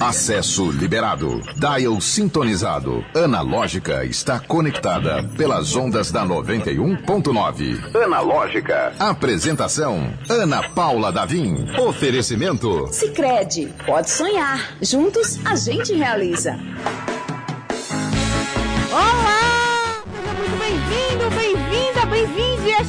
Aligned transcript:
Acesso 0.00 0.70
liberado. 0.70 1.40
Dial 1.56 2.00
sintonizado. 2.00 3.04
Analógica 3.14 4.04
está 4.04 4.38
conectada 4.40 5.24
pelas 5.36 5.74
ondas 5.74 6.10
da 6.10 6.24
91.9. 6.24 7.96
Analógica. 8.04 8.92
Apresentação: 8.98 10.12
Ana 10.28 10.68
Paula 10.70 11.10
Davim. 11.12 11.66
Oferecimento: 11.78 12.88
Sicredi. 12.92 13.72
Pode 13.86 14.10
sonhar. 14.10 14.74
Juntos 14.80 15.38
a 15.44 15.56
gente 15.56 15.94
realiza. 15.94 16.58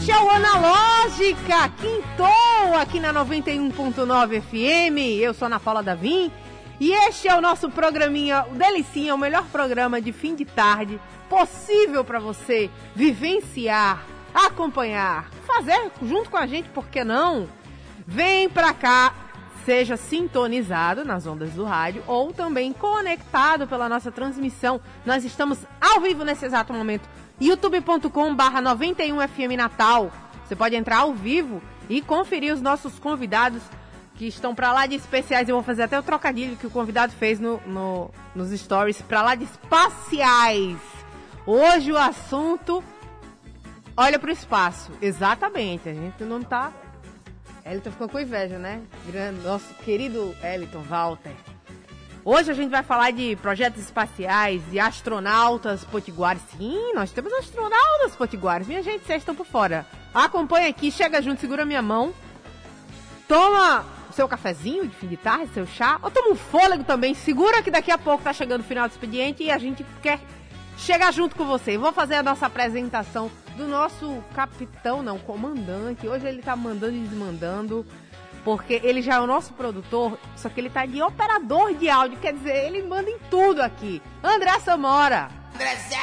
Este 0.10 0.20
é 0.20 0.24
o 0.24 0.30
Analógica. 0.32 1.70
Quintou 1.80 2.76
aqui 2.76 3.00
na 3.00 3.14
91.9 3.14 4.42
FM. 4.42 5.22
Eu 5.22 5.36
sou 5.36 5.46
Ana 5.46 5.60
Paula 5.60 5.84
Davim. 5.84 6.32
E 6.80 6.92
este 6.92 7.28
é 7.28 7.36
o 7.36 7.42
nosso 7.42 7.70
programinha, 7.70 8.44
o 8.50 8.56
Delicinha, 8.56 9.14
o 9.14 9.20
melhor 9.20 9.46
programa 9.52 10.02
de 10.02 10.12
fim 10.12 10.34
de 10.34 10.46
tarde 10.46 11.00
possível 11.30 12.04
para 12.04 12.18
você 12.18 12.72
vivenciar, 12.96 14.04
acompanhar, 14.34 15.30
fazer 15.46 15.92
junto 16.02 16.32
com 16.32 16.38
a 16.38 16.48
gente, 16.48 16.70
por 16.70 16.88
que 16.88 17.04
não? 17.04 17.48
Vem 18.08 18.50
pra 18.50 18.74
cá, 18.74 19.14
seja 19.64 19.96
sintonizado 19.96 21.06
nas 21.06 21.28
ondas 21.28 21.52
do 21.52 21.66
rádio 21.66 22.04
ou 22.08 22.34
também 22.34 22.74
conectado 22.74 23.68
pela 23.68 23.88
nossa 23.88 24.12
transmissão. 24.12 24.82
Nós 25.06 25.24
estamos 25.24 25.60
ao 25.80 26.02
vivo 26.02 26.24
nesse 26.24 26.48
exato 26.48 26.74
momento, 26.74 27.08
youtube.com/barra 27.40 28.62
91FM 28.62 29.56
Natal. 29.56 30.12
Você 30.46 30.56
pode 30.56 30.76
entrar 30.76 31.00
ao 31.00 31.14
vivo 31.14 31.62
e 31.90 32.02
conferir 32.02 32.54
os 32.54 32.62
nossos 32.62 33.00
convidados 33.00 33.62
que 34.16 34.28
estão 34.28 34.54
para 34.54 34.74
lá 34.74 34.86
de 34.86 34.96
especiais. 34.96 35.48
Eu 35.48 35.56
vou 35.56 35.64
fazer 35.64 35.84
até 35.84 35.98
o 35.98 36.04
trocadilho 36.04 36.58
que 36.58 36.68
o 36.68 36.70
convidado 36.70 37.14
fez 37.14 37.40
no, 37.40 37.60
no 37.66 38.12
nos 38.36 38.50
stories, 38.52 39.02
para 39.02 39.22
lá 39.22 39.36
de 39.36 39.46
espaciais. 39.46 40.78
Hoje 41.46 41.92
o 41.92 41.98
assunto 41.98 42.84
olha 43.96 44.20
para 44.20 44.30
o 44.30 44.34
espaço. 44.34 44.92
Exatamente, 45.02 45.90
a 45.90 45.94
gente 45.94 46.24
não 46.24 46.44
tá. 46.44 46.72
Elton 47.66 47.92
ficou 47.92 48.10
com 48.10 48.20
inveja, 48.20 48.58
né? 48.58 48.82
Nosso 49.44 49.74
querido 49.76 50.36
Elton 50.44 50.82
Walter. 50.82 51.34
Hoje 52.32 52.52
a 52.52 52.54
gente 52.54 52.70
vai 52.70 52.84
falar 52.84 53.10
de 53.10 53.36
projetos 53.38 53.82
espaciais, 53.82 54.62
de 54.70 54.80
astronautas 54.80 55.84
potiguares. 55.84 56.44
Sim, 56.56 56.94
nós 56.94 57.12
temos 57.12 57.34
astronautas 57.34 58.16
potiguares. 58.16 58.68
Minha 58.68 58.84
gente, 58.84 59.04
vocês 59.04 59.24
estão 59.24 59.34
por 59.34 59.48
fora. 59.48 59.84
Acompanha 60.14 60.70
aqui, 60.70 60.92
chega 60.92 61.24
junto, 61.24 61.42
segura 61.42 61.66
minha 61.66 61.82
mão. 61.82 62.14
Toma 63.28 63.84
seu 64.14 64.28
cafezinho 64.28 64.88
de 64.88 64.96
fim 64.96 65.08
de 65.08 65.18
tarde, 65.18 65.52
seu 65.56 65.66
chá, 65.66 65.98
ou 66.04 66.12
toma 66.12 66.30
um 66.30 66.36
fôlego 66.36 66.84
também. 66.84 67.16
Segura 67.16 67.64
que 67.64 67.72
daqui 67.72 67.90
a 67.90 67.98
pouco 67.98 68.24
tá 68.24 68.32
chegando 68.32 68.62
o 68.62 68.64
final 68.64 68.88
do 68.88 68.92
expediente 68.92 69.42
e 69.42 69.50
a 69.50 69.58
gente 69.58 69.84
quer 70.00 70.20
chegar 70.78 71.12
junto 71.12 71.36
com 71.36 71.46
você. 71.46 71.80
Vou 71.80 71.92
fazer 71.92 72.14
a 72.14 72.22
nossa 72.22 72.46
apresentação 72.46 73.32
do 73.58 73.68
nosso 73.68 74.24
capitão, 74.36 75.02
não, 75.02 75.18
comandante. 75.18 76.08
Hoje 76.08 76.28
ele 76.28 76.44
tá 76.44 76.56
mandando 76.56 76.96
e 76.96 77.00
desmandando, 77.00 77.84
porque 78.44 78.82
ele 78.84 79.02
já 79.02 79.16
é 79.16 79.20
o 79.20 79.28
nosso 79.28 79.54
produtor, 79.54 80.18
só 80.36 80.50
que 80.50 80.60
ele 80.60 80.70
tá 80.70 80.86
de 80.86 81.02
operador 81.02 81.74
de 81.74 81.90
áudio, 81.90 82.20
quer 82.20 82.34
dizer, 82.34 82.66
ele 82.66 82.84
manda 82.84 83.10
em 83.10 83.18
tudo 83.30 83.62
aqui. 83.62 84.02
André 84.24 84.60
Samora. 84.60 85.30
André 85.54 85.76
Zé. 85.76 85.98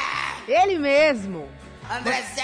Ele 0.47 0.77
mesmo. 0.77 1.47
André 1.89 2.21
Zé. 2.21 2.43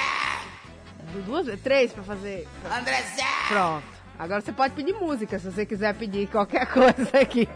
Duas, 1.25 1.59
três 1.61 1.93
para 1.93 2.03
fazer. 2.03 2.47
André 2.65 3.01
Zé. 3.15 3.23
Pronto. 3.47 3.83
Agora 4.17 4.41
você 4.41 4.51
pode 4.51 4.73
pedir 4.73 4.93
música 4.93 5.37
se 5.37 5.51
você 5.51 5.65
quiser 5.65 5.93
pedir 5.95 6.27
qualquer 6.27 6.65
coisa 6.71 7.19
aqui. 7.21 7.47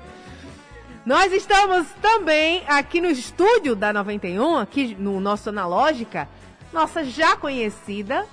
Nós 1.05 1.31
estamos 1.31 1.87
também 2.01 2.63
aqui 2.67 2.99
no 2.99 3.09
estúdio 3.09 3.75
da 3.75 3.93
91, 3.93 4.57
aqui 4.57 4.93
no 4.99 5.21
nosso 5.21 5.49
Analógica, 5.49 6.27
nossa 6.73 7.03
já 7.05 7.37
conhecida, 7.37 8.25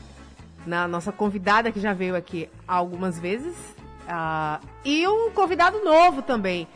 na 0.67 0.89
nossa 0.89 1.13
convidada 1.13 1.71
que 1.71 1.79
já 1.79 1.93
veio 1.93 2.17
aqui 2.17 2.51
algumas 2.67 3.19
vezes, 3.19 3.55
uh, 4.05 4.67
e 4.85 5.07
um 5.09 5.31
convidado 5.31 5.83
novo 5.85 6.23
também. 6.23 6.69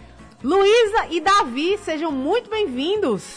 Luísa 0.42 1.06
e 1.10 1.20
Davi, 1.20 1.78
sejam 1.78 2.12
muito 2.12 2.48
bem-vindos. 2.48 3.34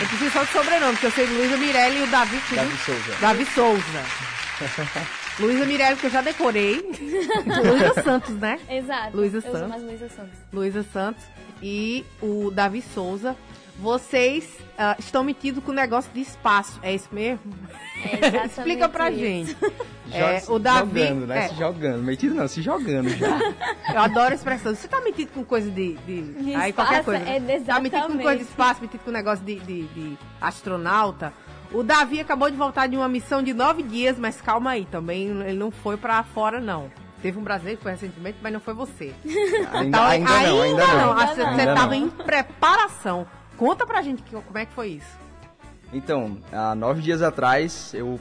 Eu 0.00 0.08
preciso 0.08 0.30
só 0.30 0.44
de 0.44 0.52
sobrenome, 0.52 0.92
porque 0.92 1.06
eu 1.06 1.10
sei 1.10 1.26
Luísa 1.26 1.56
Mirelli 1.56 1.98
e 1.98 2.02
o 2.02 2.06
Davi. 2.06 2.40
Davi 2.54 2.76
Souza. 2.78 3.16
Davi 3.20 3.46
Souza. 3.46 4.04
Luísa 5.38 5.64
Mirelli, 5.64 5.96
que 5.96 6.06
eu 6.06 6.10
já 6.10 6.20
decorei. 6.20 6.80
Luísa 7.46 8.02
Santos, 8.02 8.34
né? 8.36 8.58
Exato. 8.68 9.16
Luísa 9.16 9.40
Santos. 9.40 9.82
Luísa 9.82 10.08
Santos. 10.08 10.38
Luísa 10.52 10.86
Santos. 10.92 11.24
E 11.62 12.04
o 12.22 12.50
Davi 12.50 12.82
Souza. 12.82 13.36
Vocês 13.80 14.44
uh, 14.44 14.94
estão 14.98 15.24
metidos 15.24 15.64
com 15.64 15.70
o 15.70 15.74
negócio 15.74 16.10
de 16.12 16.20
espaço. 16.20 16.78
É 16.82 16.94
isso 16.94 17.08
mesmo? 17.10 17.40
É 18.04 18.44
Explica 18.46 18.88
pra 18.88 19.10
isso. 19.10 19.20
gente. 19.20 19.56
É, 20.12 20.42
o 20.48 20.58
Davi. 20.58 21.02
Jogando, 21.02 21.26
né? 21.28 21.44
é. 21.44 21.48
Se 21.50 21.54
jogando. 21.54 22.02
Metido 22.02 22.34
não, 22.34 22.48
se 22.48 22.60
jogando 22.60 23.08
já. 23.10 23.28
Eu 23.94 24.00
adoro 24.00 24.32
a 24.32 24.34
expressão. 24.34 24.74
Você 24.74 24.88
tá 24.88 25.00
metido 25.02 25.30
com 25.32 25.44
coisa 25.44 25.70
de. 25.70 25.94
de, 25.98 26.22
De 26.22 26.52
aí 26.52 26.72
qualquer 26.72 27.04
coisa. 27.04 27.22
é, 27.24 27.38
né? 27.38 27.60
tá 27.60 27.78
metido 27.78 27.90
com 27.90 27.96
exatamente. 28.06 28.22
coisa 28.24 28.38
de 28.38 28.42
espaço, 28.50 28.80
metido 28.82 29.00
com 29.04 29.12
negócio 29.12 29.44
de, 29.44 29.60
de, 29.60 29.82
de 29.84 30.18
astronauta. 30.40 31.32
O 31.72 31.84
Davi 31.84 32.18
acabou 32.18 32.50
de 32.50 32.56
voltar 32.56 32.88
de 32.88 32.96
uma 32.96 33.08
missão 33.08 33.40
de 33.40 33.54
nove 33.54 33.84
dias, 33.84 34.18
mas 34.18 34.40
calma 34.40 34.70
aí, 34.70 34.84
também 34.86 35.28
ele 35.28 35.56
não 35.56 35.70
foi 35.70 35.96
pra 35.96 36.24
fora, 36.24 36.60
não. 36.60 36.90
Teve 37.22 37.38
um 37.38 37.42
brasileiro 37.44 37.76
que 37.78 37.84
foi 37.84 37.92
recentemente, 37.92 38.38
mas 38.42 38.52
não 38.52 38.58
foi 38.58 38.74
você. 38.74 39.14
Ainda, 39.72 39.96
Tá, 39.96 40.08
ainda 40.08 40.28
não, 40.28 40.60
ainda 40.62 40.86
não. 40.88 41.12
Ah, 41.12 41.26
Você 41.28 41.40
Ainda 41.42 41.62
estava 41.62 41.86
não. 41.86 41.94
em 41.94 42.08
preparação. 42.08 43.28
Conta 43.60 43.86
pra 43.86 44.00
gente 44.00 44.22
que- 44.22 44.34
como 44.34 44.56
é 44.58 44.64
que 44.64 44.72
foi 44.72 44.88
isso. 44.88 45.18
Então, 45.92 46.38
há 46.50 46.74
nove 46.74 47.02
dias 47.02 47.20
atrás, 47.20 47.92
eu 47.92 48.18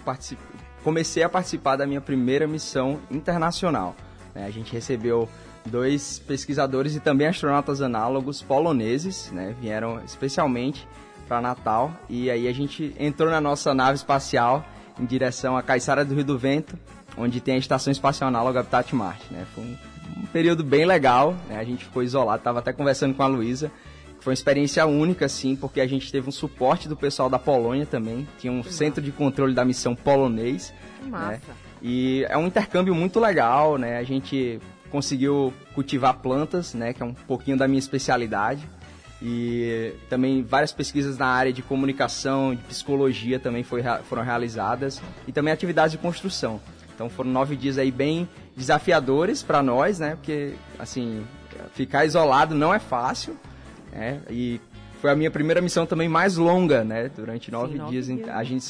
comecei 0.84 1.24
a 1.24 1.30
participar 1.30 1.78
da 1.78 1.88
minha 1.88 2.02
primeira 2.02 2.46
missão 2.46 3.00
internacional. 3.10 3.96
né? 4.36 4.46
A 4.46 4.52
gente 4.52 4.72
recebeu 4.72 5.28
dois 5.66 6.20
pesquisadores 6.20 6.94
e 6.96 7.00
também 7.00 7.26
astronautas 7.26 7.82
análogos 7.82 8.42
poloneses, 8.44 9.32
né? 9.32 9.56
Vieram 9.60 10.00
especialmente 10.06 10.88
para 11.28 11.42
Natal 11.42 11.92
e 12.10 12.30
aí 12.30 12.48
a 12.48 12.54
gente 12.54 12.94
entrou 13.00 13.30
na 13.32 13.40
nossa 13.42 13.74
nave 13.74 13.96
espacial 13.96 14.64
em 15.00 15.06
direção 15.06 15.56
a 15.58 15.64
Caiçara 15.64 16.04
do 16.06 16.14
Rio 16.14 16.24
do 16.26 16.38
Vento, 16.38 16.78
onde 17.18 17.40
tem 17.42 17.56
a 17.56 17.58
Estação 17.58 17.92
Espacial 17.92 18.28
Análoga 18.28 18.60
Habitat 18.60 18.94
Marte, 18.96 19.26
né? 19.34 19.46
Foi 19.56 19.64
um, 19.64 19.78
um 20.22 20.26
período 20.28 20.64
bem 20.64 20.86
legal, 20.86 21.34
né? 21.48 21.58
A 21.58 21.64
gente 21.64 21.86
ficou 21.86 22.04
isolado, 22.04 22.44
tava 22.44 22.60
até 22.60 22.72
conversando 22.74 23.16
com 23.16 23.24
a 23.24 23.28
Luísa. 23.28 23.72
Foi 24.20 24.32
uma 24.32 24.36
experiência 24.36 24.86
única, 24.86 25.26
assim, 25.26 25.56
porque 25.56 25.80
a 25.80 25.88
gente 25.88 26.12
teve 26.12 26.28
um 26.28 26.32
suporte 26.32 26.90
do 26.90 26.96
pessoal 26.96 27.30
da 27.30 27.40
Polônia 27.40 27.86
também. 27.86 28.28
Tinha 28.38 28.52
um 28.52 28.64
centro 28.64 29.02
de 29.02 29.12
controle 29.12 29.54
da 29.54 29.64
missão 29.64 29.96
polonês. 29.96 30.74
Que 31.02 31.10
massa. 31.10 31.32
né? 31.32 31.40
E 31.82 32.26
é 32.28 32.38
um 32.38 32.48
intercâmbio 32.48 32.94
muito 32.94 33.20
legal, 33.20 33.78
né? 33.78 33.98
A 33.98 34.04
gente 34.04 34.60
conseguiu 34.92 35.54
cultivar 35.74 36.16
plantas, 36.16 36.74
né? 36.74 36.94
Que 36.94 37.02
é 37.02 37.06
um 37.06 37.14
pouquinho 37.14 37.58
da 37.58 37.68
minha 37.68 37.80
especialidade. 37.80 38.68
E 39.22 39.94
também 40.10 40.44
várias 40.44 40.72
pesquisas 40.72 41.18
na 41.18 41.28
área 41.28 41.52
de 41.52 41.62
comunicação, 41.62 42.56
de 42.56 42.62
psicologia 42.64 43.40
também 43.40 43.64
foi, 43.64 43.82
foram 44.04 44.24
realizadas. 44.24 45.02
E 45.28 45.32
também 45.32 45.54
atividades 45.54 45.92
de 45.94 45.98
construção. 45.98 46.60
Então 46.94 47.10
foram 47.10 47.30
nove 47.32 47.56
dias 47.56 47.78
aí 47.78 47.92
bem 47.92 48.28
desafiadores 48.58 49.42
para 49.42 49.64
nós, 49.64 50.00
né? 50.00 50.16
Porque, 50.16 50.54
assim, 50.78 51.24
ficar 51.74 52.04
isolado 52.06 52.54
não 52.54 52.74
é 52.74 52.80
fácil. 52.80 53.38
Né? 53.92 54.22
E 54.30 54.60
foi 55.02 55.12
a 55.12 55.16
minha 55.16 55.32
primeira 55.32 55.62
missão 55.62 55.86
também 55.86 56.10
mais 56.10 56.36
longa, 56.38 56.84
né? 56.84 57.10
Durante 57.16 57.52
nove, 57.52 57.78
nove 57.78 57.92
dias. 57.92 58.08
dias, 58.08 58.30
A 58.30 58.44
gente 58.44 58.66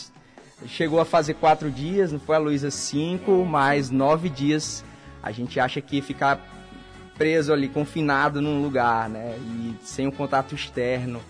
chegou 0.67 0.99
a 0.99 1.05
fazer 1.05 1.35
quatro 1.35 1.71
dias, 1.71 2.11
não 2.11 2.19
foi 2.19 2.35
a 2.35 2.39
Luísa 2.39 2.69
cinco, 2.69 3.45
mas 3.45 3.89
nove 3.89 4.29
dias 4.29 4.83
a 5.21 5.31
gente 5.31 5.59
acha 5.59 5.81
que 5.81 6.01
ficar 6.01 6.39
preso 7.17 7.51
ali, 7.51 7.67
confinado 7.67 8.41
num 8.41 8.61
lugar, 8.61 9.09
né? 9.09 9.35
E 9.37 9.75
sem 9.83 10.07
o 10.07 10.11
contato 10.11 10.55
externo. 10.55 11.21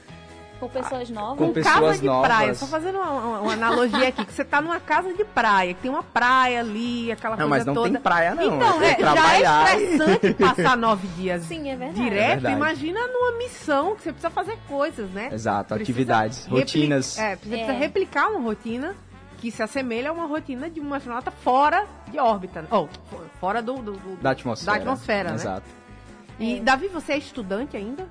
Com 0.60 0.68
pessoas 0.70 1.10
novas. 1.10 1.38
Com 1.38 1.48
Com 1.48 1.54
pessoas 1.54 1.76
casa 1.80 2.00
de 2.00 2.06
novas. 2.06 2.28
praia, 2.28 2.54
só 2.54 2.66
fazendo 2.68 2.98
uma, 2.98 3.12
uma- 3.12 3.40
uma 3.42 3.54
analogia 3.54 4.10
aqui, 4.10 4.26
que 4.26 4.34
você 4.34 4.44
tá 4.44 4.62
numa 4.62 4.80
casa 4.80 5.14
de 5.14 5.24
praia, 5.24 5.74
que 5.74 5.82
tem 5.82 5.90
uma 5.92 6.04
praia 6.04 6.60
ali, 6.60 7.12
aquela 7.12 7.38
Não, 7.38 7.48
coisa 7.48 7.58
mas 7.58 7.66
não 7.66 7.74
toda. 7.74 7.90
tem 7.90 8.02
praia 8.02 8.36
não. 8.36 8.44
Então, 8.58 8.82
é 8.82 8.86
é, 8.86 8.90
já 8.90 8.92
é 8.92 8.96
trabalhar. 8.96 9.80
estressante 9.82 10.34
passar 10.40 10.78
nove 10.78 11.08
dias 11.16 11.44
Sim, 11.44 11.70
é 11.70 11.76
verdade. 11.78 12.02
direto. 12.04 12.22
É 12.24 12.34
verdade. 12.34 12.56
Imagina 12.56 13.08
numa 13.08 13.38
missão 13.38 13.96
que 13.96 14.04
você 14.04 14.12
precisa 14.12 14.30
fazer 14.30 14.58
coisas, 14.68 15.10
né? 15.12 15.30
Exato, 15.32 15.74
Precisa 15.76 15.92
atividades, 15.92 16.46
rotinas. 16.48 17.18
É, 17.18 17.36
você 17.38 17.50
precisa 17.50 17.72
É. 17.72 17.78
replicar 17.78 18.28
uma 18.30 18.42
rotina 18.42 18.96
que 19.38 19.50
se 19.52 19.64
assemelha 19.64 20.10
a 20.10 20.14
uma 20.14 20.26
rotina 20.26 20.70
de 20.70 20.82
um 20.82 20.94
astronauta 20.94 21.32
fora 21.32 21.86
de 22.12 22.20
órbita. 22.20 22.66
Ou, 22.70 22.90
fo- 23.10 23.22
fora 23.40 23.62
do, 23.62 23.76
do- 23.76 23.94
do- 23.94 24.18
Da 24.22 24.32
atmosfera. 24.32 24.72
Da 24.78 24.78
atmosfera, 24.84 25.30
né? 25.30 25.36
Exato. 25.36 25.66
E, 26.38 26.60
Davi, 26.60 26.90
você 26.90 27.14
é 27.14 27.18
estudante 27.18 27.78
ainda? 27.78 28.06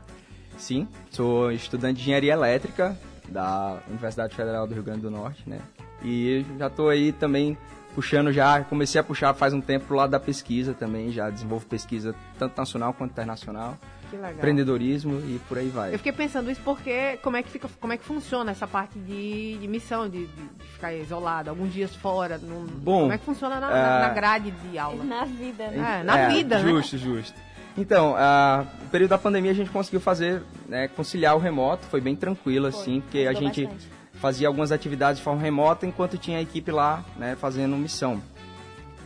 Sim, 0.59 0.89
sou 1.11 1.51
estudante 1.53 1.97
de 1.97 2.03
engenharia 2.03 2.33
elétrica 2.33 2.99
da 3.29 3.79
Universidade 3.89 4.35
Federal 4.35 4.67
do 4.67 4.75
Rio 4.75 4.83
Grande 4.83 5.01
do 5.01 5.11
Norte, 5.11 5.49
né? 5.49 5.61
E 6.03 6.45
já 6.59 6.67
estou 6.67 6.89
aí 6.89 7.13
também 7.13 7.57
puxando 7.95 8.33
já, 8.33 8.63
comecei 8.63 9.01
a 9.01 9.05
puxar 9.05 9.35
faz 9.35 9.53
um 9.53 9.61
tempo 9.61 9.87
pro 9.87 9.97
lado 9.97 10.11
da 10.11 10.21
pesquisa 10.21 10.75
também, 10.75 11.11
já 11.11 11.31
desenvolvo 11.31 11.67
pesquisa 11.67 12.15
tanto 12.39 12.57
nacional 12.57 12.93
quanto 12.93 13.13
internacional. 13.13 13.77
Que 14.11 14.17
legal. 14.17 14.33
Empreendedorismo 14.33 15.19
e 15.21 15.39
por 15.49 15.59
aí 15.59 15.69
vai. 15.69 15.93
Eu 15.93 15.99
fiquei 15.99 16.13
pensando 16.13 16.51
isso 16.51 16.61
porque 16.65 17.19
como 17.23 17.37
é 17.37 17.43
que, 17.43 17.51
fica, 17.51 17.69
como 17.79 17.93
é 17.93 17.97
que 17.97 18.05
funciona 18.05 18.53
essa 18.53 18.67
parte 18.67 18.99
de, 18.99 19.59
de 19.59 19.69
missão, 19.69 20.09
de, 20.09 20.27
de, 20.27 20.49
ficar 20.75 20.95
isolado, 20.95 21.51
alguns 21.51 21.73
dias 21.73 21.95
fora. 21.95 22.39
Num, 22.39 22.65
Bom, 22.67 23.01
como 23.01 23.13
é 23.13 23.19
que 23.19 23.25
funciona 23.25 23.61
na, 23.61 23.71
é... 23.71 24.01
na 24.01 24.09
grade 24.11 24.51
de 24.51 24.79
aula? 24.79 25.05
Na 25.05 25.25
vida, 25.25 25.69
né? 25.69 26.01
É, 26.01 26.05
na 26.05 26.19
É, 26.19 26.29
vida, 26.29 26.59
né? 26.59 26.71
Justo, 26.71 26.97
justo. 26.97 27.39
Então, 27.79 28.15
uh, 28.15 28.67
no 28.83 28.91
período 28.91 29.11
da 29.11 29.19
pandemia 29.19 29.53
a 29.53 29.55
gente 29.55 29.71
conseguiu 29.71 30.01
fazer, 30.01 30.43
né, 30.67 30.89
conciliar 30.89 31.37
o 31.37 31.39
remoto, 31.39 31.87
foi 31.87 32.01
bem 32.01 32.17
tranquilo, 32.17 32.71
Foi, 32.73 32.81
assim, 32.81 33.01
porque 33.01 33.21
a 33.21 33.33
gente 33.33 33.67
bastante. 33.67 33.89
fazia 34.15 34.49
algumas 34.49 34.73
atividades 34.73 35.19
de 35.19 35.25
forma 35.25 35.41
remota 35.41 35.87
enquanto 35.87 36.19
tinha 36.19 36.39
a 36.39 36.43
equipe 36.43 36.73
lá, 36.73 37.05
né, 37.17 37.37
fazendo 37.41 37.77
missão. 37.77 38.21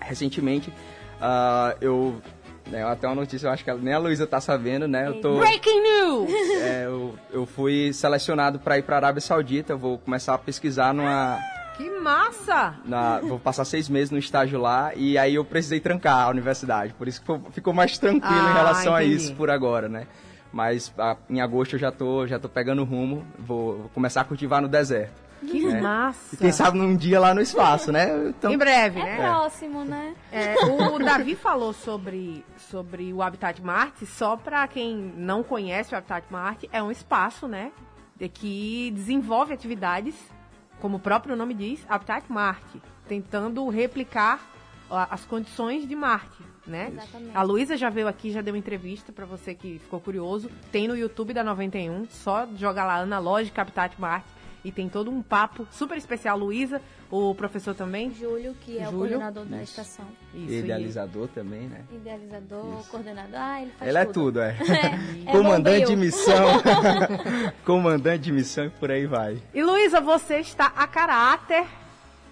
Recentemente, 0.01 0.73
ah, 1.21 1.77
eu, 1.83 2.17
né, 2.71 2.83
até 2.83 3.07
uma 3.07 3.15
notícia, 3.17 3.47
eu 3.47 3.53
acho 3.53 3.63
que 3.63 3.71
nem 3.75 3.93
a 3.93 3.99
Luísa 3.99 4.27
tá 4.27 4.41
sabendo, 4.41 4.89
né, 4.89 5.07
eu 5.07 5.21
tô... 5.21 5.37
Breaking 5.37 5.83
news! 5.83 6.31
É, 6.63 6.87
eu, 6.87 7.15
eu 7.31 7.45
fui 7.45 7.93
selecionado 7.93 8.59
para 8.59 8.79
ir 8.79 8.83
para 8.83 8.97
Arábia 8.97 9.21
Saudita. 9.21 9.75
Eu 9.75 9.79
vou 9.79 9.99
começar 9.99 10.35
a 10.35 10.39
pesquisar 10.39 10.95
numa, 10.95 11.39
na, 12.85 13.19
vou 13.21 13.39
passar 13.39 13.65
seis 13.65 13.89
meses 13.89 14.11
no 14.11 14.19
estágio 14.19 14.61
lá 14.61 14.93
e 14.95 15.17
aí 15.19 15.35
eu 15.35 15.45
precisei 15.45 15.81
trancar 15.81 16.27
a 16.27 16.31
universidade. 16.31 16.93
Por 16.95 17.09
isso 17.09 17.21
que 17.23 17.53
ficou- 17.53 17.73
mais 17.75 17.97
tranquilo 17.99 18.35
Ah, 18.47 18.51
em 18.51 18.55
relação 18.55 18.95
a 18.95 19.03
entendi. 19.05 19.17
isso 19.23 19.35
por 19.35 19.51
agora, 19.51 19.89
né? 19.89 20.07
Mas 20.53 20.93
ah, 20.99 21.17
em 21.31 21.41
agosto 21.41 21.75
eu 21.77 21.79
já 21.79 21.91
tô, 21.91 22.27
já 22.27 22.39
tô 22.39 22.49
pegando 22.49 22.85
rumo. 22.85 23.25
Vou, 23.39 23.79
vou 23.79 23.89
começar 23.95 24.21
a 24.21 24.25
cultivar 24.25 24.61
no 24.61 24.69
deserto. 24.69 25.23
Que 25.47 25.67
É. 25.67 25.81
massa! 25.81 26.35
E 26.35 26.37
quem 26.37 26.53
sabe 26.53 26.79
num 26.79 26.95
dia 26.95 27.19
lá 27.19 27.35
no 27.35 27.41
espaço, 27.41 27.91
né? 27.91 28.29
Então, 28.29 28.53
Em 28.53 28.57
breve, 28.59 29.01
É 29.01 29.05
né? 29.05 29.17
próximo, 29.17 29.85
né? 29.85 30.15
É, 30.31 30.55
o 30.67 30.99
Davi 31.01 31.35
falou 31.35 31.73
sobre, 31.73 32.45
sobre 32.71 33.13
o 33.13 33.21
Habitat 33.21 33.61
Marte, 33.61 34.07
só 34.07 34.37
para 34.37 34.69
quem 34.69 35.13
não 35.17 35.43
conhece 35.43 35.93
o 35.95 35.99
Habitat 35.99 36.27
Marte, 36.31 36.69
é 36.73 36.81
um 36.81 36.93
espaço, 36.93 37.49
né, 37.49 37.73
de 38.17 38.29
que 38.29 38.93
desenvolve 38.95 39.53
atividades, 39.53 40.15
como 40.83 40.97
o 40.97 41.01
próprio 41.01 41.37
nome 41.37 41.55
diz, 41.55 41.87
Habitat 41.89 42.25
Marte, 42.29 42.83
tentando 43.07 43.69
replicar 43.69 44.41
as 44.91 45.25
condições 45.25 45.87
de 45.87 45.95
Marte, 45.95 46.43
né? 46.67 46.89
Exatamente. 46.93 47.37
A 47.37 47.43
Luísa 47.43 47.77
já 47.77 47.89
veio 47.89 48.09
aqui, 48.09 48.33
já 48.33 48.43
deu 48.43 48.57
entrevista 48.57 49.13
para 49.13 49.25
você 49.25 49.55
que 49.55 49.79
ficou 49.79 50.01
curioso, 50.01 50.51
tem 50.73 50.89
no 50.89 50.97
YouTube 50.97 51.33
da 51.33 51.45
91, 51.45 52.07
só 52.11 52.49
joga 52.57 52.85
lá 52.85 52.97
Analógica 52.97 53.63
Habitat 53.63 53.95
Marte 53.97 54.27
e 54.65 54.71
tem 54.71 54.89
todo 54.89 55.11
um 55.11 55.23
papo 55.23 55.67
super 55.71 55.97
especial, 55.99 56.39
Luísa, 56.39 56.81
o 57.11 57.35
professor 57.35 57.75
também. 57.75 58.13
Júlio, 58.15 58.55
que 58.61 58.79
é 58.79 58.85
Júlio. 58.85 58.95
o 58.95 58.99
coordenador 58.99 59.45
da 59.45 59.57
Isso. 59.63 59.73
estação. 59.81 60.05
Isso, 60.35 60.53
e- 60.53 60.59
idealizador 60.61 61.29
também, 61.29 61.63
né? 61.63 61.81
Idealizador, 61.93 62.79
Isso. 62.81 62.91
coordenador. 62.91 63.35
Ah, 63.41 63.61
ele 63.63 63.73
faz 63.79 63.89
Ele 63.89 63.99
é 63.99 64.05
tudo. 64.05 64.15
tudo, 64.15 64.41
é. 64.41 64.57
É 65.27 65.33
Comandante 65.33 65.87
de 65.87 65.97
missão. 65.97 66.47
Comandante 67.65 68.23
de 68.25 68.33
missão 68.33 68.65
e 68.67 68.71
por 68.71 68.91
aí 68.91 69.07
vai. 69.07 69.39
E 69.53 69.63
Luísa, 69.63 70.01
você 70.01 70.39
está 70.39 70.67
a 70.77 70.87
caráter, 70.87 71.65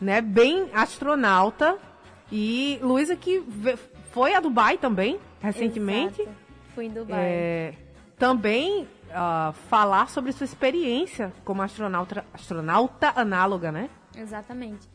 né? 0.00 0.20
Bem 0.20 0.68
astronauta. 0.72 1.76
E 2.32 2.78
Luísa 2.80 3.16
que 3.16 3.42
foi 4.12 4.34
a 4.34 4.40
Dubai 4.40 4.78
também, 4.78 5.18
recentemente. 5.40 6.22
Exato. 6.22 6.36
Fui 6.74 6.84
em 6.86 6.90
Dubai. 6.90 7.18
É, 7.20 7.74
também 8.16 8.86
ah, 9.12 9.52
falar 9.68 10.08
sobre 10.08 10.32
sua 10.32 10.44
experiência 10.44 11.32
como 11.44 11.62
astronauta, 11.62 12.24
astronauta 12.32 13.12
análoga, 13.16 13.70
né? 13.70 13.90
Exatamente. 14.16 14.88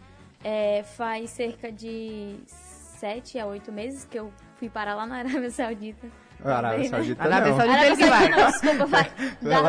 É, 0.44 0.84
faz 0.84 1.32
cerca 1.32 1.72
de 1.72 2.38
sete 2.46 3.40
a 3.40 3.46
oito 3.46 3.72
meses 3.72 4.06
que 4.06 4.18
eu 4.18 4.32
fui 4.58 4.70
parar 4.70 4.96
lá 4.96 5.06
na 5.06 5.18
Arábia 5.18 5.50
Saudita. 5.50 6.08
A 6.44 6.58
Arábia 6.58 6.78
né? 6.78 6.90
Saudita 6.90 7.24
Arábia 7.24 7.52
não. 7.52 7.58
Saudita 7.58 7.80
Arábia 7.80 7.88
ele 7.88 8.04
que 8.04 8.10
vai. 8.10 8.52
Desculpa, 8.52 9.08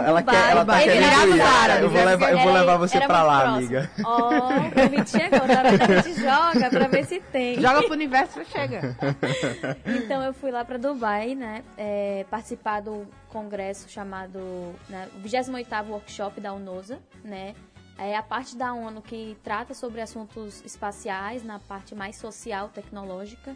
Ela, 0.06 0.22
quer, 0.22 0.50
ela 0.50 0.64
tá 0.64 0.78
querendo 0.82 1.36
ir. 1.36 1.40
Árabes, 1.40 1.82
Eu 1.82 1.90
vou 1.90 2.00
é 2.00 2.04
levar, 2.04 2.32
eu 2.32 2.38
vou 2.38 2.52
levar 2.52 2.76
você 2.76 3.00
pra 3.00 3.22
lá, 3.22 3.40
próximo. 3.40 3.58
amiga. 3.58 3.90
Ó, 4.04 4.28
o 4.28 4.70
convite 4.72 5.10
chegou, 5.10 5.40
tá? 5.40 5.60
A 5.62 6.02
gente 6.02 6.20
joga 6.20 6.70
pra 6.70 6.88
ver 6.88 7.04
se 7.06 7.20
tem. 7.20 7.60
Joga 7.60 7.82
pro 7.82 7.92
universo 7.92 8.40
e 8.40 8.44
chega. 8.44 8.96
Então 9.86 10.22
eu 10.22 10.34
fui 10.34 10.50
lá 10.50 10.64
para 10.64 10.78
Dubai, 10.78 11.34
né, 11.34 11.62
é, 11.76 12.24
participar 12.30 12.80
do 12.80 13.06
congresso 13.28 13.88
chamado 13.88 14.38
né, 14.88 15.08
o 15.16 15.20
28º 15.26 15.88
Workshop 15.88 16.40
da 16.40 16.52
UNOSA, 16.52 16.98
né, 17.24 17.54
é 17.98 18.16
a 18.16 18.22
parte 18.22 18.56
da 18.56 18.72
ONU 18.74 19.00
que 19.00 19.36
trata 19.42 19.72
sobre 19.74 20.00
assuntos 20.00 20.62
espaciais 20.64 21.42
na 21.42 21.58
parte 21.58 21.94
mais 21.94 22.16
social, 22.16 22.68
tecnológica. 22.68 23.54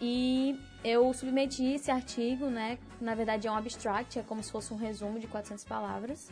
E 0.00 0.58
eu 0.84 1.12
submeti 1.12 1.74
esse 1.74 1.90
artigo, 1.90 2.46
né, 2.46 2.78
na 3.00 3.14
verdade 3.14 3.46
é 3.46 3.50
um 3.50 3.56
abstract, 3.56 4.18
é 4.18 4.22
como 4.22 4.42
se 4.42 4.50
fosse 4.50 4.72
um 4.72 4.76
resumo 4.76 5.18
de 5.18 5.26
400 5.26 5.64
palavras. 5.64 6.30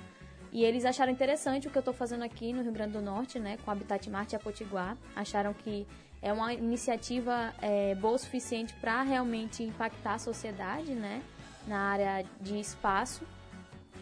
E 0.51 0.65
eles 0.65 0.85
acharam 0.85 1.13
interessante 1.13 1.69
o 1.69 1.71
que 1.71 1.77
eu 1.77 1.81
estou 1.81 1.93
fazendo 1.93 2.25
aqui 2.25 2.53
no 2.53 2.63
Rio 2.63 2.73
Grande 2.73 2.93
do 2.93 3.03
Norte, 3.03 3.39
né, 3.39 3.59
com 3.65 3.71
Habitat 3.71 4.09
Marte 4.09 4.35
e 4.35 4.37
a 4.37 4.39
Potiguar. 4.39 4.97
Acharam 5.15 5.53
que 5.53 5.87
é 6.23 6.33
uma 6.33 6.53
iniciativa 6.53 7.53
é, 7.61 7.95
boa 7.95 8.15
o 8.15 8.19
suficiente 8.19 8.75
para 8.81 9.03
realmente 9.03 9.63
impactar 9.63 10.15
a 10.15 10.19
sociedade, 10.19 10.95
né, 10.95 11.23
na 11.67 11.79
área 11.79 12.25
de 12.41 12.59
espaço. 12.59 13.27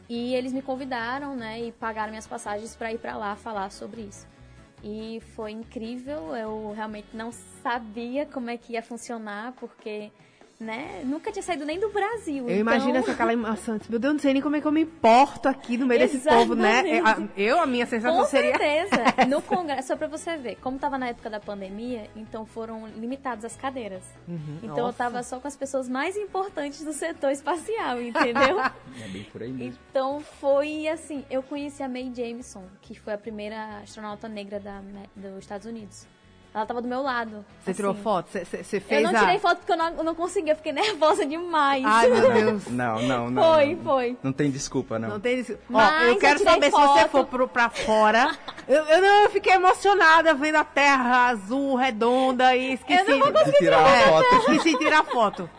E 0.08 0.34
eles 0.34 0.52
me 0.52 0.62
convidaram, 0.62 1.34
né, 1.34 1.60
e 1.60 1.72
pagaram 1.72 2.10
minhas 2.10 2.26
passagens 2.26 2.76
para 2.76 2.92
ir 2.92 2.98
para 2.98 3.16
lá 3.16 3.34
falar 3.34 3.70
sobre 3.70 4.02
isso. 4.02 4.26
E 4.84 5.20
foi 5.34 5.50
incrível, 5.50 6.36
eu 6.36 6.72
realmente 6.72 7.08
não 7.12 7.32
sabia 7.32 8.24
como 8.24 8.50
é 8.50 8.56
que 8.56 8.74
ia 8.74 8.82
funcionar, 8.82 9.52
porque, 9.52 10.12
né, 10.58 11.02
nunca 11.04 11.30
tinha 11.30 11.42
saído 11.42 11.64
nem 11.66 11.78
do 11.78 11.90
Brasil. 11.90 12.48
Eu 12.48 12.58
imagino 12.58 12.90
então... 12.90 13.02
essa 13.02 13.12
aquela 13.12 13.32
emoção. 13.32 13.78
Meu 13.88 13.98
Deus, 13.98 14.14
não 14.14 14.20
sei 14.20 14.32
nem 14.32 14.42
como 14.42 14.56
é 14.56 14.60
que 14.60 14.66
eu 14.66 14.72
me 14.72 14.82
importo 14.82 15.48
aqui 15.48 15.76
no 15.76 15.86
meio 15.86 16.00
desse 16.00 16.18
povo, 16.18 16.54
né? 16.54 16.96
Exatamente. 16.98 17.32
Eu, 17.36 17.60
a 17.60 17.66
minha 17.66 17.86
sensação 17.86 18.18
Com 18.18 18.24
seria. 18.26 18.56
certeza. 18.56 18.96
No 19.28 19.42
congresso, 19.42 19.88
só 19.88 19.96
pra 19.96 20.06
você 20.06 20.36
ver, 20.36 20.56
como 20.56 20.78
tava 20.78 20.96
na 20.96 21.08
época 21.08 21.28
da 21.28 21.40
pandemia, 21.40 22.08
então 22.14 22.46
foram 22.46 22.86
limitadas 22.88 23.44
as 23.44 23.56
cadeiras. 23.56 24.02
Uhum, 24.28 24.58
Então 24.62 24.76
eu 24.78 24.84
nossa. 24.84 24.98
tava 24.98 25.22
só 25.22 25.40
com 25.40 25.48
as 25.48 25.56
pessoas 25.56 25.88
mais 25.88 26.16
importantes 26.16 26.82
do 26.84 26.92
setor 26.92 27.30
espacial, 27.32 28.00
entendeu? 28.00 28.58
É 29.04 29.08
bem 29.08 29.24
por 29.24 29.42
aí 29.42 29.52
mesmo. 29.52 29.78
então 29.90 30.20
foi 30.20 30.88
assim, 30.88 31.24
eu 31.30 31.42
conheci 31.42 31.82
a 31.82 31.88
Mae 31.88 32.10
Jameson, 32.14 32.64
que 32.80 32.98
foi 32.98 33.12
a 33.12 33.18
primeira 33.18 33.78
astronauta 33.82 34.26
negra 34.28 34.58
da, 34.58 34.80
dos 35.14 35.38
Estados 35.40 35.66
Unidos. 35.66 36.06
Ela 36.56 36.64
tava 36.64 36.80
do 36.80 36.88
meu 36.88 37.02
lado. 37.02 37.44
Você 37.62 37.74
tirou 37.74 37.90
assim. 37.92 38.00
foto? 38.02 38.30
Você- 38.30 38.80
fez 38.80 38.84
Eu 38.90 39.02
não 39.12 39.14
a. 39.14 39.24
tirei 39.24 39.38
foto 39.38 39.58
porque 39.58 39.72
eu 39.72 39.76
não, 39.76 39.88
eu 39.90 40.02
não 40.04 40.14
conseguia, 40.14 40.54
eu 40.54 40.56
fiquei 40.56 40.72
nervosa 40.72 41.26
demais. 41.26 41.84
Ai, 41.84 42.08
meu 42.08 42.32
Deus. 42.32 42.66
Não, 42.68 43.02
não, 43.02 43.30
não. 43.30 43.42
foi, 43.54 43.74
não. 43.74 43.84
foi. 43.84 44.16
Não 44.22 44.32
tem 44.32 44.50
desculpa, 44.50 44.98
não. 44.98 45.10
Não 45.10 45.20
tem 45.20 45.38
isso. 45.40 45.54
Ó, 45.70 45.80
eu 46.04 46.16
quero 46.16 46.36
eu 46.36 46.38
tirei 46.38 46.54
saber 46.54 46.66
se 46.66 46.70
você 46.72 47.00
foto. 47.00 47.10
for 47.10 47.26
pro, 47.26 47.46
pra 47.46 47.68
fora. 47.68 48.34
Eu, 48.66 48.82
eu, 48.84 49.00
não, 49.00 49.22
eu 49.22 49.30
fiquei 49.30 49.52
emocionada 49.52 50.34
vendo 50.34 50.56
a 50.56 50.64
terra 50.64 51.28
azul, 51.28 51.76
redonda 51.76 52.56
e 52.56 52.72
esqueci. 52.72 53.12
Eu 53.12 53.18
não 53.18 53.32
vou 53.32 53.44
De 53.44 53.52
tirar 53.52 53.78
uma 53.78 53.88
É, 53.96 54.02
foto. 54.08 54.34
Esqueci 54.38 54.70
de 54.72 54.78
tirar 54.78 55.04
foto. 55.04 55.50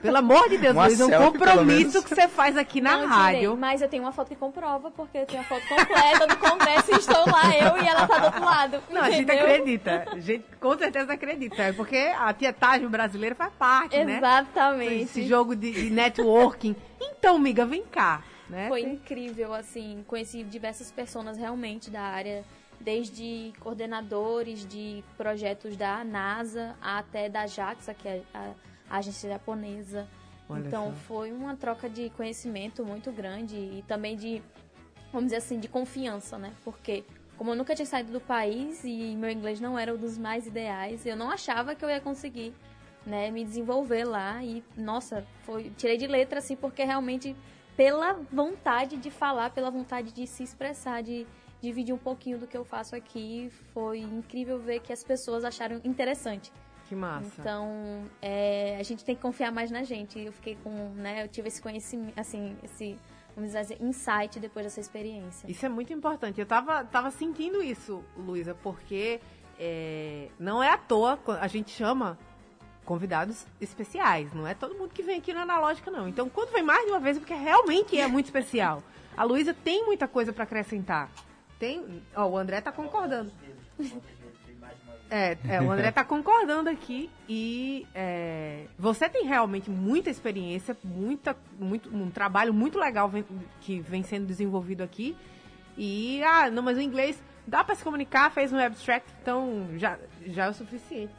Pelo 0.00 0.16
amor 0.18 0.48
de 0.48 0.56
Deus, 0.58 0.72
Uma 0.72 0.86
Luiz, 0.86 1.00
é 1.00 1.04
um 1.06 1.08
selfie, 1.08 1.24
compromisso 1.32 2.02
que 2.04 2.08
você 2.14 2.28
faz 2.28 2.56
aqui 2.56 2.80
na 2.80 2.92
Não 2.98 3.00
tirei, 3.08 3.16
rádio. 3.16 3.56
mas 3.56 3.82
eu 3.82 3.88
tenho 3.88 4.04
uma 4.04 4.12
foto 4.12 4.28
que 4.28 4.36
comprova, 4.36 4.92
porque 4.92 5.18
eu 5.18 5.26
tenho 5.26 5.40
a 5.40 5.44
foto 5.44 5.66
completa 5.66 6.24
do 6.28 6.36
congresso 6.36 6.92
e 6.92 6.98
estou 6.98 7.24
lá, 7.28 7.42
eu 7.56 7.82
e 7.82 7.88
ela 7.88 8.06
tá 8.06 8.18
do 8.18 8.24
outro 8.26 8.44
lado. 8.44 8.78
Não, 8.90 9.00
a 9.02 9.10
gente 9.10 9.22
entendeu? 9.22 9.44
acredita. 9.46 10.06
A 10.26 10.32
gente 10.32 10.44
com 10.58 10.76
certeza 10.76 11.12
acredita. 11.12 11.62
É 11.62 11.72
porque 11.72 11.96
a 11.96 12.34
tietagem 12.34 12.88
brasileira 12.88 13.36
faz 13.36 13.52
parte, 13.52 13.96
né? 14.02 14.16
Exatamente. 14.16 15.02
Esse 15.04 15.24
jogo 15.24 15.54
de, 15.54 15.70
de 15.70 15.88
networking. 15.88 16.74
Então, 17.00 17.36
amiga, 17.36 17.64
vem 17.64 17.84
cá. 17.84 18.24
Né? 18.50 18.66
Foi 18.66 18.82
incrível, 18.82 19.54
assim, 19.54 20.04
conheci 20.08 20.42
diversas 20.42 20.90
pessoas 20.90 21.38
realmente 21.38 21.90
da 21.90 22.02
área, 22.02 22.44
desde 22.80 23.52
coordenadores 23.60 24.66
de 24.66 25.04
projetos 25.16 25.76
da 25.76 26.02
NASA 26.02 26.74
até 26.80 27.28
da 27.28 27.46
JAXA, 27.46 27.94
que 27.94 28.08
é 28.08 28.22
a, 28.34 28.50
a 28.90 28.96
agência 28.98 29.30
japonesa. 29.30 30.08
Olha 30.48 30.66
então 30.66 30.86
só. 30.86 30.96
foi 31.06 31.30
uma 31.30 31.54
troca 31.54 31.88
de 31.88 32.10
conhecimento 32.10 32.84
muito 32.84 33.12
grande 33.12 33.54
e 33.54 33.84
também 33.86 34.16
de, 34.16 34.42
vamos 35.12 35.26
dizer 35.26 35.36
assim, 35.36 35.60
de 35.60 35.68
confiança, 35.68 36.36
né? 36.36 36.52
Porque 36.64 37.04
como 37.36 37.50
eu 37.50 37.54
nunca 37.56 37.74
tinha 37.74 37.86
saído 37.86 38.12
do 38.12 38.20
país 38.20 38.82
e 38.84 39.14
meu 39.16 39.30
inglês 39.30 39.60
não 39.60 39.78
era 39.78 39.94
um 39.94 39.96
dos 39.96 40.16
mais 40.16 40.46
ideais, 40.46 41.04
eu 41.06 41.16
não 41.16 41.30
achava 41.30 41.74
que 41.74 41.84
eu 41.84 41.90
ia 41.90 42.00
conseguir, 42.00 42.54
né, 43.04 43.30
me 43.30 43.44
desenvolver 43.44 44.04
lá 44.04 44.42
e 44.42 44.64
nossa, 44.76 45.26
foi 45.42 45.70
tirei 45.76 45.96
de 45.96 46.06
letra 46.06 46.38
assim 46.38 46.56
porque 46.56 46.82
realmente 46.84 47.36
pela 47.76 48.14
vontade 48.32 48.96
de 48.96 49.10
falar, 49.10 49.50
pela 49.50 49.70
vontade 49.70 50.10
de 50.10 50.26
se 50.26 50.42
expressar, 50.42 51.02
de 51.02 51.26
dividir 51.60 51.94
um 51.94 51.98
pouquinho 51.98 52.38
do 52.38 52.46
que 52.46 52.56
eu 52.56 52.64
faço 52.64 52.96
aqui, 52.96 53.50
foi 53.74 53.98
incrível 53.98 54.58
ver 54.58 54.80
que 54.80 54.92
as 54.92 55.04
pessoas 55.04 55.44
acharam 55.44 55.80
interessante. 55.84 56.50
Que 56.88 56.94
massa. 56.94 57.40
Então, 57.40 58.04
é, 58.22 58.76
a 58.78 58.82
gente 58.82 59.04
tem 59.04 59.14
que 59.14 59.20
confiar 59.20 59.50
mais 59.50 59.70
na 59.70 59.82
gente. 59.82 60.18
Eu 60.18 60.32
fiquei 60.32 60.56
com, 60.62 60.70
né, 60.94 61.24
eu 61.24 61.28
tive 61.28 61.48
esse 61.48 61.60
conhecimento, 61.60 62.18
assim, 62.18 62.56
esse, 62.62 62.96
vamos 63.36 63.52
dizer, 63.52 63.76
insight 63.80 64.40
depois 64.40 64.64
dessa 64.64 64.80
experiência. 64.80 65.48
Isso 65.48 65.64
é 65.64 65.68
muito 65.68 65.92
importante. 65.92 66.40
Eu 66.40 66.46
tava, 66.46 66.82
tava 66.84 67.10
sentindo 67.10 67.62
isso, 67.62 68.02
Luísa, 68.16 68.54
porque 68.54 69.20
é, 69.58 70.30
não 70.38 70.62
é 70.62 70.70
à 70.70 70.78
toa, 70.78 71.18
a 71.38 71.46
gente 71.46 71.70
chama 71.70 72.18
convidados 72.86 73.46
especiais. 73.60 74.32
Não 74.32 74.46
é 74.46 74.54
todo 74.54 74.74
mundo 74.74 74.90
que 74.94 75.02
vem 75.02 75.18
aqui 75.18 75.34
na 75.34 75.42
Analógica, 75.42 75.90
não. 75.90 76.08
Então, 76.08 76.28
quando 76.30 76.52
vem 76.52 76.62
mais 76.62 76.86
de 76.86 76.92
uma 76.92 77.00
vez, 77.00 77.18
é 77.18 77.20
porque 77.20 77.34
realmente 77.34 77.98
é 77.98 78.06
muito 78.06 78.26
especial. 78.26 78.82
A 79.14 79.22
Luísa 79.24 79.52
tem 79.52 79.84
muita 79.84 80.08
coisa 80.08 80.32
para 80.32 80.44
acrescentar. 80.44 81.10
Tem. 81.58 82.02
Ó, 82.14 82.26
o 82.26 82.38
André 82.38 82.60
tá 82.60 82.72
concordando. 82.72 83.30
É, 85.10 85.36
é, 85.48 85.60
o 85.60 85.70
André 85.70 85.92
tá 85.92 86.04
concordando 86.04 86.68
aqui 86.68 87.08
e 87.28 87.86
é, 87.94 88.64
você 88.78 89.08
tem 89.08 89.24
realmente 89.24 89.70
muita 89.70 90.10
experiência, 90.10 90.76
muita, 90.82 91.36
muito, 91.58 91.94
um 91.94 92.10
trabalho 92.10 92.52
muito 92.52 92.78
legal 92.78 93.08
vem, 93.08 93.24
que 93.60 93.80
vem 93.80 94.02
sendo 94.02 94.26
desenvolvido 94.26 94.82
aqui. 94.82 95.16
E, 95.78 96.22
ah, 96.24 96.50
não, 96.50 96.62
mas 96.62 96.76
o 96.76 96.80
inglês 96.80 97.22
dá 97.46 97.62
para 97.62 97.74
se 97.74 97.84
comunicar, 97.84 98.30
fez 98.30 98.52
um 98.52 98.58
abstract, 98.58 99.08
então 99.22 99.68
já, 99.76 99.96
já 100.26 100.46
é 100.46 100.50
o 100.50 100.54
suficiente 100.54 101.14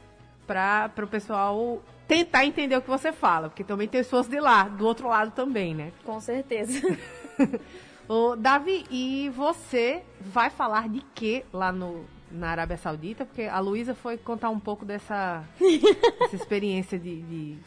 para 0.46 0.92
o 1.02 1.06
pessoal 1.06 1.82
tentar 2.06 2.44
entender 2.44 2.76
o 2.76 2.82
que 2.82 2.88
você 2.88 3.12
fala, 3.12 3.48
porque 3.48 3.64
também 3.64 3.86
tem 3.86 4.00
pessoas 4.00 4.26
de 4.26 4.40
lá, 4.40 4.64
do 4.64 4.86
outro 4.86 5.08
lado 5.08 5.30
também, 5.30 5.74
né? 5.74 5.92
Com 6.04 6.20
certeza. 6.20 6.80
Ô, 8.08 8.34
Davi, 8.34 8.86
e 8.90 9.30
você 9.36 10.02
vai 10.18 10.48
falar 10.48 10.88
de 10.88 11.02
que 11.14 11.44
lá 11.52 11.70
no, 11.70 12.06
na 12.30 12.50
Arábia 12.50 12.76
Saudita? 12.76 13.24
Porque 13.24 13.42
a 13.42 13.58
Luísa 13.58 13.94
foi 13.94 14.16
contar 14.16 14.50
um 14.50 14.60
pouco 14.60 14.84
dessa, 14.84 15.44
dessa 16.20 16.36
experiência 16.36 16.98
de, 16.98 17.22
de 17.22 17.58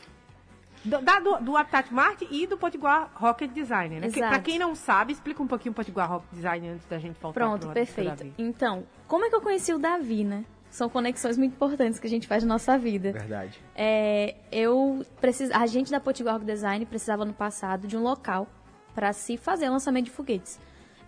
do, 0.84 1.00
da, 1.01 1.20
do, 1.20 1.38
do 1.38 1.58
Habitat 1.58 1.94
Mart 1.94 2.24
e 2.30 2.48
do 2.48 2.58
Potiguar 2.58 3.12
Rocket 3.13 3.51
Design, 3.51 4.00
né? 4.00 4.10
Que, 4.10 4.20
pra 4.20 4.39
quem 4.39 4.58
não 4.58 4.74
sabe, 4.74 5.13
explica 5.13 5.41
um 5.41 5.48
pouquinho 5.48 5.72
o 5.72 5.75
Potiguar 5.75 6.10
Rocket 6.10 6.30
Design 6.32 6.70
antes 6.70 6.88
da 6.88 6.98
gente 6.98 7.20
voltar 7.20 7.39
Pronto, 7.39 7.70
perfeito. 7.70 8.34
Então, 8.38 8.84
como 9.08 9.25
é 9.25 9.30
que 9.30 9.36
eu 9.36 9.41
conheci 9.41 9.74
o 9.74 9.80
Davi, 9.80 10.24
né? 10.24 10.44
São 10.72 10.89
conexões 10.89 11.38
muito 11.38 11.53
importantes 11.53 12.00
que 12.00 12.08
a 12.08 12.10
gente 12.10 12.27
faz 12.27 12.44
na 12.44 12.53
nossa 12.53 12.77
vida. 12.77 13.12
Verdade. 13.12 13.60
É, 13.75 14.36
eu 14.51 15.06
precis... 15.20 15.51
A 15.51 15.65
gente 15.68 15.91
da 15.91 16.00
Potiguar 16.00 16.36
Rocket 16.36 16.48
Design 16.48 16.86
precisava 16.86 17.25
no 17.25 17.34
passado 17.34 17.88
de 17.88 17.96
um 17.96 18.01
local 18.01 18.48
para 18.96 19.13
se 19.13 19.38
fazer 19.38 19.70
lançamento 19.70 20.06
de 20.06 20.12
foguetes. 20.12 20.60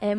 É, 0.05 0.13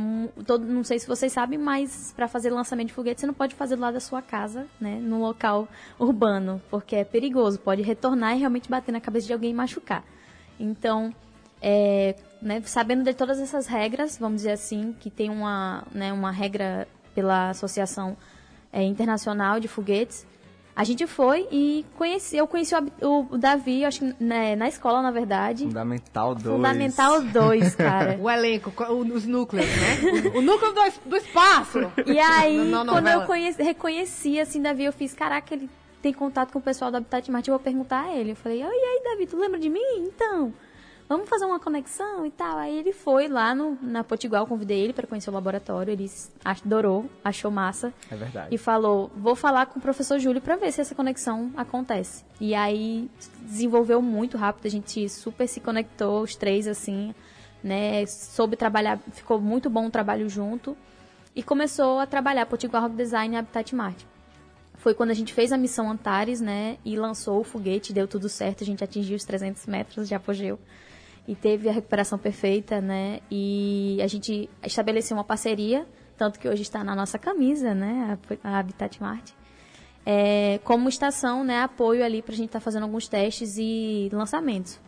todo, 0.46 0.64
não 0.64 0.82
sei 0.82 0.98
se 0.98 1.06
vocês 1.06 1.30
sabem, 1.30 1.58
mas 1.58 2.10
para 2.16 2.26
fazer 2.26 2.48
lançamento 2.48 2.86
de 2.88 2.94
foguete 2.94 3.20
você 3.20 3.26
não 3.26 3.34
pode 3.34 3.54
fazer 3.54 3.76
do 3.76 3.82
lado 3.82 3.92
da 3.92 4.00
sua 4.00 4.22
casa, 4.22 4.66
né, 4.80 4.98
num 4.98 5.20
local 5.20 5.68
urbano, 5.98 6.58
porque 6.70 6.96
é 6.96 7.04
perigoso, 7.04 7.58
pode 7.58 7.82
retornar 7.82 8.34
e 8.34 8.38
realmente 8.38 8.66
bater 8.66 8.92
na 8.92 9.00
cabeça 9.00 9.26
de 9.26 9.34
alguém 9.34 9.50
e 9.50 9.54
machucar. 9.54 10.02
Então, 10.58 11.14
é, 11.60 12.16
né, 12.40 12.62
sabendo 12.64 13.04
de 13.04 13.12
todas 13.12 13.38
essas 13.38 13.66
regras, 13.66 14.16
vamos 14.16 14.36
dizer 14.36 14.52
assim, 14.52 14.96
que 14.98 15.10
tem 15.10 15.28
uma, 15.28 15.84
né, 15.92 16.14
uma 16.14 16.30
regra 16.30 16.88
pela 17.14 17.50
Associação 17.50 18.16
é, 18.72 18.82
Internacional 18.82 19.60
de 19.60 19.68
Foguetes, 19.68 20.26
a 20.76 20.82
gente 20.82 21.06
foi 21.06 21.46
e 21.52 21.86
conheci, 21.96 22.36
eu 22.36 22.48
conheci 22.48 22.74
o, 23.00 23.26
o 23.30 23.38
Davi, 23.38 23.84
acho 23.84 24.00
que 24.00 24.14
né, 24.18 24.56
na 24.56 24.68
escola, 24.68 25.00
na 25.00 25.12
verdade. 25.12 25.64
Fundamental 25.64 26.34
2. 26.34 26.44
Fundamental 26.44 27.22
2, 27.22 27.74
cara. 27.76 28.18
o 28.20 28.28
elenco, 28.28 28.72
os 28.92 29.24
núcleos, 29.24 29.66
né? 29.66 30.30
O, 30.34 30.38
o 30.38 30.42
núcleo 30.42 30.72
do, 30.72 31.10
do, 31.10 31.16
espaço. 31.16 31.78
E 32.06 32.18
aí, 32.18 32.58
quando 32.88 33.08
eu 33.08 33.22
conheci, 33.22 33.62
reconheci, 33.62 34.40
assim, 34.40 34.60
Davi, 34.60 34.84
eu 34.84 34.92
fiz, 34.92 35.14
caraca, 35.14 35.54
ele 35.54 35.70
tem 36.02 36.12
contato 36.12 36.52
com 36.52 36.58
o 36.58 36.62
pessoal 36.62 36.90
do 36.90 36.96
Habitat 36.96 37.30
Marte, 37.30 37.50
eu 37.50 37.54
vou 37.54 37.62
perguntar 37.62 38.06
a 38.06 38.16
ele. 38.16 38.32
Eu 38.32 38.36
falei, 38.36 38.58
e 38.58 38.62
aí, 38.62 39.02
Davi, 39.04 39.26
tu 39.26 39.38
lembra 39.38 39.60
de 39.60 39.68
mim? 39.68 39.80
Então 39.98 40.52
vamos 41.08 41.28
fazer 41.28 41.44
uma 41.44 41.60
conexão 41.60 42.24
e 42.26 42.30
tal. 42.30 42.58
Aí 42.58 42.78
ele 42.78 42.92
foi 42.92 43.28
lá 43.28 43.54
no, 43.54 43.78
na 43.82 44.02
Potiguar, 44.02 44.46
convidei 44.46 44.80
ele 44.80 44.92
para 44.92 45.06
conhecer 45.06 45.30
o 45.30 45.32
laboratório, 45.32 45.92
ele 45.92 46.10
adorou, 46.44 47.08
achou 47.22 47.50
massa. 47.50 47.92
É 48.10 48.16
verdade. 48.16 48.54
E 48.54 48.58
falou, 48.58 49.10
vou 49.16 49.34
falar 49.34 49.66
com 49.66 49.78
o 49.78 49.82
professor 49.82 50.18
Júlio 50.18 50.40
para 50.40 50.56
ver 50.56 50.72
se 50.72 50.80
essa 50.80 50.94
conexão 50.94 51.52
acontece. 51.56 52.24
E 52.40 52.54
aí 52.54 53.10
desenvolveu 53.40 54.00
muito 54.00 54.36
rápido, 54.36 54.66
a 54.66 54.70
gente 54.70 55.08
super 55.08 55.46
se 55.46 55.60
conectou, 55.60 56.22
os 56.22 56.36
três 56.36 56.66
assim, 56.66 57.14
né, 57.62 58.04
soube 58.06 58.56
trabalhar, 58.56 58.98
ficou 59.12 59.40
muito 59.40 59.68
bom 59.68 59.86
o 59.86 59.90
trabalho 59.90 60.28
junto. 60.28 60.76
E 61.36 61.42
começou 61.42 61.98
a 61.98 62.06
trabalhar 62.06 62.46
Potiguar 62.46 62.82
Rock 62.82 62.94
Design 62.94 63.34
e 63.34 63.38
Habitat 63.38 63.74
Marte 63.74 64.06
foi 64.76 64.92
quando 64.92 65.10
a 65.12 65.14
gente 65.14 65.32
fez 65.32 65.50
a 65.50 65.56
missão 65.56 65.90
Antares, 65.90 66.42
né, 66.42 66.76
e 66.84 66.94
lançou 66.94 67.40
o 67.40 67.44
foguete, 67.44 67.90
deu 67.90 68.06
tudo 68.06 68.28
certo, 68.28 68.62
a 68.62 68.66
gente 68.66 68.84
atingiu 68.84 69.16
os 69.16 69.24
300 69.24 69.64
metros 69.64 70.06
de 70.06 70.14
apogeu 70.14 70.58
e 71.26 71.34
teve 71.34 71.68
a 71.68 71.72
recuperação 71.72 72.18
perfeita, 72.18 72.80
né? 72.80 73.20
E 73.30 73.98
a 74.02 74.06
gente 74.06 74.48
estabeleceu 74.62 75.16
uma 75.16 75.24
parceria, 75.24 75.86
tanto 76.16 76.38
que 76.38 76.48
hoje 76.48 76.62
está 76.62 76.84
na 76.84 76.94
nossa 76.94 77.18
camisa, 77.18 77.74
né? 77.74 78.18
A 78.42 78.58
Habitat 78.58 79.00
Marte. 79.00 79.34
É, 80.06 80.60
como 80.64 80.88
estação, 80.88 81.42
né? 81.42 81.62
Apoio 81.62 82.04
ali 82.04 82.20
para 82.20 82.34
a 82.34 82.36
gente 82.36 82.48
estar 82.48 82.60
tá 82.60 82.64
fazendo 82.64 82.82
alguns 82.82 83.08
testes 83.08 83.56
e 83.58 84.10
lançamentos. 84.12 84.78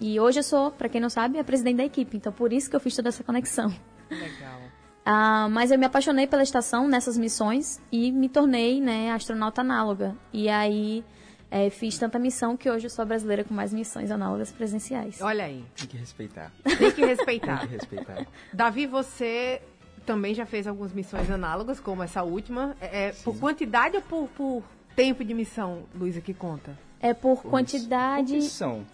E 0.00 0.18
hoje 0.18 0.40
eu 0.40 0.42
sou, 0.42 0.70
para 0.70 0.88
quem 0.88 1.00
não 1.00 1.10
sabe, 1.10 1.38
a 1.38 1.44
presidente 1.44 1.76
da 1.76 1.84
equipe, 1.84 2.16
então 2.16 2.32
por 2.32 2.52
isso 2.52 2.70
que 2.70 2.74
eu 2.74 2.80
fiz 2.80 2.96
toda 2.96 3.10
essa 3.10 3.22
conexão. 3.22 3.72
Legal. 4.10 4.60
Ah, 5.04 5.48
mas 5.50 5.70
eu 5.70 5.78
me 5.78 5.84
apaixonei 5.84 6.26
pela 6.26 6.42
estação 6.42 6.88
nessas 6.88 7.18
missões 7.18 7.80
e 7.90 8.12
me 8.12 8.28
tornei 8.28 8.80
né, 8.80 9.10
astronauta 9.10 9.60
análoga. 9.60 10.16
E 10.32 10.48
aí 10.48 11.04
é, 11.52 11.68
fiz 11.68 11.98
tanta 11.98 12.18
missão 12.18 12.56
que 12.56 12.70
hoje 12.70 12.86
eu 12.86 12.90
sou 12.90 13.02
a 13.02 13.04
brasileira 13.04 13.44
com 13.44 13.52
mais 13.52 13.74
missões 13.74 14.10
análogas 14.10 14.50
presenciais. 14.50 15.20
Olha 15.20 15.44
aí. 15.44 15.62
Tem 15.76 15.86
que 15.86 15.98
respeitar. 15.98 16.50
Tem 16.64 16.90
que 16.90 17.04
respeitar. 17.04 17.58
Tem 17.58 17.68
que 17.68 17.74
respeitar. 17.74 18.26
Davi, 18.54 18.86
você 18.86 19.60
também 20.06 20.34
já 20.34 20.46
fez 20.46 20.66
algumas 20.66 20.94
missões 20.94 21.30
análogas, 21.30 21.78
como 21.78 22.02
essa 22.02 22.22
última. 22.22 22.74
É, 22.80 23.08
é 23.08 23.12
por 23.12 23.38
quantidade 23.38 23.96
ou 23.96 24.02
por, 24.02 24.28
por 24.28 24.62
tempo 24.96 25.22
de 25.22 25.34
missão, 25.34 25.82
Luísa, 25.94 26.22
que 26.22 26.32
conta? 26.32 26.76
É 26.98 27.12
por, 27.12 27.42
quantidade 27.42 28.38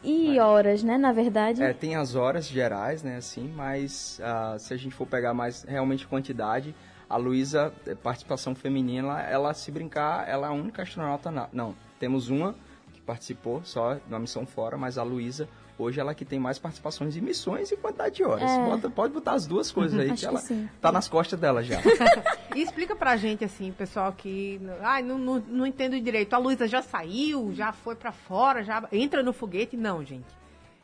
e 0.02 0.28
mas... 0.28 0.38
horas, 0.38 0.82
né, 0.82 0.98
na 0.98 1.12
verdade. 1.12 1.62
É, 1.62 1.72
tem 1.72 1.94
as 1.94 2.16
horas 2.16 2.48
gerais, 2.48 3.04
né, 3.04 3.18
assim, 3.18 3.52
mas 3.54 4.18
uh, 4.18 4.58
se 4.58 4.74
a 4.74 4.76
gente 4.76 4.96
for 4.96 5.06
pegar 5.06 5.32
mais 5.32 5.62
realmente 5.62 6.08
quantidade, 6.08 6.74
a 7.08 7.16
Luísa, 7.16 7.72
é, 7.86 7.94
participação 7.94 8.54
feminina, 8.54 9.08
ela, 9.08 9.22
ela, 9.22 9.54
se 9.54 9.70
brincar, 9.70 10.28
ela 10.28 10.48
é 10.48 10.50
a 10.50 10.52
única 10.52 10.82
astronauta, 10.82 11.30
na... 11.30 11.48
não, 11.52 11.74
temos 11.98 12.28
uma 12.28 12.54
que 12.92 13.00
participou 13.00 13.62
só 13.64 13.98
na 14.08 14.18
missão 14.18 14.46
fora, 14.46 14.76
mas 14.76 14.98
a 14.98 15.02
Luísa, 15.02 15.48
hoje 15.78 16.00
ela 16.00 16.14
que 16.14 16.24
tem 16.24 16.38
mais 16.38 16.58
participações 16.58 17.16
em 17.16 17.20
missões 17.20 17.70
e 17.70 17.76
quantidade 17.76 18.16
de 18.16 18.24
horas. 18.24 18.50
É. 18.50 18.64
Bota, 18.64 18.90
pode 18.90 19.12
botar 19.12 19.32
as 19.32 19.46
duas 19.46 19.70
coisas 19.70 19.98
aí, 19.98 20.12
que 20.16 20.26
ela 20.26 20.40
que 20.40 20.68
tá 20.80 20.90
nas 20.90 21.08
costas 21.08 21.38
dela 21.38 21.62
já. 21.62 21.80
e 22.54 22.62
explica 22.62 22.96
pra 22.96 23.16
gente, 23.16 23.44
assim, 23.44 23.72
pessoal 23.72 24.12
que 24.12 24.60
ai, 24.80 25.02
não, 25.02 25.18
não, 25.18 25.38
não 25.48 25.66
entendo 25.66 26.00
direito. 26.00 26.34
A 26.34 26.38
Luísa 26.38 26.66
já 26.66 26.82
saiu, 26.82 27.52
já 27.54 27.72
foi 27.72 27.94
para 27.94 28.12
fora, 28.12 28.62
já 28.62 28.86
entra 28.92 29.22
no 29.22 29.32
foguete? 29.32 29.76
Não, 29.76 30.04
gente. 30.04 30.38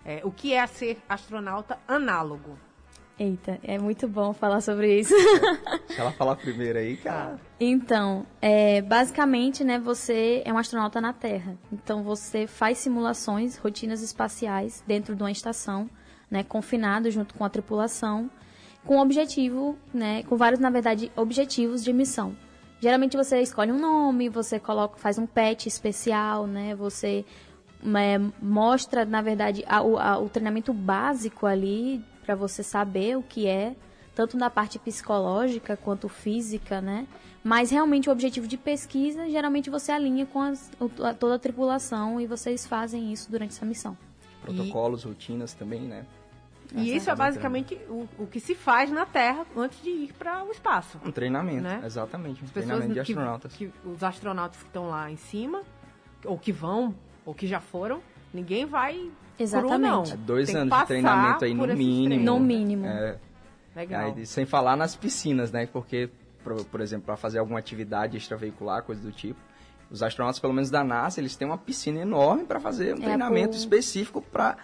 É, 0.05 0.21
o 0.23 0.31
que 0.31 0.53
é 0.53 0.67
ser 0.67 0.99
astronauta 1.09 1.79
análogo? 1.89 2.59
Eita, 3.17 3.61
é 3.63 3.79
muito 3.79 4.09
bom 4.09 4.33
falar 4.33 4.61
sobre 4.61 4.99
isso. 4.99 5.15
Deixa 5.87 6.03
ela 6.03 6.11
falar 6.11 6.35
primeiro 6.35 6.81
aí, 6.81 6.97
cara. 6.97 7.39
Então, 7.61 8.27
é, 8.43 8.83
basicamente, 8.83 9.63
né, 9.63 9.79
você 9.79 10.43
é 10.45 10.53
um 10.53 10.59
astronauta 10.59 11.01
na 11.01 11.13
Terra. 11.13 11.57
Então, 11.73 12.03
você 12.03 12.49
faz 12.49 12.79
simulações, 12.79 13.57
rotinas 13.57 14.03
espaciais 14.03 14.83
dentro 14.85 15.15
de 15.15 15.23
uma 15.23 15.31
estação, 15.31 15.89
né, 16.29 16.43
confinado 16.43 17.09
junto 17.09 17.35
com 17.35 17.45
a 17.45 17.49
tripulação, 17.49 18.29
com 18.85 18.99
objetivo, 18.99 19.79
né, 19.93 20.25
com 20.25 20.37
vários, 20.37 20.59
na 20.59 20.71
verdade, 20.71 21.13
objetivos 21.15 21.85
de 21.85 21.93
missão. 21.93 22.37
Geralmente 22.81 23.17
você 23.17 23.41
escolhe 23.41 23.71
um 23.71 23.79
nome, 23.79 24.29
você 24.29 24.59
coloca, 24.59 24.99
faz 24.99 25.19
um 25.19 25.27
patch 25.27 25.67
especial, 25.67 26.49
né, 26.49 26.75
você 26.75 27.25
é, 27.85 28.19
mostra, 28.43 29.05
na 29.05 29.23
verdade, 29.23 29.65
a, 29.69 29.79
a, 29.79 30.19
o 30.19 30.29
treinamento 30.29 30.73
básico 30.73 31.47
ali 31.47 32.05
para 32.25 32.35
você 32.35 32.63
saber 32.63 33.17
o 33.17 33.23
que 33.23 33.47
é, 33.47 33.77
tanto 34.15 34.37
na 34.37 34.49
parte 34.49 34.79
psicológica 34.79 35.77
quanto 35.77 36.09
física, 36.09 36.81
né? 36.81 37.07
Mas 37.43 37.71
realmente 37.71 38.09
o 38.09 38.13
objetivo 38.13 38.49
de 38.49 38.57
pesquisa, 38.57 39.29
geralmente 39.29 39.69
você 39.69 39.93
alinha 39.93 40.25
com 40.25 40.41
as, 40.41 40.71
toda 41.19 41.35
a 41.35 41.39
tripulação 41.39 42.21
e 42.21 42.27
vocês 42.27 42.67
fazem 42.67 43.13
isso 43.13 43.31
durante 43.31 43.51
essa 43.51 43.67
missão. 43.67 43.97
Protocolos, 44.41 45.03
e... 45.03 45.09
rotinas 45.09 45.53
também, 45.53 45.83
né? 45.83 46.07
E 46.75 46.97
isso 46.97 47.11
é 47.11 47.15
basicamente 47.15 47.75
o, 47.89 48.09
o, 48.19 48.27
que 48.27 48.41
se 48.41 48.55
faz 48.55 48.91
na 48.91 49.07
Terra 49.07 49.47
antes 49.57 49.81
de 49.83 49.91
ir 49.91 50.13
para 50.15 50.43
o 50.43 50.51
espaço. 50.51 50.99
Um 51.05 51.13
treinamento, 51.13 51.63
né? 51.63 51.83
exatamente. 51.85 52.43
Um 52.43 52.47
As 52.47 52.51
treinamento 52.51 52.93
de 52.93 53.01
astronautas. 53.01 53.53
Que, 53.55 53.69
que, 53.69 53.89
os 53.89 54.03
astronautas 54.03 54.61
que 54.61 54.67
estão 54.67 54.89
lá 54.89 55.11
em 55.11 55.17
cima, 55.17 55.63
ou 56.25 56.39
que 56.39 56.51
vão, 56.51 56.95
ou 57.25 57.35
que 57.35 57.47
já 57.47 57.61
foram, 57.61 58.03
ninguém 58.33 58.65
vai 58.65 59.11
Exatamente. 59.39 60.13
É 60.13 60.17
dois 60.17 60.55
anos 60.55 60.79
de 60.79 60.87
treinamento 60.87 61.45
aí 61.45 61.55
no 61.55 61.67
mínimo. 61.67 62.25
No 62.25 62.41
mínimo. 62.41 62.87
É, 62.87 63.19
Legal. 63.75 64.15
Aí, 64.17 64.27
sem 64.27 64.47
falar 64.47 64.77
nas 64.77 64.95
piscinas, 64.95 65.51
né? 65.51 65.67
Porque, 65.67 66.09
por, 66.43 66.65
por 66.67 66.81
exemplo, 66.81 67.07
para 67.07 67.17
fazer 67.17 67.39
alguma 67.39 67.59
atividade 67.59 68.17
extraveicular, 68.17 68.83
coisa 68.83 69.03
do 69.03 69.11
tipo, 69.11 69.41
os 69.91 70.03
astronautas, 70.03 70.39
pelo 70.39 70.53
menos 70.53 70.71
da 70.71 70.85
NASA, 70.85 71.21
eles 71.21 71.37
têm 71.37 71.47
uma 71.47 71.59
piscina 71.59 72.01
enorme 72.01 72.45
para 72.45 72.61
fazer 72.61 72.95
um 72.95 72.99
é, 72.99 73.01
treinamento 73.01 73.51
por... 73.51 73.57
específico 73.57 74.23
para, 74.23 74.57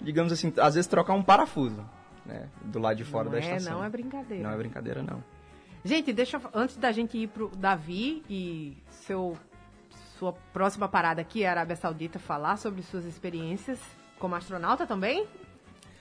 digamos 0.00 0.32
assim, 0.32 0.52
às 0.58 0.74
vezes 0.74 0.86
trocar 0.86 1.14
um 1.14 1.22
parafuso, 1.22 1.84
né? 2.24 2.48
Do 2.62 2.78
lado 2.78 2.96
de 2.96 3.04
fora 3.04 3.24
não 3.24 3.32
da 3.32 3.38
é, 3.38 3.40
estação. 3.40 3.78
Não 3.78 3.84
é 3.84 3.90
brincadeira. 3.90 4.42
Não 4.44 4.50
é 4.54 4.56
brincadeira, 4.56 5.02
não. 5.02 5.22
Gente, 5.84 6.12
deixa 6.12 6.40
antes 6.54 6.76
da 6.76 6.90
gente 6.92 7.18
ir 7.18 7.28
pro 7.28 7.48
Davi 7.56 8.22
e 8.28 8.76
seu 8.90 9.36
sua 10.18 10.32
próxima 10.32 10.88
parada 10.88 11.20
aqui, 11.20 11.44
a 11.44 11.50
Arábia 11.50 11.76
Saudita, 11.76 12.18
falar 12.18 12.56
sobre 12.56 12.82
suas 12.82 13.04
experiências 13.04 13.78
como 14.18 14.34
astronauta 14.34 14.86
também? 14.86 15.26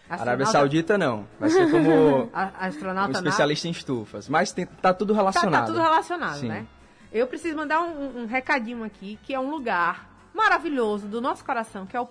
Astronauta... 0.03 0.21
Arábia 0.21 0.45
Saudita 0.45 0.97
não. 0.97 1.27
Vai 1.39 1.49
ser 1.49 1.69
como 1.69 2.29
a, 2.33 2.67
astronauta 2.67 3.09
um 3.09 3.21
especialista 3.21 3.67
na... 3.67 3.69
em 3.69 3.71
estufas. 3.71 4.29
Mas 4.29 4.51
tem, 4.51 4.65
tá 4.65 4.93
tudo 4.93 5.13
relacionado. 5.13 5.51
Tá, 5.51 5.59
tá 5.61 5.65
tudo 5.65 5.81
relacionado, 5.81 6.39
Sim. 6.39 6.47
né? 6.47 6.67
Eu 7.11 7.27
preciso 7.27 7.55
mandar 7.55 7.81
um, 7.81 8.23
um, 8.23 8.25
recadinho 8.25 8.83
aqui, 8.83 9.17
que 9.23 9.33
é 9.33 9.39
um 9.39 9.49
lugar 9.49 10.09
maravilhoso 10.33 11.07
do 11.07 11.21
nosso 11.21 11.43
coração, 11.45 11.85
que 11.85 11.95
é 11.95 12.01
o, 12.01 12.09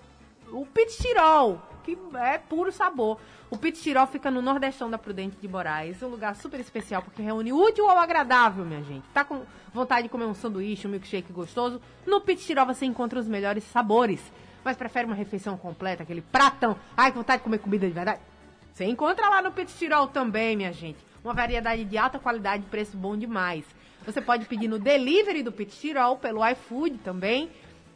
o 0.51 0.65
Pit 0.65 0.97
Tirol, 0.97 1.61
que 1.83 1.97
é 2.15 2.37
puro 2.37 2.71
sabor. 2.71 3.19
O 3.49 3.57
Pit 3.57 3.79
Tirol 3.79 4.07
fica 4.07 4.31
no 4.31 4.41
nordestão 4.41 4.89
da 4.89 4.97
Prudente 4.97 5.37
de 5.39 5.47
Moraes, 5.47 6.01
um 6.01 6.07
lugar 6.07 6.35
super 6.35 6.59
especial, 6.59 7.03
porque 7.03 7.21
reúne 7.21 7.53
o 7.53 7.61
útil 7.61 7.87
ao 7.87 7.99
agradável, 7.99 8.65
minha 8.65 8.83
gente. 8.83 9.05
Tá 9.13 9.23
com 9.23 9.43
vontade 9.71 10.03
de 10.03 10.09
comer 10.09 10.25
um 10.25 10.33
sanduíche, 10.33 10.87
um 10.87 10.89
milkshake 10.89 11.31
gostoso? 11.31 11.79
No 12.05 12.19
Pit 12.19 12.43
Tirol 12.43 12.65
você 12.65 12.85
encontra 12.85 13.19
os 13.19 13.27
melhores 13.27 13.63
sabores 13.65 14.19
mas 14.65 14.75
prefere 14.75 15.05
uma 15.05 15.15
refeição 15.15 15.55
completa, 15.55 16.01
aquele 16.01 16.21
pratão. 16.21 16.75
Ai, 16.97 17.11
que 17.11 17.17
vontade 17.17 17.37
de 17.37 17.43
comer 17.43 17.59
comida 17.59 17.87
de 17.87 17.93
verdade. 17.93 18.19
Você 18.73 18.83
encontra 18.85 19.29
lá 19.29 19.41
no 19.41 19.51
Petit 19.51 19.77
Tirol 19.77 20.07
também, 20.07 20.57
minha 20.57 20.73
gente. 20.73 20.97
Uma 21.23 21.35
variedade 21.35 21.85
de 21.85 21.97
alta 21.97 22.17
qualidade 22.17 22.63
e 22.63 22.69
preço 22.69 22.97
bom 22.97 23.15
demais. 23.15 23.63
Você 24.05 24.19
pode 24.19 24.45
pedir 24.47 24.67
no 24.67 24.79
delivery 24.79 25.43
do 25.43 25.51
Petit 25.51 25.79
Tirol, 25.79 26.17
pelo 26.17 26.45
iFood 26.49 26.97
também. 26.97 27.49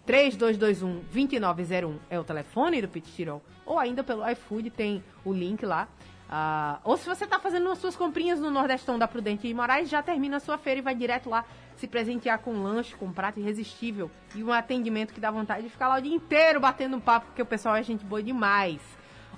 3221-2901 0.08 1.98
é 2.10 2.20
o 2.20 2.24
telefone 2.24 2.82
do 2.82 2.88
Petit 2.88 3.12
Tirol. 3.14 3.42
Ou 3.66 3.80
ainda 3.80 4.04
pelo 4.04 4.28
iFood, 4.30 4.70
tem 4.70 5.04
o 5.26 5.34
link 5.34 5.66
lá. 5.66 5.88
Uh, 6.30 6.80
ou 6.84 6.96
se 6.96 7.08
você 7.08 7.24
está 7.24 7.40
fazendo 7.40 7.72
as 7.72 7.80
suas 7.80 7.96
comprinhas 7.96 8.40
no 8.40 8.52
Nordestão 8.52 9.00
da 9.00 9.08
Prudente 9.08 9.48
e 9.48 9.54
Moraes, 9.54 9.90
já 9.90 10.04
termina 10.04 10.38
a 10.38 10.40
sua 10.40 10.60
feira 10.60 10.80
e 10.80 10.84
vai 10.84 10.94
direto 10.94 11.28
lá 11.30 11.44
se 11.80 11.88
presentear 11.88 12.40
com 12.40 12.54
um 12.54 12.62
lanche, 12.62 12.96
com 12.96 13.06
um 13.06 13.14
prato 13.14 13.40
irresistível 13.40 14.12
e 14.36 14.44
um 14.44 14.52
atendimento 14.52 15.14
que 15.14 15.20
dá 15.20 15.32
vontade 15.32 15.64
de 15.64 15.70
ficar 15.70 15.88
lá 15.88 15.98
o 15.98 16.02
dia 16.02 16.14
inteiro 16.14 16.60
batendo 16.60 16.98
um 16.98 17.00
papo, 17.00 17.28
porque 17.28 17.42
o 17.42 17.46
pessoal 17.46 17.76
é 17.76 17.84
gente 17.84 18.04
boa 18.04 18.22
demais. 18.22 18.82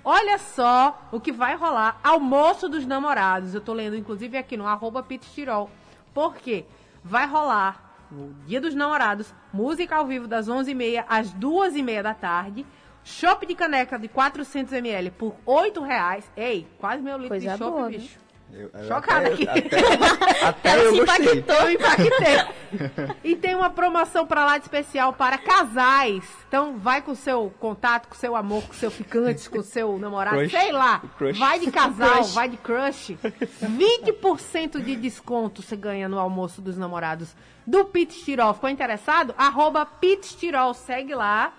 Olha 0.03 0.39
só 0.39 1.07
o 1.12 1.19
que 1.19 1.31
vai 1.31 1.55
rolar. 1.55 2.00
Almoço 2.03 2.67
dos 2.67 2.88
namorados. 2.88 3.53
Eu 3.53 3.62
tô 3.62 3.71
lendo, 3.74 3.95
inclusive, 3.95 4.36
aqui 4.36 4.57
no 4.57 4.65
arroba 4.65 5.05
Tirol. 5.19 5.69
Por 6.12 6.36
quê? 6.36 6.65
Vai 7.03 7.27
rolar 7.27 8.07
no 8.10 8.33
dia 8.45 8.60
dos 8.60 8.74
namorados, 8.74 9.33
música 9.53 9.95
ao 9.95 10.05
vivo 10.05 10.27
das 10.27 10.50
11h30 10.50 11.05
às 11.07 11.33
2h30 11.33 12.01
da 12.01 12.13
tarde. 12.13 12.65
Chopp 13.03 13.45
de 13.45 13.55
caneca 13.55 13.98
de 13.98 14.10
400ml 14.10 15.12
por 15.12 15.36
8 15.45 15.81
reais. 15.81 16.31
Ei, 16.36 16.67
quase 16.79 17.01
meu 17.01 17.17
litro 17.17 17.29
Coisa 17.29 17.51
de 17.51 17.57
chopp, 17.57 17.89
bicho. 17.89 18.19
Eu, 18.53 18.70
Chocada 18.88 19.29
aqui. 19.29 19.48
Até, 19.48 20.43
até 20.46 20.86
eu 20.86 20.98
gostei. 20.98 21.43
Eu 21.48 21.72
impactei. 21.72 23.15
e 23.24 23.36
tem 23.36 23.55
uma 23.55 23.70
promoção 23.70 24.25
para 24.25 24.46
lá 24.46 24.58
de 24.58 24.65
especial 24.65 25.13
para 25.13 25.38
casais. 25.38 26.24
Então 26.48 26.77
vai 26.77 27.01
com 27.01 27.12
o 27.12 27.15
seu 27.15 27.53
contato, 27.60 28.08
com 28.08 28.15
o 28.15 28.17
seu 28.17 28.36
amor, 28.36 28.63
com 28.63 28.74
o 28.74 28.75
seu 28.75 28.91
ficante, 28.91 29.50
com 29.50 29.60
o 29.60 29.63
seu 29.63 29.98
namorado, 29.98 30.38
crush. 30.38 30.51
sei 30.51 30.72
lá. 30.72 31.01
Vai 31.38 31.60
de 31.60 31.72
casal, 31.72 32.24
vai 32.25 32.50
de 32.50 32.58
crush. 32.58 33.17
20% 33.63 34.84
de 34.84 34.96
desconto 34.96 35.62
você 35.62 35.75
ganha 35.75 36.10
no 36.10 36.20
almoço 36.20 36.62
dos 36.62 36.77
namorados 36.77 37.36
do 37.65 37.86
Pit 37.86 38.24
Tirol. 38.24 38.53
Ficou 38.53 38.70
interessado? 38.70 39.34
Arroba 39.38 39.86
Pit 39.86 40.36
Tirol, 40.38 40.74
segue 40.74 41.15
lá. 41.15 41.53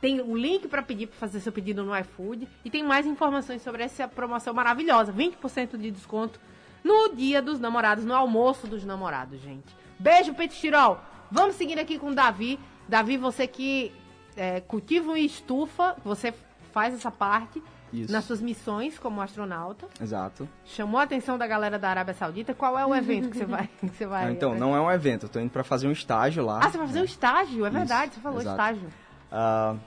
Tem 0.00 0.20
o 0.20 0.36
link 0.36 0.66
para 0.66 0.82
pedir 0.82 1.06
para 1.06 1.18
fazer 1.18 1.40
seu 1.40 1.52
pedido 1.52 1.84
no 1.84 1.96
iFood 1.98 2.48
e 2.64 2.70
tem 2.70 2.82
mais 2.82 3.06
informações 3.06 3.62
sobre 3.62 3.82
essa 3.82 4.08
promoção 4.08 4.54
maravilhosa, 4.54 5.12
20% 5.12 5.76
de 5.76 5.90
desconto 5.90 6.40
no 6.82 7.14
Dia 7.14 7.42
dos 7.42 7.60
Namorados, 7.60 8.04
no 8.04 8.14
almoço 8.14 8.66
dos 8.66 8.84
namorados, 8.84 9.40
gente. 9.40 9.76
Beijo, 9.98 10.34
Tirol. 10.48 10.98
Vamos 11.30 11.56
seguir 11.56 11.78
aqui 11.78 11.98
com 11.98 12.08
o 12.08 12.14
Davi. 12.14 12.58
Davi, 12.88 13.16
você 13.16 13.46
que 13.46 13.92
é, 14.36 14.60
cultiva 14.60 15.10
uma 15.10 15.18
estufa, 15.18 15.94
você 16.04 16.32
faz 16.72 16.94
essa 16.94 17.10
parte 17.10 17.62
Isso. 17.92 18.10
nas 18.10 18.24
suas 18.24 18.40
missões 18.40 18.98
como 18.98 19.20
astronauta. 19.20 19.86
Exato. 20.00 20.48
Chamou 20.64 20.98
a 20.98 21.04
atenção 21.04 21.36
da 21.36 21.46
galera 21.46 21.78
da 21.78 21.90
Arábia 21.90 22.14
Saudita. 22.14 22.54
Qual 22.54 22.78
é 22.78 22.86
o 22.86 22.94
evento 22.94 23.28
que 23.28 23.36
você 23.36 23.44
vai? 23.44 23.68
Que 23.78 23.88
você 23.88 24.06
vai 24.06 24.24
não, 24.24 24.32
então, 24.32 24.54
não 24.54 24.74
é 24.74 24.80
um 24.80 24.90
evento. 24.90 25.26
Eu 25.26 25.28
tô 25.28 25.38
indo 25.38 25.50
para 25.50 25.62
fazer 25.62 25.86
um 25.86 25.92
estágio 25.92 26.44
lá. 26.44 26.60
Ah, 26.62 26.70
você 26.70 26.78
vai 26.78 26.86
fazer 26.86 27.00
um 27.00 27.04
estágio? 27.04 27.66
É 27.66 27.70
verdade, 27.70 28.12
Isso. 28.12 28.14
você 28.14 28.20
falou 28.20 28.40
Exato. 28.40 28.56
estágio. 28.56 28.88
Uh, 29.30 29.78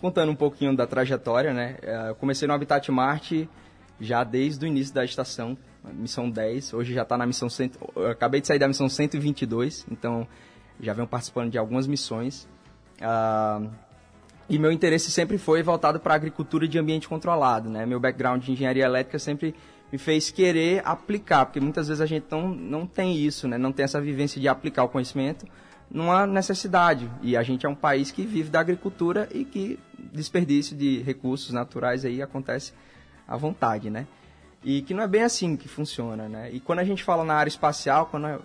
contando 0.00 0.30
um 0.30 0.34
pouquinho 0.34 0.76
da 0.76 0.86
trajetória, 0.86 1.52
né? 1.52 1.76
Eu 2.08 2.14
comecei 2.16 2.46
no 2.46 2.54
Habitat 2.54 2.90
Marte 2.90 3.48
já 4.00 4.24
desde 4.24 4.64
o 4.64 4.68
início 4.68 4.94
da 4.94 5.04
estação, 5.04 5.56
missão 5.94 6.28
10. 6.28 6.74
Hoje 6.74 6.92
já 6.92 7.02
está 7.02 7.16
na 7.16 7.26
missão... 7.26 7.48
Cento... 7.48 7.78
Acabei 8.10 8.40
de 8.40 8.46
sair 8.46 8.58
da 8.58 8.68
missão 8.68 8.88
122, 8.88 9.86
então 9.90 10.26
já 10.80 10.92
venho 10.92 11.06
participando 11.06 11.50
de 11.50 11.58
algumas 11.58 11.86
missões. 11.86 12.48
Uh, 13.00 13.70
e 14.48 14.58
meu 14.58 14.72
interesse 14.72 15.10
sempre 15.10 15.38
foi 15.38 15.62
voltado 15.62 16.00
para 16.00 16.14
agricultura 16.14 16.68
de 16.68 16.78
ambiente 16.78 17.08
controlado, 17.08 17.70
né? 17.70 17.86
Meu 17.86 17.98
background 17.98 18.42
de 18.42 18.52
engenharia 18.52 18.84
elétrica 18.84 19.18
sempre 19.18 19.54
me 19.90 19.98
fez 19.98 20.30
querer 20.30 20.82
aplicar, 20.84 21.46
porque 21.46 21.60
muitas 21.60 21.88
vezes 21.88 22.00
a 22.00 22.06
gente 22.06 22.26
não, 22.30 22.48
não 22.48 22.86
tem 22.86 23.16
isso, 23.16 23.46
né? 23.46 23.56
Não 23.56 23.72
tem 23.72 23.84
essa 23.84 24.00
vivência 24.00 24.40
de 24.40 24.48
aplicar 24.48 24.84
o 24.84 24.88
conhecimento 24.88 25.46
numa 25.92 26.26
necessidade. 26.26 27.10
E 27.20 27.36
a 27.36 27.42
gente 27.42 27.66
é 27.66 27.68
um 27.68 27.74
país 27.74 28.10
que 28.10 28.24
vive 28.24 28.48
da 28.48 28.60
agricultura 28.60 29.28
e 29.32 29.44
que 29.44 29.78
desperdício 30.12 30.76
de 30.76 31.02
recursos 31.02 31.52
naturais 31.52 32.04
aí 32.04 32.22
acontece 32.22 32.72
à 33.28 33.36
vontade, 33.36 33.90
né? 33.90 34.06
E 34.64 34.82
que 34.82 34.94
não 34.94 35.02
é 35.02 35.08
bem 35.08 35.22
assim 35.22 35.56
que 35.56 35.68
funciona, 35.68 36.28
né? 36.28 36.50
E 36.52 36.60
quando 36.60 36.78
a 36.78 36.84
gente 36.84 37.04
fala 37.04 37.24
na 37.24 37.34
área 37.34 37.48
espacial, 37.48 38.06
quando 38.06 38.26
é, 38.26 38.38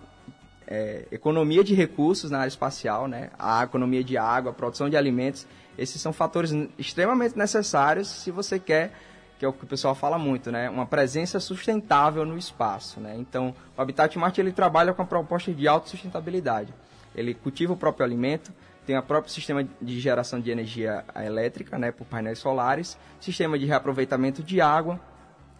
é, 0.68 1.08
economia 1.12 1.64
de 1.64 1.74
recursos 1.74 2.30
na 2.30 2.40
área 2.40 2.50
espacial, 2.50 3.08
né? 3.08 3.30
A 3.40 3.64
economia 3.64 4.04
de 4.04 4.18
água, 4.18 4.52
a 4.52 4.54
produção 4.54 4.90
de 4.90 4.98
alimentos, 4.98 5.48
esses 5.78 6.02
são 6.02 6.12
fatores 6.12 6.52
extremamente 6.78 7.38
necessários 7.38 8.08
se 8.08 8.32
você 8.32 8.60
quer 8.60 8.92
que 9.38 9.46
é 9.46 9.48
o 9.48 9.54
que 9.54 9.64
o 9.64 9.68
pessoal 9.68 9.94
fala 9.94 10.18
muito, 10.18 10.52
né? 10.52 10.68
Uma 10.68 10.88
presença 10.88 11.40
sustentável 11.40 12.26
no 12.26 12.38
espaço, 12.38 13.00
né? 13.00 13.16
Então, 13.18 13.54
o 13.78 13.82
Habitat 13.82 14.18
Marte 14.18 14.42
ele 14.42 14.52
trabalha 14.52 14.94
com 14.94 15.02
a 15.04 15.06
proposta 15.06 15.54
de 15.54 15.68
autossustentabilidade. 15.68 16.74
Ele 17.18 17.34
cultiva 17.34 17.74
o 17.74 17.78
próprio 17.78 18.06
alimento, 18.06 18.54
tem 18.86 18.98
o 18.98 19.04
próprio 19.04 19.34
sistema 19.34 19.68
de 19.82 20.00
geração 20.00 20.40
de 20.40 20.50
energia 20.50 21.04
elétrica, 21.26 21.78
né, 21.78 21.92
por 21.92 22.06
painéis 22.06 22.40
solares, 22.40 22.98
sistema 23.20 23.60
de 23.60 23.66
reaproveitamento 23.66 24.42
de 24.42 24.62
água 24.62 24.98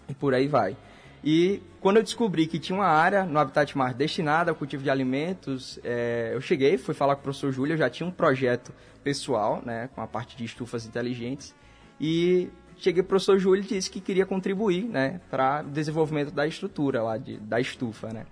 e 0.08 0.14
por 0.14 0.34
aí 0.34 0.48
vai. 0.48 0.78
E 1.24 1.62
quando 1.82 1.98
eu 1.98 2.04
descobri 2.04 2.48
que 2.48 2.58
tinha 2.58 2.78
uma 2.78 2.88
área 2.88 3.26
no 3.26 3.38
Habitat 3.38 3.78
Mar 3.78 3.94
destinada 3.94 4.52
ao 4.52 4.56
cultivo 4.56 4.82
de 4.82 4.90
alimentos, 4.90 5.78
é, 5.84 6.32
eu 6.34 6.40
cheguei, 6.40 6.78
fui 6.78 6.94
falar 6.94 7.16
com 7.16 7.22
o 7.22 7.24
professor 7.24 7.52
Júlio, 7.52 7.74
eu 7.74 7.78
já 7.78 7.90
tinha 7.90 8.08
um 8.08 8.12
projeto 8.12 8.72
pessoal, 9.04 9.62
né, 9.66 9.90
com 9.94 10.02
a 10.02 10.08
parte 10.08 10.38
de 10.38 10.46
estufas 10.46 10.86
inteligentes, 10.86 11.54
e 12.00 12.50
cheguei 12.78 13.02
para 13.02 13.08
o 13.08 13.10
professor 13.10 13.40
Júlio 13.40 13.64
e 13.64 13.68
disse 13.68 13.90
que 13.90 14.00
queria 14.00 14.26
contribuir, 14.26 14.84
né, 14.84 15.20
para 15.30 15.66
o 15.66 15.70
desenvolvimento 15.70 16.32
da 16.32 16.48
estrutura 16.48 17.04
lá, 17.04 17.18
de, 17.18 17.38
da 17.38 17.60
estufa, 17.60 18.08
né. 18.14 18.26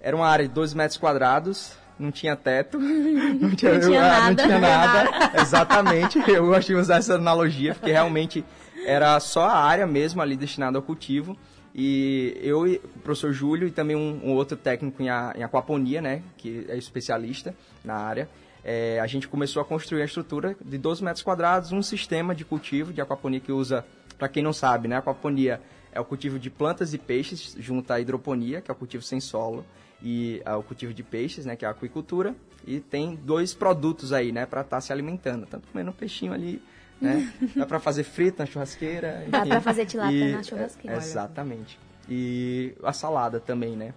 Era 0.00 0.16
uma 0.16 0.26
área 0.26 0.48
de 0.48 0.52
12 0.52 0.76
metros 0.76 0.98
quadrados, 0.98 1.76
não 2.02 2.10
tinha 2.10 2.36
teto, 2.36 2.78
não 2.78 3.54
tinha, 3.54 3.72
não 3.74 3.80
tinha 3.80 3.98
eu, 3.98 4.00
nada. 4.00 4.28
Não 4.28 4.36
tinha 4.36 4.58
nada. 4.58 5.40
Exatamente. 5.40 6.18
Eu 6.28 6.46
gosto 6.46 6.68
de 6.68 6.74
usar 6.74 6.96
essa 6.96 7.14
analogia, 7.14 7.74
porque 7.74 7.90
realmente 7.90 8.44
era 8.84 9.18
só 9.20 9.44
a 9.44 9.56
área 9.56 9.86
mesmo 9.86 10.20
ali 10.20 10.36
destinada 10.36 10.76
ao 10.76 10.82
cultivo. 10.82 11.36
E 11.74 12.36
eu, 12.42 12.64
o 12.64 12.98
professor 13.02 13.32
Júlio 13.32 13.66
e 13.66 13.70
também 13.70 13.96
um, 13.96 14.20
um 14.22 14.32
outro 14.32 14.58
técnico 14.58 15.02
em, 15.02 15.08
a, 15.08 15.32
em 15.34 15.42
aquaponia, 15.42 16.02
né, 16.02 16.22
que 16.36 16.66
é 16.68 16.76
especialista 16.76 17.54
na 17.82 17.94
área, 17.94 18.28
é, 18.62 19.00
a 19.00 19.06
gente 19.06 19.26
começou 19.26 19.62
a 19.62 19.64
construir 19.64 20.02
a 20.02 20.04
estrutura 20.04 20.54
de 20.62 20.76
12 20.76 21.02
metros 21.02 21.22
quadrados, 21.22 21.72
um 21.72 21.82
sistema 21.82 22.34
de 22.34 22.44
cultivo 22.44 22.92
de 22.92 23.00
aquaponia 23.00 23.40
que 23.40 23.50
usa, 23.50 23.86
para 24.18 24.28
quem 24.28 24.42
não 24.42 24.52
sabe, 24.52 24.86
né, 24.86 24.98
aquaponia 24.98 25.62
é 25.92 25.98
o 25.98 26.04
cultivo 26.04 26.38
de 26.38 26.50
plantas 26.50 26.92
e 26.92 26.98
peixes 26.98 27.56
junto 27.58 27.90
à 27.90 27.98
hidroponia, 27.98 28.60
que 28.60 28.70
é 28.70 28.74
o 28.74 28.76
cultivo 28.76 29.02
sem 29.02 29.18
solo 29.18 29.64
e 30.02 30.42
uh, 30.46 30.58
o 30.58 30.62
cultivo 30.62 30.92
de 30.92 31.02
peixes, 31.02 31.46
né, 31.46 31.56
que 31.56 31.64
é 31.64 31.68
a 31.68 31.70
aquicultura, 31.70 32.34
e 32.66 32.80
tem 32.80 33.14
dois 33.14 33.54
produtos 33.54 34.12
aí, 34.12 34.32
né, 34.32 34.46
para 34.46 34.62
estar 34.62 34.76
tá 34.76 34.80
se 34.80 34.92
alimentando, 34.92 35.46
tanto 35.46 35.68
comendo 35.68 35.90
um 35.90 35.94
peixinho 35.94 36.32
ali, 36.32 36.62
né, 37.00 37.32
dá 37.54 37.66
para 37.66 37.78
fazer 37.78 38.04
frita 38.04 38.42
na 38.42 38.46
churrasqueira, 38.46 39.24
dá 39.28 39.46
para 39.46 39.60
fazer 39.60 39.86
tilápia 39.86 40.36
na 40.36 40.42
churrasqueira. 40.42 40.96
É, 40.96 40.98
exatamente. 40.98 41.78
E 42.08 42.74
a 42.82 42.92
salada 42.92 43.38
também, 43.38 43.76
né, 43.76 43.94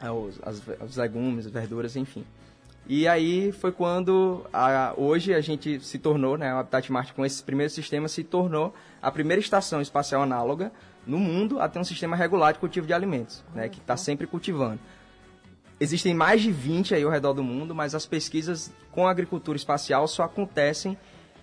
é, 0.00 0.10
os, 0.10 0.38
as, 0.42 0.62
os 0.84 0.96
legumes, 0.96 1.46
verduras, 1.46 1.96
enfim. 1.96 2.24
E 2.86 3.06
aí 3.06 3.52
foi 3.52 3.70
quando 3.70 4.44
a, 4.52 4.92
hoje 4.96 5.32
a 5.32 5.40
gente 5.40 5.78
se 5.80 5.98
tornou, 5.98 6.36
né, 6.36 6.52
o 6.52 6.58
Habitat 6.58 6.90
Marte 6.90 7.14
com 7.14 7.24
esse 7.24 7.42
primeiro 7.42 7.72
sistema 7.72 8.08
se 8.08 8.24
tornou 8.24 8.74
a 9.00 9.10
primeira 9.10 9.40
estação 9.40 9.80
espacial 9.80 10.22
análoga 10.22 10.72
no 11.06 11.18
mundo 11.18 11.60
a 11.60 11.68
ter 11.68 11.78
um 11.78 11.84
sistema 11.84 12.16
regular 12.16 12.52
de 12.52 12.58
cultivo 12.58 12.86
de 12.86 12.92
alimentos, 12.92 13.42
né, 13.54 13.68
que 13.68 13.78
está 13.78 13.96
sempre 13.96 14.26
cultivando. 14.26 14.80
Existem 15.82 16.14
mais 16.14 16.40
de 16.40 16.52
20 16.52 16.94
aí 16.94 17.02
ao 17.02 17.10
redor 17.10 17.32
do 17.32 17.42
mundo, 17.42 17.74
mas 17.74 17.92
as 17.92 18.06
pesquisas 18.06 18.70
com 18.92 19.04
a 19.04 19.10
agricultura 19.10 19.56
espacial 19.56 20.06
só 20.06 20.22
acontecem 20.22 20.96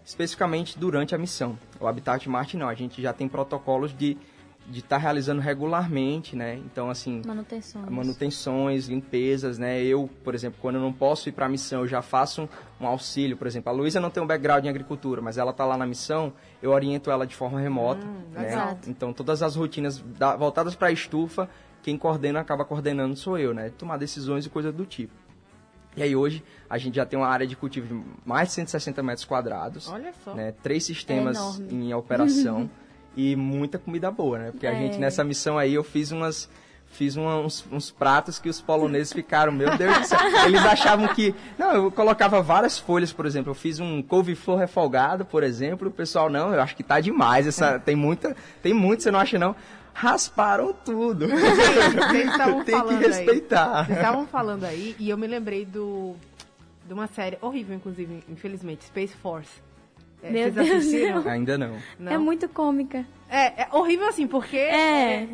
especificamente 0.05 0.79
durante 0.79 1.13
a 1.13 1.17
missão. 1.17 1.59
O 1.77 1.85
Habitat 1.85 2.25
Marte 2.29 2.55
não, 2.55 2.69
a 2.69 2.73
gente 2.73 3.01
já 3.01 3.11
tem 3.11 3.27
protocolos 3.27 3.93
de 3.93 4.17
de 4.69 4.79
estar 4.79 4.97
tá 4.97 5.01
realizando 5.01 5.41
regularmente, 5.41 6.35
né? 6.35 6.55
Então, 6.57 6.91
assim... 6.91 7.23
Manutenções. 7.25 7.89
Manutenções, 7.89 8.87
limpezas, 8.87 9.57
né? 9.57 9.81
Eu, 9.81 10.07
por 10.23 10.35
exemplo, 10.35 10.59
quando 10.61 10.75
eu 10.75 10.81
não 10.81 10.93
posso 10.93 11.27
ir 11.27 11.31
para 11.31 11.47
a 11.47 11.49
missão, 11.49 11.81
eu 11.81 11.87
já 11.87 12.03
faço 12.03 12.43
um, 12.43 12.47
um, 12.85 12.87
auxílio. 12.87 13.35
Por 13.35 13.47
exemplo, 13.47 13.71
a 13.71 13.73
Luísa 13.73 13.99
não 13.99 14.11
tem 14.11 14.21
um 14.21 14.27
background 14.27 14.65
em 14.65 14.69
agricultura, 14.69 15.21
mas 15.21 15.39
ela 15.39 15.49
está 15.49 15.65
lá 15.65 15.75
na 15.75 15.87
missão, 15.87 16.31
eu 16.61 16.69
oriento 16.69 17.09
ela 17.09 17.25
de 17.25 17.35
forma 17.35 17.59
remota. 17.59 18.05
Hum, 18.05 18.21
né? 18.31 18.77
Então, 18.87 19.11
todas 19.11 19.41
as 19.41 19.55
rotinas 19.55 19.97
da, 19.99 20.35
voltadas 20.35 20.75
para 20.75 20.89
a 20.89 20.91
estufa, 20.91 21.49
quem 21.89 21.97
coordena, 21.97 22.39
acaba 22.39 22.63
coordenando 22.63 23.15
sou 23.15 23.37
eu, 23.37 23.51
né? 23.51 23.71
Tomar 23.75 23.97
decisões 23.97 24.45
e 24.45 24.49
coisas 24.49 24.73
do 24.73 24.85
tipo. 24.85 25.13
E 25.97 26.03
aí 26.03 26.15
hoje 26.15 26.43
a 26.69 26.77
gente 26.77 26.95
já 26.95 27.05
tem 27.05 27.17
uma 27.17 27.27
área 27.27 27.47
de 27.47 27.55
cultivo 27.55 27.87
de 27.87 28.03
mais 28.23 28.49
de 28.49 28.53
160 28.55 29.01
metros 29.01 29.25
quadrados. 29.25 29.89
Olha 29.89 30.13
só. 30.23 30.35
Né? 30.35 30.53
Três 30.61 30.85
sistemas 30.85 31.59
é 31.59 31.73
em 31.73 31.93
operação. 31.93 32.69
e 33.17 33.35
muita 33.35 33.79
comida 33.79 34.11
boa, 34.11 34.37
né? 34.37 34.51
Porque 34.51 34.67
a 34.67 34.73
gente, 34.73 34.97
é. 34.97 34.99
nessa 34.99 35.23
missão 35.23 35.57
aí, 35.57 35.73
eu 35.73 35.83
fiz 35.83 36.11
umas 36.11 36.47
fiz 36.91 37.15
uma, 37.15 37.37
uns, 37.37 37.63
uns, 37.71 37.91
pratos 37.91 38.39
que 38.39 38.49
os 38.49 38.59
poloneses 38.59 39.13
ficaram, 39.13 39.51
meu 39.51 39.77
Deus 39.77 39.99
do 39.99 40.05
céu. 40.05 40.19
Eles 40.45 40.63
achavam 40.65 41.07
que. 41.09 41.35
Não, 41.57 41.71
eu 41.71 41.91
colocava 41.91 42.41
várias 42.41 42.77
folhas, 42.77 43.11
por 43.11 43.25
exemplo. 43.25 43.51
Eu 43.51 43.55
fiz 43.55 43.79
um 43.79 44.01
couve-flor 44.01 44.57
refogado, 44.57 45.25
por 45.25 45.43
exemplo. 45.43 45.87
O 45.87 45.91
pessoal, 45.91 46.29
não, 46.29 46.53
eu 46.53 46.61
acho 46.61 46.75
que 46.75 46.83
tá 46.83 46.99
demais. 46.99 47.47
Essa, 47.47 47.77
tem 47.83 47.95
muita. 47.95 48.35
Tem 48.61 48.73
muito, 48.73 49.03
você 49.03 49.11
não 49.11 49.19
acha, 49.19 49.37
não? 49.37 49.55
Rasparam 49.93 50.73
tudo. 50.73 51.27
Gente, 51.27 51.35
tem 52.65 52.83
que 52.83 52.93
respeitar. 52.95 53.79
Aí, 53.79 53.85
vocês 53.85 53.97
estavam 53.97 54.27
falando 54.27 54.63
aí, 54.63 54.95
e 54.99 55.09
eu 55.09 55.17
me 55.17 55.27
lembrei 55.27 55.65
do, 55.65 56.15
de 56.85 56.93
uma 56.93 57.07
série 57.07 57.37
horrível, 57.41 57.75
inclusive, 57.75 58.23
infelizmente, 58.29 58.85
Space 58.85 59.15
Force. 59.15 59.61
É, 60.21 60.29
Meu 60.29 60.51
Deus 60.51 60.69
assistiram? 60.69 61.27
Ainda 61.27 61.57
não. 61.57 61.77
não. 61.97 62.11
É 62.11 62.17
muito 62.17 62.47
cômica. 62.49 63.05
É, 63.29 63.63
é 63.63 63.67
horrível 63.71 64.07
assim, 64.07 64.27
porque 64.27 64.57
é. 64.57 65.23
é. 65.23 65.29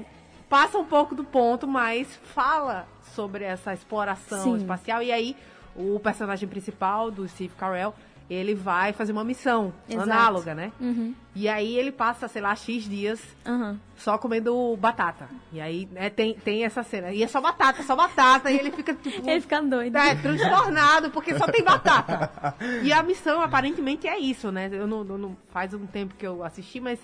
passa 0.49 0.77
um 0.77 0.85
pouco 0.85 1.15
do 1.15 1.23
ponto, 1.23 1.67
mas 1.67 2.19
fala 2.33 2.87
sobre 3.13 3.43
essa 3.43 3.73
exploração 3.73 4.43
Sim. 4.43 4.57
espacial. 4.57 5.01
E 5.01 5.11
aí, 5.11 5.35
o 5.75 5.99
personagem 5.99 6.47
principal 6.47 7.09
do 7.09 7.27
Steve 7.27 7.53
Carell 7.57 7.93
ele 8.29 8.55
vai 8.55 8.91
fazer 8.91 9.11
uma 9.11 9.23
missão 9.23 9.73
Exato. 9.87 10.09
análoga, 10.09 10.55
né? 10.55 10.71
Uhum. 10.79 11.13
E 11.35 11.47
aí 11.47 11.77
ele 11.77 11.91
passa, 11.91 12.27
sei 12.27 12.41
lá, 12.41 12.55
X 12.55 12.83
dias 12.85 13.21
uhum. 13.45 13.77
só 13.95 14.17
comendo 14.17 14.75
batata. 14.77 15.27
E 15.51 15.61
aí 15.61 15.87
né, 15.91 16.09
tem, 16.09 16.33
tem 16.33 16.63
essa 16.63 16.81
cena. 16.81 17.11
E 17.11 17.21
é 17.21 17.27
só 17.27 17.39
batata, 17.41 17.83
só 17.83 17.95
batata. 17.95 18.49
e 18.49 18.57
ele 18.57 18.71
fica 18.71 18.93
tipo. 18.95 19.29
Ele 19.29 19.41
fica 19.41 19.61
doido. 19.61 19.95
É, 19.97 20.15
transtornado, 20.15 21.11
porque 21.11 21.37
só 21.37 21.45
tem 21.45 21.63
batata. 21.63 22.55
e 22.81 22.91
a 22.91 23.03
missão 23.03 23.41
aparentemente 23.41 24.07
é 24.07 24.17
isso, 24.17 24.51
né? 24.51 24.69
Eu 24.71 24.87
não, 24.87 25.03
não 25.03 25.37
faz 25.49 25.73
um 25.73 25.85
tempo 25.85 26.15
que 26.15 26.25
eu 26.25 26.43
assisti, 26.43 26.79
mas 26.79 26.99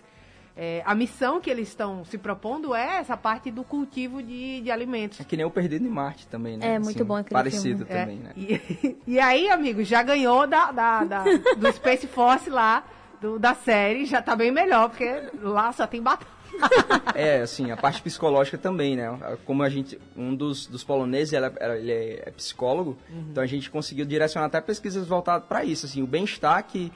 é, 0.63 0.83
a 0.85 0.93
missão 0.93 1.41
que 1.41 1.49
eles 1.49 1.69
estão 1.69 2.05
se 2.05 2.19
propondo 2.19 2.75
é 2.75 2.99
essa 2.99 3.17
parte 3.17 3.49
do 3.49 3.63
cultivo 3.63 4.21
de, 4.21 4.61
de 4.61 4.69
alimentos. 4.69 5.19
É 5.19 5.23
que 5.23 5.35
nem 5.35 5.43
o 5.43 5.49
Perdido 5.49 5.83
em 5.83 5.89
Marte 5.89 6.27
também, 6.27 6.55
né? 6.55 6.73
É, 6.73 6.75
assim, 6.75 6.83
muito 6.85 7.03
bom 7.03 7.15
aquele 7.15 7.33
Parecido 7.33 7.83
filme. 7.83 7.85
também, 7.85 8.19
é, 8.19 8.23
né? 8.25 8.31
E, 8.37 8.97
e, 9.13 9.19
aí, 9.19 9.49
amigo, 9.49 9.83
já 9.83 10.03
ganhou 10.03 10.45
da, 10.45 10.71
da, 10.71 11.03
da 11.03 11.23
do 11.23 11.73
Space 11.73 12.05
Force 12.05 12.47
lá, 12.47 12.83
do, 13.19 13.39
da 13.39 13.55
série, 13.55 14.05
já 14.05 14.21
tá 14.21 14.35
bem 14.35 14.51
melhor, 14.51 14.89
porque 14.89 15.09
lá 15.41 15.73
só 15.73 15.87
tem 15.87 15.99
batata. 15.99 16.29
é, 17.15 17.41
assim, 17.41 17.71
a 17.71 17.77
parte 17.77 17.99
psicológica 17.99 18.55
também, 18.55 18.95
né? 18.95 19.17
Como 19.45 19.63
a 19.63 19.69
gente, 19.69 19.99
um 20.15 20.35
dos, 20.35 20.67
dos 20.67 20.83
poloneses, 20.83 21.33
ela, 21.33 21.51
ele 21.75 21.91
é, 21.91 22.23
é 22.27 22.31
psicólogo, 22.31 22.95
uhum. 23.09 23.25
então 23.31 23.41
a 23.41 23.47
gente 23.47 23.71
conseguiu 23.71 24.05
direcionar 24.05 24.45
até 24.45 24.61
pesquisas 24.61 25.07
voltadas 25.07 25.47
para 25.47 25.65
isso, 25.65 25.87
assim, 25.87 26.03
o 26.03 26.07
bem-estar 26.07 26.63
que 26.67 26.91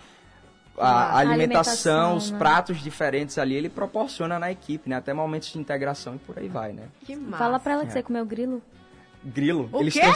a, 0.77 0.87
a 0.87 1.17
alimentação, 1.17 1.33
alimentação, 1.33 2.15
os 2.17 2.31
né? 2.31 2.37
pratos 2.37 2.77
diferentes 2.81 3.37
ali, 3.37 3.55
ele 3.55 3.69
proporciona 3.69 4.37
na 4.37 4.51
equipe, 4.51 4.89
né? 4.89 4.97
Até 4.97 5.13
momentos 5.13 5.51
de 5.51 5.59
integração 5.59 6.15
e 6.15 6.17
por 6.19 6.37
aí 6.37 6.47
vai, 6.47 6.73
né? 6.73 6.83
Que 7.05 7.15
massa. 7.15 7.37
Fala 7.37 7.59
pra 7.59 7.73
ela 7.73 7.81
que 7.83 7.89
é. 7.89 7.93
você 7.93 8.03
comeu 8.03 8.25
grilo. 8.25 8.61
Grilo? 9.23 9.69
O 9.71 9.81
eles 9.81 9.93
quê? 9.93 10.01
Têm... 10.01 10.13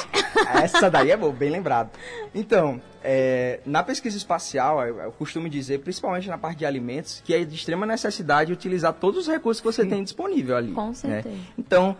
Essa 0.63 0.89
daí 0.89 1.09
é 1.09 1.17
boa, 1.17 1.33
bem 1.33 1.49
lembrado. 1.49 1.89
Então, 2.33 2.79
é, 3.03 3.59
na 3.65 3.81
pesquisa 3.81 4.15
espacial, 4.15 4.85
eu, 4.85 4.99
eu, 4.99 5.11
costumo 5.13 5.49
dizer, 5.49 5.79
principalmente 5.79 6.27
na 6.27 6.37
parte 6.37 6.59
de 6.59 6.65
alimentos, 6.65 7.21
que 7.25 7.33
é 7.33 7.43
de 7.43 7.55
extrema 7.55 7.85
necessidade 7.85 8.53
utilizar 8.53 8.93
todos 8.93 9.21
os 9.21 9.27
recursos 9.27 9.61
que 9.61 9.65
você 9.65 9.83
Sim. 9.83 9.89
tem 9.89 10.03
disponível 10.03 10.55
ali. 10.55 10.73
Com 10.73 10.89
né? 10.89 10.93
certeza. 10.93 11.35
Né? 11.35 11.41
Então, 11.57 11.97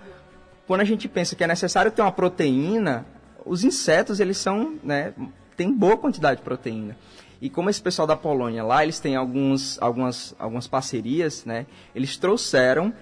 quando 0.67 0.81
a 0.81 0.85
gente 0.85 1.07
pensa 1.07 1.35
que 1.35 1.43
é 1.43 1.47
necessário 1.47 1.91
ter 1.91 2.01
uma 2.03 2.11
proteína, 2.11 3.05
os 3.43 3.63
insetos, 3.63 4.19
eles 4.19 4.37
são, 4.37 4.77
né, 4.83 5.13
tem 5.57 5.73
boa 5.73 5.97
quantidade 5.97 6.37
de 6.37 6.43
proteína. 6.43 6.95
E 7.41 7.49
como 7.49 7.69
esse 7.69 7.81
pessoal 7.81 8.07
da 8.07 8.15
Polônia 8.15 8.63
lá, 8.63 8.83
eles 8.83 8.99
têm 8.99 9.15
alguns, 9.15 9.81
algumas, 9.81 10.35
algumas 10.37 10.67
parcerias, 10.67 11.45
né? 11.45 11.65
Eles 11.95 12.17
trouxeram 12.17 12.93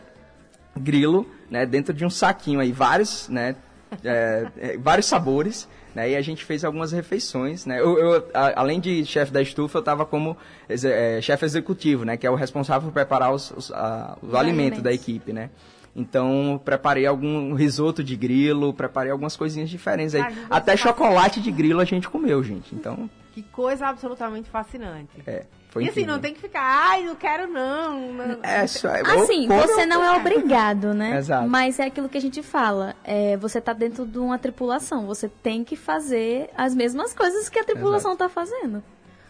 grilo, 0.76 1.28
né? 1.50 1.65
Dentro 1.65 1.93
de 1.93 2.06
um 2.06 2.10
saquinho 2.10 2.60
aí, 2.60 2.71
vários, 2.71 3.28
né? 3.30 3.56
É, 4.04 4.45
é, 4.58 4.78
vários 4.78 5.06
sabores, 5.06 5.65
né? 5.95 6.10
E 6.10 6.15
a 6.17 6.21
gente 6.21 6.43
fez 6.43 6.65
algumas 6.65 6.91
refeições, 6.91 7.65
né? 7.65 7.80
Eu, 7.80 7.97
eu 7.97 8.30
a, 8.34 8.60
além 8.60 8.82
de 8.82 9.06
chefe 9.06 9.32
da 9.32 9.41
estufa, 9.41 9.78
eu 9.78 9.80
estava 9.80 10.06
como 10.06 10.36
é, 10.67 11.21
chefe 11.21 11.45
executivo, 11.45 12.04
né? 12.04 12.17
Que 12.17 12.28
é 12.28 12.30
o 12.30 12.36
responsável 12.36 12.89
por 12.89 12.93
preparar 12.93 13.34
os, 13.34 13.50
os, 13.52 13.71
a, 13.71 14.17
os 14.21 14.36
alimentos, 14.36 14.39
alimentos 14.39 14.82
da 14.82 14.91
equipe, 14.91 15.32
né? 15.32 15.50
Então, 15.95 16.62
preparei 16.63 17.08
algum 17.08 17.54
risoto 17.54 18.04
de 18.04 18.15
grilo, 18.17 18.71
preparei 18.71 19.12
algumas 19.12 19.38
coisinhas 19.38 19.69
diferentes 19.69 20.13
aí. 20.13 20.21
Ah, 20.21 20.58
Até 20.58 20.76
chocolate 20.76 21.41
de 21.41 21.50
grilo 21.50 21.80
a 21.80 21.86
gente 21.86 22.08
comeu, 22.10 22.43
gente. 22.43 22.76
Então, 22.76 23.10
que 23.38 23.43
coisa 23.43 23.86
absolutamente 23.86 24.50
fascinante. 24.50 25.21
É. 25.28 25.45
Foi 25.69 25.84
e 25.84 25.89
assim, 25.89 26.08
não 26.08 26.19
tem 26.19 26.34
que 26.34 26.41
ficar, 26.41 26.63
ai, 26.63 27.04
não 27.04 27.13
quero 27.13 27.47
não. 27.47 28.12
não. 28.13 28.39
É, 28.41 28.65
só, 28.65 28.88
assim, 28.89 29.47
você 29.47 29.86
não 29.86 30.04
é 30.04 30.17
obrigado, 30.17 30.91
né? 30.91 31.17
Exato. 31.19 31.47
Mas 31.47 31.78
é 31.78 31.86
aquilo 31.86 32.10
que 32.10 32.17
a 32.17 32.21
gente 32.21 32.41
fala. 32.41 32.95
É, 33.04 33.38
você 33.38 33.62
tá 33.62 33.73
dentro 33.73 34.08
de 34.08 34.17
uma 34.17 34.39
tripulação. 34.39 35.06
Você 35.06 35.30
tem 35.30 35.63
que 35.63 35.76
fazer 35.76 36.50
as 36.58 36.73
mesmas 36.73 37.13
coisas 37.13 37.47
que 37.47 37.60
a 37.60 37.63
tripulação 37.63 38.13
Exato. 38.13 38.23
tá 38.23 38.30
fazendo. 38.30 38.84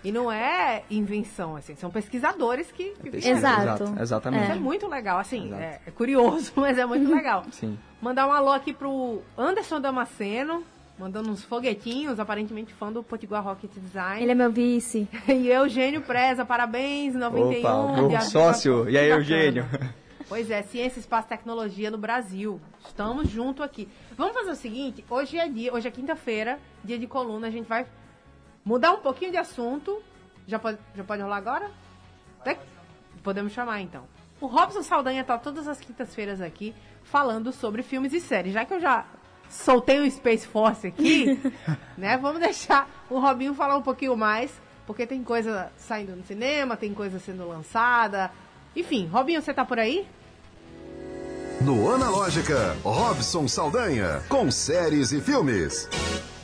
E 0.05 0.09
não 0.09 0.31
é 0.31 0.83
invenção, 0.89 1.57
assim, 1.57 1.75
são 1.75 1.89
pesquisadores 1.89 2.71
que. 2.71 2.91
que 2.91 3.09
é 3.09 3.31
Exato. 3.31 3.83
Exato. 3.83 4.01
Exatamente. 4.01 4.51
É. 4.51 4.55
é. 4.55 4.55
muito 4.55 4.87
legal, 4.87 5.19
assim, 5.19 5.53
é, 5.53 5.81
é, 5.85 5.91
curioso, 5.91 6.53
mas 6.55 6.77
é 6.77 6.85
muito 6.85 7.13
legal. 7.13 7.43
Sim. 7.51 7.77
Mandar 8.01 8.25
um 8.25 8.31
alô 8.31 8.53
aqui 8.53 8.73
pro 8.73 9.21
Anderson 9.37 9.81
Damasceno, 9.81 10.63
mandando 10.97 11.29
uns 11.29 11.43
foguetinhos, 11.43 12.19
aparentemente 12.19 12.73
fã 12.73 12.91
do 12.91 13.03
Potiguar 13.03 13.43
Rocket 13.43 13.71
Design. 13.71 14.21
Ele 14.21 14.31
é 14.31 14.35
meu 14.35 14.51
vice. 14.51 15.07
e 15.27 15.49
Eugênio 15.49 16.01
Preza, 16.01 16.43
parabéns, 16.43 17.13
91. 17.13 18.05
Opa, 18.05 18.21
sócio. 18.21 18.89
E 18.89 18.97
aí, 18.97 19.09
Eugênio? 19.09 19.65
Pois 20.27 20.51
é, 20.51 20.61
Ciência, 20.61 20.99
Espaço 20.99 21.27
e 21.27 21.29
Tecnologia 21.29 21.89
no 21.89 21.97
Brasil. 21.97 22.59
Estamos 22.85 23.29
junto 23.29 23.63
aqui. 23.63 23.87
Vamos 24.17 24.33
fazer 24.33 24.51
o 24.51 24.55
seguinte, 24.55 25.05
hoje 25.09 25.37
é 25.37 25.47
dia, 25.47 25.73
hoje 25.73 25.87
é 25.87 25.91
quinta-feira, 25.91 26.59
dia 26.83 26.99
de 26.99 27.07
coluna, 27.07 27.47
a 27.47 27.49
gente 27.49 27.67
vai 27.67 27.85
mudar 28.65 28.91
um 28.91 28.99
pouquinho 28.99 29.31
de 29.31 29.37
assunto. 29.37 30.01
Já 30.45 30.59
pode, 30.59 30.77
já 30.95 31.03
pode 31.03 31.21
rolar 31.21 31.37
agora? 31.37 31.71
Podemos 33.23 33.51
chamar 33.51 33.81
então. 33.81 34.03
O 34.39 34.45
Robson 34.45 34.83
Saldanha 34.83 35.21
está 35.21 35.37
todas 35.37 35.67
as 35.67 35.79
quintas-feiras 35.79 36.39
aqui 36.39 36.73
falando 37.03 37.51
sobre 37.51 37.81
filmes 37.81 38.13
e 38.13 38.19
séries. 38.21 38.53
Já 38.53 38.65
que 38.65 38.73
eu 38.73 38.79
já 38.79 39.05
soltei 39.49 39.99
o 39.99 40.11
Space 40.11 40.45
Force 40.47 40.87
aqui, 40.87 41.39
né? 41.97 42.17
Vamos 42.17 42.39
deixar 42.39 42.89
o 43.09 43.19
Robinho 43.19 43.53
falar 43.53 43.77
um 43.77 43.81
pouquinho 43.81 44.15
mais, 44.15 44.51
porque 44.85 45.05
tem 45.05 45.23
coisa 45.23 45.71
saindo 45.77 46.15
no 46.15 46.25
cinema, 46.25 46.77
tem 46.77 46.93
coisa 46.93 47.19
sendo 47.19 47.47
lançada. 47.47 48.31
Enfim, 48.75 49.07
Robinho, 49.07 49.41
você 49.41 49.53
tá 49.53 49.65
por 49.65 49.79
aí? 49.79 50.07
No 51.61 51.91
Analógica, 51.91 52.75
Robson 52.83 53.47
Saldanha, 53.47 54.21
com 54.29 54.51
séries 54.51 55.11
e 55.11 55.19
filmes. 55.19 55.89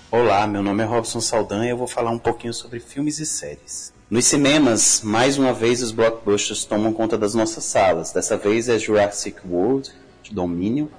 Olá, 0.09 0.45
meu 0.47 0.61
nome 0.61 0.83
é 0.83 0.85
Robson 0.85 1.21
Saldanha 1.21 1.65
e 1.65 1.69
eu 1.69 1.77
vou 1.77 1.87
falar 1.87 2.11
um 2.11 2.19
pouquinho 2.19 2.53
sobre 2.53 2.79
filmes 2.79 3.19
e 3.19 3.25
séries. 3.25 3.93
Nos 4.09 4.25
cinemas, 4.25 5.01
mais 5.03 5.39
uma 5.39 5.53
vez 5.53 5.81
os 5.81 5.91
blockbusters 5.91 6.65
tomam 6.65 6.93
conta 6.93 7.17
das 7.17 7.33
nossas 7.33 7.63
salas. 7.63 8.11
Dessa 8.11 8.37
vez 8.37 8.69
é 8.69 8.77
Jurassic 8.77 9.39
World, 9.47 9.91
de 10.21 10.33
Domínio, 10.33 10.91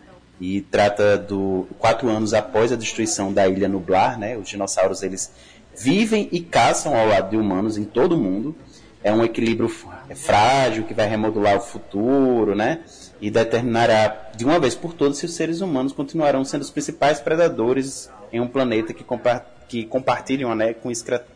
e 0.44 0.60
trata 0.60 1.16
do 1.16 1.66
quatro 1.78 2.08
anos 2.10 2.34
após 2.34 2.70
a 2.70 2.76
destruição 2.76 3.32
da 3.32 3.48
ilha 3.48 3.66
nublar, 3.66 4.18
né? 4.18 4.36
Os 4.36 4.46
dinossauros 4.46 5.02
eles 5.02 5.32
vivem 5.74 6.28
e 6.30 6.40
caçam 6.40 6.94
ao 6.94 7.08
lado 7.08 7.30
de 7.30 7.36
humanos 7.36 7.78
em 7.78 7.84
todo 7.84 8.14
o 8.14 8.18
mundo. 8.18 8.54
É 9.02 9.10
um 9.10 9.24
equilíbrio 9.24 9.70
é 10.08 10.14
frágil 10.14 10.84
que 10.84 10.92
vai 10.92 11.08
remodular 11.08 11.56
o 11.56 11.60
futuro, 11.60 12.54
né? 12.54 12.80
E 13.22 13.30
determinará 13.30 14.30
de 14.36 14.44
uma 14.44 14.58
vez 14.58 14.74
por 14.74 14.92
todas 14.92 15.16
se 15.16 15.24
os 15.24 15.34
seres 15.34 15.62
humanos 15.62 15.92
continuarão 15.94 16.44
sendo 16.44 16.60
os 16.60 16.70
principais 16.70 17.20
predadores 17.20 18.10
em 18.30 18.40
um 18.40 18.46
planeta 18.46 18.92
que, 18.92 19.02
compa 19.02 19.46
que 19.66 19.84
compartilham 19.86 20.54
né, 20.54 20.74
com, 20.74 20.90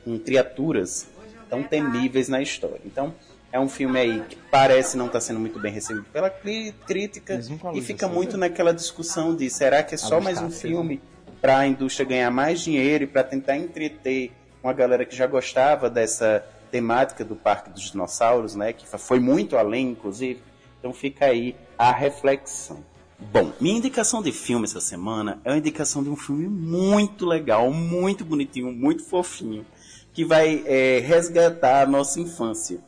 com 0.05 0.19
criaturas 0.19 1.07
tão 1.49 1.63
temíveis 1.63 2.29
na 2.29 2.43
história. 2.43 2.81
Então, 2.85 3.15
é 3.51 3.59
um 3.59 3.69
filme 3.69 3.99
aí 3.99 4.23
que 4.29 4.37
parece 4.51 4.97
não 4.97 5.07
estar 5.07 5.19
tá 5.19 5.25
sendo 5.25 5.41
muito 5.41 5.59
bem 5.59 5.73
recebido 5.73 6.05
pela 6.13 6.31
crítica 6.31 7.41
e 7.75 7.81
fica 7.81 8.07
muito 8.07 8.37
naquela 8.37 8.73
discussão 8.73 9.35
de 9.35 9.49
será 9.49 9.83
que 9.83 9.95
é 9.95 9.99
só 9.99 10.21
mais 10.21 10.41
um 10.41 10.51
filme 10.51 11.01
para 11.41 11.59
a 11.59 11.67
indústria 11.67 12.07
ganhar 12.07 12.31
mais 12.31 12.61
dinheiro 12.61 13.05
e 13.05 13.07
para 13.07 13.23
tentar 13.25 13.57
entreter 13.57 14.33
uma 14.63 14.73
galera 14.73 15.05
que 15.05 15.17
já 15.17 15.27
gostava 15.27 15.89
dessa 15.89 16.45
temática 16.71 17.25
do 17.25 17.35
Parque 17.35 17.71
dos 17.71 17.91
Dinossauros, 17.91 18.55
né, 18.55 18.73
que 18.73 18.87
foi 18.87 19.19
muito 19.19 19.57
além, 19.57 19.91
inclusive, 19.91 20.43
Então 20.79 20.93
fica 20.93 21.27
aí 21.27 21.57
a 21.77 21.91
reflexão. 21.91 22.85
Bom, 23.19 23.53
minha 23.61 23.77
indicação 23.77 24.23
de 24.23 24.31
filme 24.31 24.65
essa 24.65 24.81
semana 24.81 25.41
é 25.45 25.51
uma 25.51 25.59
indicação 25.59 26.05
de 26.05 26.09
um 26.09 26.17
filme 26.17 26.47
muito 26.47 27.27
legal, 27.27 27.73
muito 27.73 28.25
bonitinho, 28.25 28.71
muito 28.73 29.05
fofinho, 29.05 29.67
que 30.13 30.25
vai 30.25 30.63
é, 30.67 31.01
resgatar 31.01 31.83
a 31.83 31.87
nossa 31.87 32.21
infância. 32.21 32.79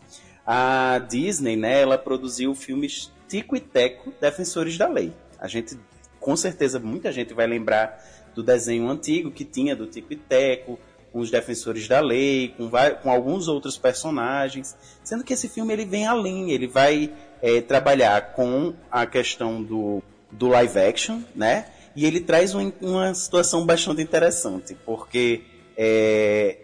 A 0.53 0.99
Disney, 0.99 1.55
né, 1.55 1.81
ela 1.81 1.97
produziu 1.97 2.57
filmes 2.57 3.13
Tico 3.29 3.55
e 3.55 3.61
Teco, 3.61 4.13
Defensores 4.21 4.77
da 4.77 4.89
Lei. 4.89 5.13
A 5.39 5.47
gente, 5.47 5.79
com 6.19 6.35
certeza, 6.35 6.81
muita 6.81 7.13
gente 7.13 7.33
vai 7.33 7.47
lembrar 7.47 8.05
do 8.35 8.43
desenho 8.43 8.89
antigo 8.89 9.31
que 9.31 9.45
tinha 9.45 9.77
do 9.77 9.87
Tico 9.87 10.13
e 10.13 10.17
Teco, 10.17 10.77
com 11.13 11.21
os 11.21 11.31
defensores 11.31 11.87
da 11.87 12.01
lei, 12.01 12.53
com, 12.57 12.69
com, 13.01 13.11
alguns 13.11 13.47
outros 13.47 13.79
personagens, 13.79 14.77
sendo 15.05 15.23
que 15.23 15.33
esse 15.33 15.49
filme 15.49 15.73
ele 15.73 15.85
vem 15.85 16.05
além, 16.05 16.51
ele 16.51 16.67
vai 16.67 17.13
é, 17.41 17.61
trabalhar 17.61 18.33
com 18.33 18.75
a 18.91 19.07
questão 19.07 19.63
do 19.63 20.03
do 20.33 20.49
live 20.49 20.79
action, 20.79 21.21
né? 21.35 21.67
E 21.95 22.07
ele 22.07 22.21
traz 22.21 22.55
um, 22.55 22.73
uma 22.81 23.15
situação 23.15 23.65
bastante 23.65 24.03
interessante, 24.03 24.77
porque 24.85 25.43
é, 25.77 26.59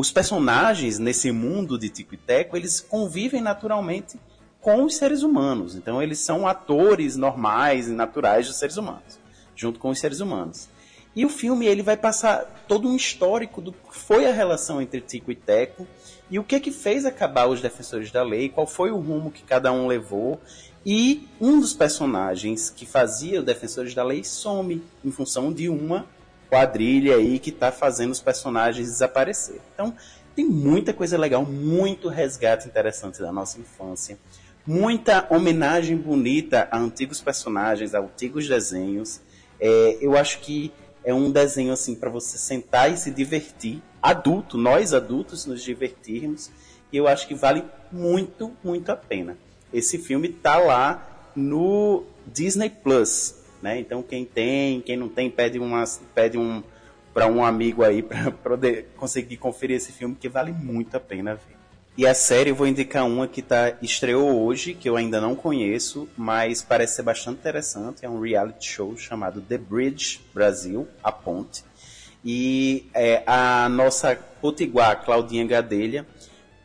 os 0.00 0.10
personagens 0.10 0.98
nesse 0.98 1.30
mundo 1.30 1.78
de 1.78 1.90
Tico 1.90 2.14
e 2.14 2.16
Teco, 2.16 2.56
eles 2.56 2.80
convivem 2.80 3.42
naturalmente 3.42 4.18
com 4.58 4.82
os 4.84 4.96
seres 4.96 5.22
humanos. 5.22 5.76
Então 5.76 6.02
eles 6.02 6.18
são 6.18 6.46
atores 6.46 7.16
normais 7.16 7.86
e 7.86 7.92
naturais 7.92 8.46
dos 8.46 8.56
seres 8.56 8.78
humanos, 8.78 9.20
junto 9.54 9.78
com 9.78 9.90
os 9.90 10.00
seres 10.00 10.20
humanos. 10.20 10.70
E 11.14 11.26
o 11.26 11.28
filme 11.28 11.66
ele 11.66 11.82
vai 11.82 11.98
passar 11.98 12.64
todo 12.66 12.88
um 12.88 12.96
histórico 12.96 13.60
do 13.60 13.72
que 13.72 13.94
foi 13.94 14.26
a 14.26 14.32
relação 14.32 14.80
entre 14.80 15.02
Tico 15.02 15.30
e 15.30 15.34
Teco 15.34 15.86
e 16.30 16.38
o 16.38 16.44
que 16.44 16.54
é 16.54 16.60
que 16.60 16.70
fez 16.70 17.04
acabar 17.04 17.46
os 17.46 17.60
defensores 17.60 18.10
da 18.10 18.22
lei, 18.22 18.48
qual 18.48 18.66
foi 18.66 18.90
o 18.90 18.98
rumo 18.98 19.30
que 19.30 19.42
cada 19.42 19.70
um 19.70 19.86
levou 19.86 20.40
e 20.86 21.28
um 21.38 21.60
dos 21.60 21.74
personagens 21.74 22.70
que 22.70 22.86
fazia 22.86 23.40
o 23.40 23.44
Defensores 23.44 23.92
da 23.92 24.02
Lei 24.02 24.24
some 24.24 24.82
em 25.04 25.10
função 25.10 25.52
de 25.52 25.68
uma 25.68 26.06
quadrilha 26.50 27.16
aí 27.16 27.38
que 27.38 27.50
está 27.50 27.72
fazendo 27.72 28.10
os 28.10 28.20
personagens 28.20 28.88
desaparecer. 28.88 29.60
Então, 29.72 29.94
tem 30.36 30.44
muita 30.44 30.92
coisa 30.92 31.16
legal, 31.16 31.46
muito 31.46 32.08
resgate 32.08 32.66
interessante 32.66 33.20
da 33.20 33.32
nossa 33.32 33.58
infância, 33.58 34.18
muita 34.66 35.26
homenagem 35.30 35.96
bonita 35.96 36.68
a 36.70 36.78
antigos 36.78 37.20
personagens, 37.20 37.94
a 37.94 38.00
antigos 38.00 38.48
desenhos. 38.48 39.20
É, 39.60 39.98
eu 40.00 40.16
acho 40.16 40.40
que 40.40 40.72
é 41.04 41.14
um 41.14 41.30
desenho 41.30 41.72
assim 41.72 41.94
para 41.94 42.10
você 42.10 42.36
sentar 42.36 42.92
e 42.92 42.96
se 42.96 43.10
divertir, 43.10 43.82
adulto, 44.02 44.58
nós 44.58 44.92
adultos 44.92 45.46
nos 45.46 45.62
divertirmos, 45.62 46.50
e 46.92 46.96
eu 46.96 47.06
acho 47.06 47.26
que 47.26 47.34
vale 47.34 47.64
muito, 47.90 48.52
muito 48.62 48.90
a 48.90 48.96
pena 48.96 49.36
esse 49.72 49.98
filme 49.98 50.28
tá 50.28 50.58
lá 50.58 51.30
no 51.34 52.04
Disney 52.26 52.70
Plus, 52.70 53.36
né? 53.62 53.78
Então 53.78 54.02
quem 54.02 54.24
tem, 54.24 54.80
quem 54.80 54.96
não 54.96 55.08
tem, 55.08 55.30
pede 55.30 55.58
uma, 55.58 55.84
pede 56.14 56.38
um 56.38 56.62
para 57.12 57.26
um 57.26 57.44
amigo 57.44 57.82
aí 57.82 58.02
para 58.02 58.30
poder 58.30 58.88
conseguir 58.96 59.36
conferir 59.36 59.76
esse 59.76 59.92
filme 59.92 60.14
que 60.14 60.28
vale 60.28 60.52
muito 60.52 60.96
a 60.96 61.00
pena 61.00 61.34
ver. 61.34 61.60
E 61.96 62.06
a 62.06 62.14
série 62.14 62.50
eu 62.50 62.54
vou 62.54 62.66
indicar 62.66 63.04
uma 63.04 63.26
que 63.26 63.42
tá 63.42 63.74
estreou 63.82 64.42
hoje, 64.42 64.74
que 64.74 64.88
eu 64.88 64.96
ainda 64.96 65.20
não 65.20 65.34
conheço, 65.34 66.08
mas 66.16 66.62
parece 66.62 66.96
ser 66.96 67.02
bastante 67.02 67.40
interessante. 67.40 68.06
É 68.06 68.08
um 68.08 68.20
reality 68.20 68.68
show 68.68 68.96
chamado 68.96 69.40
The 69.40 69.58
Bridge 69.58 70.20
Brasil, 70.32 70.88
a 71.02 71.12
Ponte. 71.12 71.64
E 72.24 72.88
é, 72.94 73.22
a 73.26 73.68
nossa 73.68 74.16
potiguar 74.40 75.04
Claudinha 75.04 75.46
Gadelha 75.46 76.06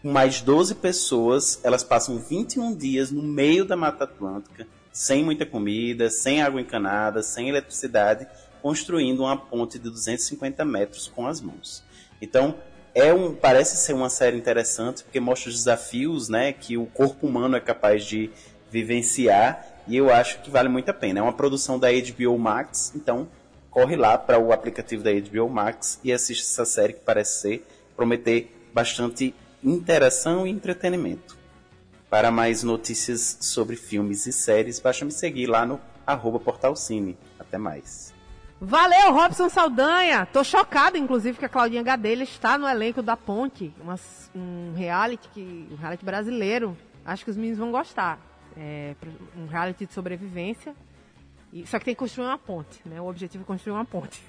com 0.01 0.11
mais 0.11 0.39
12 0.39 0.75
pessoas, 0.75 1.59
elas 1.63 1.83
passam 1.83 2.19
21 2.19 2.75
dias 2.75 3.09
no 3.09 3.23
meio 3.23 3.65
da 3.65 3.75
Mata 3.75 4.03
Atlântica, 4.03 4.67
sem 4.95 5.25
muita 5.25 5.45
comida, 5.45 6.09
sem 6.09 6.41
água 6.41 6.61
encanada, 6.61 7.21
sem 7.21 7.49
eletricidade, 7.49 8.25
construindo 8.61 9.23
uma 9.23 9.35
ponte 9.35 9.77
de 9.77 9.89
250 9.89 10.63
metros 10.63 11.11
com 11.13 11.27
as 11.27 11.41
mãos. 11.41 11.83
Então, 12.21 12.55
é 12.93 13.13
um, 13.13 13.35
parece 13.35 13.75
ser 13.75 13.91
uma 13.91 14.07
série 14.07 14.37
interessante, 14.37 15.03
porque 15.03 15.19
mostra 15.19 15.49
os 15.49 15.57
desafios 15.57 16.29
né, 16.29 16.53
que 16.53 16.77
o 16.77 16.85
corpo 16.85 17.27
humano 17.27 17.57
é 17.57 17.59
capaz 17.59 18.05
de 18.05 18.29
vivenciar, 18.71 19.67
e 19.85 19.97
eu 19.97 20.09
acho 20.13 20.41
que 20.41 20.49
vale 20.49 20.69
muito 20.69 20.87
a 20.87 20.93
pena. 20.93 21.19
É 21.19 21.21
uma 21.21 21.33
produção 21.33 21.77
da 21.77 21.89
HBO 21.91 22.39
Max, 22.39 22.93
então 22.95 23.27
corre 23.69 23.97
lá 23.97 24.17
para 24.17 24.39
o 24.39 24.53
aplicativo 24.53 25.03
da 25.03 25.11
HBO 25.11 25.49
Max 25.49 25.99
e 26.05 26.13
assiste 26.13 26.43
essa 26.43 26.63
série 26.63 26.93
que 26.93 27.01
parece 27.01 27.41
ser 27.41 27.67
prometer 27.97 28.69
bastante 28.73 29.35
interação 29.61 30.47
e 30.47 30.51
entretenimento. 30.51 31.34
Para 32.15 32.31
mais 32.31 32.63
notícias 32.63 33.39
sobre 33.41 33.75
filmes 33.75 34.25
e 34.25 34.31
séries, 34.31 34.79
basta 34.79 35.03
me 35.03 35.11
seguir 35.11 35.47
lá 35.47 35.65
no 35.65 35.81
arroba 36.07 36.39
portalcine. 36.39 37.17
Até 37.37 37.57
mais. 37.57 38.13
Valeu, 38.57 39.11
Robson 39.11 39.49
Saldanha! 39.49 40.25
Tô 40.25 40.41
chocado, 40.41 40.95
inclusive, 40.95 41.37
que 41.37 41.43
a 41.43 41.49
Claudinha 41.49 41.83
Gadelha 41.83 42.23
está 42.23 42.57
no 42.57 42.69
elenco 42.69 43.01
da 43.01 43.17
Ponte, 43.17 43.73
uma, 43.81 43.99
um 44.33 44.71
reality 44.73 45.27
que, 45.27 45.67
um 45.69 45.75
reality 45.75 46.05
brasileiro. 46.05 46.77
Acho 47.05 47.25
que 47.25 47.31
os 47.31 47.35
meninos 47.35 47.59
vão 47.59 47.69
gostar. 47.69 48.17
É, 48.55 48.95
um 49.37 49.47
reality 49.47 49.85
de 49.85 49.93
sobrevivência. 49.93 50.73
E, 51.51 51.67
só 51.67 51.77
que 51.79 51.83
tem 51.83 51.95
que 51.95 51.99
construir 51.99 52.27
uma 52.27 52.37
ponte, 52.37 52.79
né? 52.85 53.01
O 53.01 53.09
objetivo 53.09 53.43
é 53.43 53.45
construir 53.45 53.73
uma 53.73 53.83
ponte. 53.83 54.23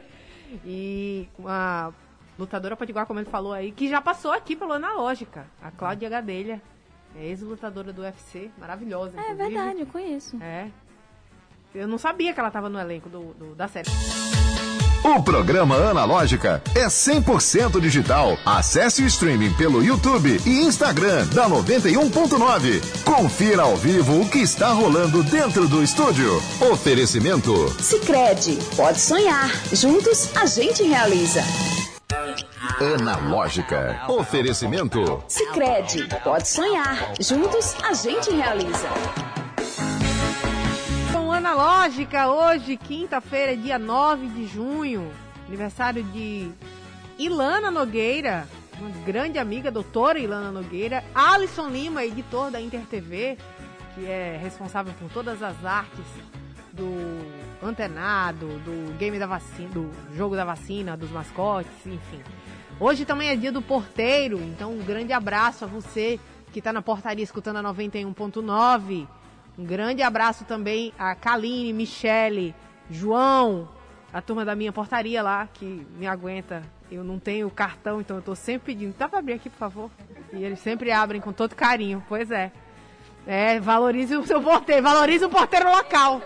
e 0.64 1.28
uma 1.38 1.92
lutadora 2.38 2.74
potiguar, 2.74 3.04
como 3.04 3.20
ele 3.20 3.28
falou 3.28 3.52
aí, 3.52 3.70
que 3.70 3.86
já 3.86 4.00
passou 4.00 4.32
aqui 4.32 4.56
pelo 4.56 4.72
Analógica, 4.72 5.46
a 5.60 5.70
Cláudia 5.70 6.08
Gadelha. 6.08 6.62
É 7.16 7.26
ex-lutadora 7.26 7.92
do 7.92 8.02
UFC, 8.02 8.50
maravilhosa. 8.58 9.12
É 9.16 9.32
inclusive. 9.32 9.48
verdade, 9.48 9.80
eu 9.80 9.86
conheço. 9.86 10.36
É. 10.42 10.68
Eu 11.74 11.86
não 11.86 11.98
sabia 11.98 12.32
que 12.32 12.40
ela 12.40 12.48
estava 12.48 12.68
no 12.68 12.78
elenco 12.78 13.08
do, 13.08 13.34
do, 13.34 13.54
da 13.54 13.68
série. 13.68 13.88
O 15.04 15.22
programa 15.22 15.76
Analógica 15.76 16.60
é 16.74 16.86
100% 16.86 17.80
digital. 17.80 18.36
Acesse 18.44 19.02
o 19.02 19.06
streaming 19.06 19.52
pelo 19.54 19.82
YouTube 19.82 20.40
e 20.44 20.60
Instagram 20.62 21.24
da 21.28 21.48
91.9. 21.48 23.04
Confira 23.04 23.62
ao 23.62 23.76
vivo 23.76 24.20
o 24.20 24.28
que 24.28 24.38
está 24.38 24.68
rolando 24.72 25.22
dentro 25.22 25.68
do 25.68 25.82
estúdio. 25.82 26.42
Oferecimento. 26.72 27.52
Sicredi, 27.80 28.58
pode 28.76 29.00
sonhar. 29.00 29.48
Juntos 29.72 30.36
a 30.36 30.46
gente 30.46 30.82
realiza. 30.82 31.42
Analógica. 32.80 34.04
Oferecimento. 34.06 35.24
Sicredi, 35.26 36.06
pode 36.22 36.46
sonhar. 36.46 37.12
Juntos 37.18 37.74
a 37.82 37.92
gente 37.92 38.30
realiza. 38.30 38.88
Com 41.12 41.32
Analógica, 41.32 42.28
hoje, 42.28 42.76
quinta-feira, 42.76 43.56
dia 43.56 43.80
9 43.80 44.28
de 44.28 44.46
junho, 44.46 45.10
aniversário 45.48 46.04
de 46.04 46.52
Ilana 47.18 47.68
Nogueira, 47.68 48.46
uma 48.78 48.90
grande 49.04 49.40
amiga, 49.40 49.72
doutora 49.72 50.20
Ilana 50.20 50.52
Nogueira, 50.52 51.02
Alisson 51.12 51.70
Lima, 51.70 52.04
editor 52.04 52.52
da 52.52 52.60
Inter 52.60 52.82
TV, 52.82 53.36
que 53.96 54.06
é 54.06 54.38
responsável 54.40 54.94
por 55.00 55.10
todas 55.10 55.42
as 55.42 55.64
artes 55.64 56.04
do 56.72 56.86
antenado, 57.60 58.46
do 58.46 58.96
game 58.98 59.18
da 59.18 59.26
vacina, 59.26 59.68
do 59.70 59.90
jogo 60.16 60.36
da 60.36 60.44
vacina, 60.44 60.96
dos 60.96 61.10
mascotes, 61.10 61.72
enfim. 61.84 62.22
Hoje 62.80 63.04
também 63.04 63.28
é 63.28 63.34
dia 63.34 63.50
do 63.50 63.60
porteiro, 63.60 64.38
então 64.38 64.70
um 64.72 64.78
grande 64.78 65.12
abraço 65.12 65.64
a 65.64 65.68
você 65.68 66.20
que 66.52 66.60
está 66.60 66.72
na 66.72 66.80
portaria 66.80 67.24
escutando 67.24 67.56
a 67.56 67.62
91.9. 67.74 69.08
Um 69.58 69.64
grande 69.64 70.00
abraço 70.00 70.44
também 70.44 70.92
a 70.96 71.12
Kaline, 71.16 71.72
Michele, 71.72 72.54
João, 72.88 73.68
a 74.12 74.22
turma 74.22 74.44
da 74.44 74.54
minha 74.54 74.72
portaria 74.72 75.20
lá, 75.20 75.48
que 75.52 75.84
me 75.98 76.06
aguenta. 76.06 76.62
Eu 76.88 77.02
não 77.02 77.18
tenho 77.18 77.50
cartão, 77.50 78.00
então 78.00 78.16
eu 78.16 78.20
estou 78.20 78.36
sempre 78.36 78.72
pedindo. 78.72 78.94
Dá 78.96 79.08
para 79.08 79.18
abrir 79.18 79.32
aqui, 79.32 79.50
por 79.50 79.58
favor? 79.58 79.90
E 80.32 80.44
eles 80.44 80.60
sempre 80.60 80.92
abrem 80.92 81.20
com 81.20 81.32
todo 81.32 81.56
carinho. 81.56 82.02
Pois 82.08 82.30
é. 82.30 82.52
É, 83.26 83.58
valorize 83.58 84.16
o 84.16 84.24
seu 84.24 84.40
porteiro, 84.40 84.84
valorize 84.84 85.24
o 85.24 85.28
porteiro 85.28 85.68
local. 85.68 86.22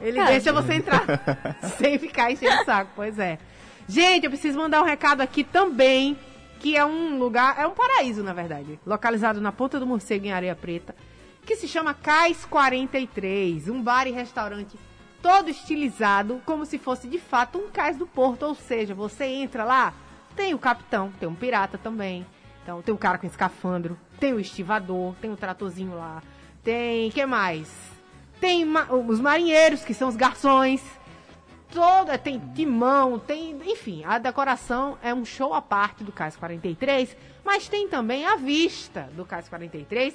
Ele 0.00 0.24
deixa 0.24 0.50
você 0.50 0.74
entrar 0.74 1.04
sem 1.76 1.98
ficar 1.98 2.32
enchendo 2.32 2.62
o 2.62 2.64
saco. 2.64 2.90
Pois 2.96 3.18
é. 3.18 3.38
Gente, 3.90 4.22
eu 4.22 4.30
preciso 4.30 4.56
mandar 4.56 4.80
um 4.82 4.84
recado 4.84 5.20
aqui 5.20 5.42
também, 5.42 6.16
que 6.60 6.76
é 6.76 6.86
um 6.86 7.18
lugar, 7.18 7.58
é 7.58 7.66
um 7.66 7.72
paraíso, 7.72 8.22
na 8.22 8.32
verdade, 8.32 8.78
localizado 8.86 9.40
na 9.40 9.50
Ponta 9.50 9.80
do 9.80 9.86
Morcego, 9.86 10.26
em 10.26 10.30
Areia 10.30 10.54
Preta, 10.54 10.94
que 11.44 11.56
se 11.56 11.66
chama 11.66 11.92
Cais 11.92 12.44
43, 12.44 13.68
um 13.68 13.82
bar 13.82 14.06
e 14.06 14.12
restaurante 14.12 14.78
todo 15.20 15.50
estilizado, 15.50 16.40
como 16.46 16.64
se 16.64 16.78
fosse 16.78 17.08
de 17.08 17.18
fato 17.18 17.58
um 17.58 17.68
cais 17.68 17.96
do 17.96 18.06
porto, 18.06 18.44
ou 18.44 18.54
seja, 18.54 18.94
você 18.94 19.24
entra 19.24 19.64
lá, 19.64 19.92
tem 20.36 20.54
o 20.54 20.58
capitão, 20.58 21.12
tem 21.18 21.28
um 21.28 21.34
pirata 21.34 21.76
também, 21.76 22.24
então 22.62 22.80
tem 22.82 22.94
um 22.94 22.96
cara 22.96 23.18
com 23.18 23.26
escafandro, 23.26 23.98
tem 24.20 24.32
o 24.32 24.38
estivador, 24.38 25.16
tem 25.20 25.32
o 25.32 25.36
tratorzinho 25.36 25.96
lá, 25.96 26.22
tem, 26.62 27.10
que 27.10 27.26
mais? 27.26 27.68
Tem 28.40 28.64
ma 28.64 28.84
os 28.84 29.18
marinheiros, 29.18 29.84
que 29.84 29.94
são 29.94 30.08
os 30.08 30.14
garçons, 30.14 30.80
toda, 31.72 32.18
tem 32.18 32.38
timão, 32.54 33.18
tem, 33.18 33.58
enfim, 33.64 34.02
a 34.04 34.18
decoração 34.18 34.98
é 35.02 35.14
um 35.14 35.24
show 35.24 35.54
à 35.54 35.62
parte 35.62 36.04
do 36.04 36.12
Cais 36.12 36.36
43, 36.36 37.16
mas 37.44 37.68
tem 37.68 37.88
também 37.88 38.26
a 38.26 38.36
vista 38.36 39.08
do 39.14 39.24
Cais 39.24 39.48
43, 39.48 40.14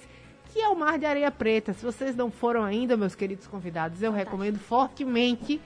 que 0.52 0.60
é 0.60 0.68
o 0.68 0.76
Mar 0.76 1.00
de 1.00 1.06
Areia 1.06 1.32
Preta. 1.32 1.74
Se 1.74 1.84
vocês 1.84 2.16
não 2.16 2.30
foram 2.30 2.64
ainda, 2.64 2.96
meus 2.96 3.16
queridos 3.16 3.48
convidados, 3.48 4.02
eu 4.02 4.12
recomendo 4.12 4.60
fortemente 4.60 5.62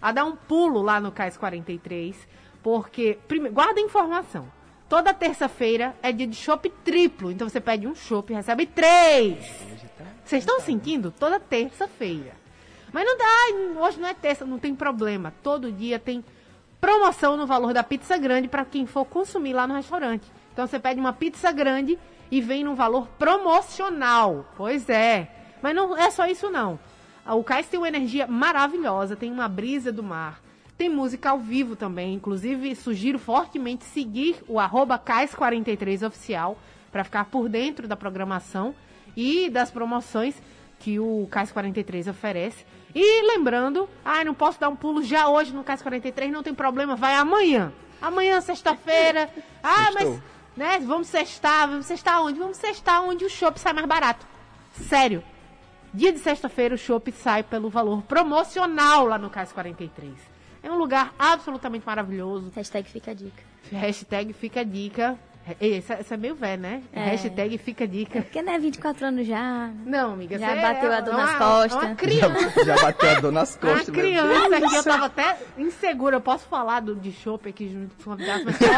a 0.00 0.12
dar 0.12 0.24
um 0.24 0.36
pulo 0.36 0.82
lá 0.82 1.00
no 1.00 1.12
Cais 1.12 1.36
43, 1.36 2.16
porque, 2.62 3.18
primeiro, 3.26 3.54
guarda 3.54 3.80
a 3.80 3.84
informação. 3.84 4.50
Toda 4.88 5.14
terça-feira 5.14 5.94
é 6.02 6.10
dia 6.10 6.26
de 6.26 6.34
chopp 6.34 6.68
triplo, 6.84 7.30
então 7.30 7.48
você 7.48 7.60
pede 7.60 7.86
um 7.86 7.94
chopp 7.94 8.32
e 8.32 8.36
recebe 8.36 8.66
três. 8.66 9.38
Vocês 10.24 10.42
estão 10.42 10.60
sentindo? 10.60 11.10
Toda 11.12 11.38
terça-feira. 11.38 12.39
Mas 12.92 13.04
não 13.04 13.16
dá, 13.16 13.84
hoje 13.86 14.00
não 14.00 14.08
é 14.08 14.14
terça, 14.14 14.44
não 14.44 14.58
tem 14.58 14.74
problema. 14.74 15.32
Todo 15.42 15.70
dia 15.70 15.98
tem 15.98 16.24
promoção 16.80 17.36
no 17.36 17.46
valor 17.46 17.72
da 17.72 17.82
pizza 17.82 18.16
grande 18.16 18.48
para 18.48 18.64
quem 18.64 18.86
for 18.86 19.04
consumir 19.04 19.52
lá 19.52 19.66
no 19.66 19.74
restaurante. 19.74 20.30
Então 20.52 20.66
você 20.66 20.78
pede 20.78 20.98
uma 20.98 21.12
pizza 21.12 21.52
grande 21.52 21.98
e 22.30 22.40
vem 22.40 22.64
num 22.64 22.74
valor 22.74 23.06
promocional. 23.18 24.46
Pois 24.56 24.88
é. 24.88 25.28
Mas 25.62 25.74
não 25.74 25.96
é 25.96 26.10
só 26.10 26.26
isso 26.26 26.50
não. 26.50 26.78
O 27.26 27.44
cais 27.44 27.68
tem 27.68 27.78
uma 27.78 27.88
energia 27.88 28.26
maravilhosa, 28.26 29.14
tem 29.14 29.30
uma 29.30 29.46
brisa 29.46 29.92
do 29.92 30.02
mar. 30.02 30.40
Tem 30.76 30.88
música 30.88 31.30
ao 31.30 31.38
vivo 31.38 31.76
também, 31.76 32.14
inclusive 32.14 32.74
sugiro 32.74 33.18
fortemente 33.18 33.84
seguir 33.84 34.36
o 34.48 34.58
arroba 34.58 34.98
cais43oficial 34.98 36.56
para 36.90 37.04
ficar 37.04 37.26
por 37.26 37.48
dentro 37.48 37.86
da 37.86 37.94
programação 37.94 38.74
e 39.14 39.50
das 39.50 39.70
promoções 39.70 40.34
que 40.78 40.98
o 40.98 41.28
Cais 41.30 41.52
43 41.52 42.08
oferece. 42.08 42.64
E 42.94 43.22
lembrando, 43.22 43.88
ah, 44.04 44.24
não 44.24 44.34
posso 44.34 44.58
dar 44.58 44.68
um 44.68 44.76
pulo 44.76 45.02
já 45.02 45.28
hoje 45.28 45.52
no 45.52 45.62
Cais 45.62 45.82
43, 45.82 46.32
não 46.32 46.42
tem 46.42 46.54
problema, 46.54 46.96
vai 46.96 47.14
amanhã. 47.14 47.72
Amanhã, 48.00 48.40
sexta-feira. 48.40 49.30
Ah, 49.62 49.90
mas, 49.92 50.22
né, 50.56 50.78
vamos 50.78 51.08
sextar, 51.08 51.68
vamos 51.68 51.84
sextar 51.84 52.22
onde? 52.22 52.38
Vamos 52.38 52.56
sextar 52.56 53.04
onde 53.04 53.26
o 53.26 53.28
shopping 53.28 53.58
sai 53.58 53.74
mais 53.74 53.86
barato. 53.86 54.26
Sério. 54.72 55.22
Dia 55.92 56.10
de 56.10 56.18
sexta-feira 56.18 56.74
o 56.74 56.78
shopping 56.78 57.12
sai 57.12 57.42
pelo 57.42 57.68
valor 57.68 58.00
promocional 58.04 59.04
lá 59.04 59.18
no 59.18 59.28
Cais 59.28 59.52
43. 59.52 60.14
É 60.62 60.70
um 60.70 60.76
lugar 60.78 61.12
absolutamente 61.18 61.84
maravilhoso. 61.86 62.50
Hashtag 62.54 62.88
fica 62.88 63.10
a 63.10 63.14
dica. 63.14 63.42
Hashtag 63.70 64.32
fica 64.32 64.60
a 64.60 64.64
dica. 64.64 65.18
Essa, 65.60 65.94
essa 65.94 66.14
é 66.14 66.16
meio 66.16 66.34
velho, 66.34 66.62
né? 66.62 66.82
É. 66.92 67.04
Hashtag 67.06 67.58
fica 67.58 67.84
a 67.84 67.86
dica. 67.86 68.22
Porque 68.22 68.42
não 68.42 68.52
é 68.52 68.58
24 68.58 69.06
anos 69.06 69.26
já. 69.26 69.70
Não, 69.84 70.12
amiga. 70.14 70.38
Já 70.38 70.54
bateu 70.56 70.92
é, 70.92 70.96
a 70.96 71.00
dor 71.00 71.14
nas 71.14 71.36
costas. 71.36 71.82
Uma 71.82 71.94
criança. 71.94 72.64
Já, 72.64 72.76
já, 72.76 72.82
bateu 72.82 73.10
a 73.10 73.20
dor 73.20 73.32
nas 73.32 73.56
costas. 73.56 73.88
Uma 73.88 73.94
criança 73.94 74.56
aqui, 74.56 74.74
eu 74.74 74.84
tava 74.84 75.06
até 75.06 75.38
insegura. 75.58 76.16
Eu 76.16 76.20
posso 76.20 76.46
falar 76.46 76.80
do, 76.80 76.94
de 76.94 77.12
chopp 77.12 77.48
aqui 77.48 77.68
junto 77.68 77.94
com 77.96 78.02
o 78.02 78.04
convidado, 78.16 78.44
mas 78.44 78.58
pode 78.58 78.72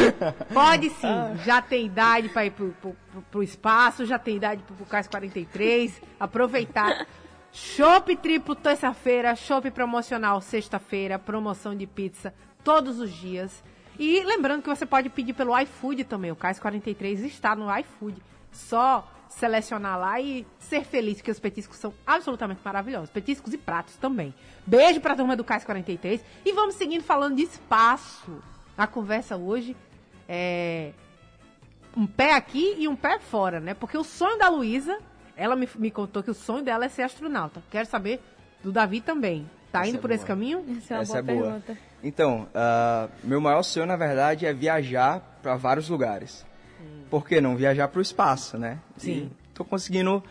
sim. 0.00 0.54
pode 0.54 0.90
sim. 0.90 1.44
Já 1.44 1.60
tem 1.60 1.86
idade 1.86 2.28
para 2.28 2.46
ir 2.46 2.50
pro, 2.50 2.74
pro, 2.80 2.96
pro, 3.10 3.22
pro, 3.22 3.42
espaço, 3.42 4.06
já 4.06 4.18
tem 4.18 4.36
idade 4.36 4.62
pro, 4.62 4.76
pro 4.76 4.86
Cais 4.86 5.08
43. 5.08 6.00
Aproveitar. 6.18 7.06
Chopp 7.50 8.14
triplo 8.16 8.54
terça-feira, 8.54 9.34
chopp 9.34 9.70
promocional 9.70 10.40
sexta-feira, 10.40 11.18
promoção 11.18 11.74
de 11.74 11.86
pizza 11.86 12.32
todos 12.62 13.00
os 13.00 13.10
dias. 13.10 13.64
E 13.98 14.22
lembrando 14.24 14.62
que 14.62 14.68
você 14.68 14.86
pode 14.86 15.08
pedir 15.08 15.32
pelo 15.32 15.58
iFood 15.60 16.04
também. 16.04 16.30
O 16.30 16.36
Cais 16.36 16.58
43 16.60 17.20
está 17.24 17.56
no 17.56 17.66
iFood. 17.78 18.22
Só 18.52 19.06
selecionar 19.28 19.98
lá 19.98 20.20
e 20.20 20.46
ser 20.58 20.84
feliz, 20.84 21.18
porque 21.18 21.30
os 21.30 21.38
petiscos 21.40 21.76
são 21.76 21.92
absolutamente 22.06 22.60
maravilhosos. 22.64 23.10
Petiscos 23.10 23.52
e 23.52 23.58
pratos 23.58 23.96
também. 23.96 24.32
Beijo 24.66 25.00
para 25.00 25.12
a 25.14 25.16
turma 25.16 25.36
do 25.36 25.44
Cais 25.44 25.64
43. 25.64 26.24
E 26.44 26.52
vamos 26.52 26.76
seguindo 26.76 27.02
falando 27.02 27.36
de 27.36 27.42
espaço. 27.42 28.42
A 28.76 28.86
conversa 28.86 29.36
hoje 29.36 29.76
é 30.28 30.92
um 31.96 32.06
pé 32.06 32.34
aqui 32.34 32.76
e 32.78 32.86
um 32.86 32.94
pé 32.94 33.18
fora, 33.18 33.58
né? 33.60 33.74
Porque 33.74 33.98
o 33.98 34.04
sonho 34.04 34.38
da 34.38 34.48
Luísa, 34.48 34.98
ela 35.36 35.56
me, 35.56 35.68
me 35.76 35.90
contou 35.90 36.22
que 36.22 36.30
o 36.30 36.34
sonho 36.34 36.62
dela 36.62 36.84
é 36.84 36.88
ser 36.88 37.02
astronauta. 37.02 37.62
Quero 37.70 37.86
saber 37.88 38.20
do 38.62 38.70
Davi 38.70 39.00
também. 39.00 39.50
Tá 39.72 39.80
Essa 39.80 39.88
indo 39.88 39.98
é 39.98 40.00
por 40.00 40.08
boa. 40.08 40.14
esse 40.14 40.24
caminho? 40.24 40.64
Essa 40.78 40.94
é 40.94 40.96
uma 40.96 41.02
Essa 41.02 41.22
boa, 41.22 41.36
é 41.36 41.40
boa. 41.40 41.60
pergunta. 41.60 41.87
Então, 42.02 42.48
uh, 42.54 43.10
meu 43.24 43.40
maior 43.40 43.62
sonho, 43.62 43.86
na 43.86 43.96
verdade, 43.96 44.46
é 44.46 44.52
viajar 44.52 45.38
para 45.42 45.56
vários 45.56 45.88
lugares. 45.88 46.46
Hum. 46.80 47.02
Por 47.10 47.26
que 47.26 47.40
não 47.40 47.56
viajar 47.56 47.88
para 47.88 47.98
o 47.98 48.02
espaço, 48.02 48.56
né? 48.56 48.78
Sim. 48.96 49.30
Estou 49.48 49.66
conseguindo, 49.66 50.22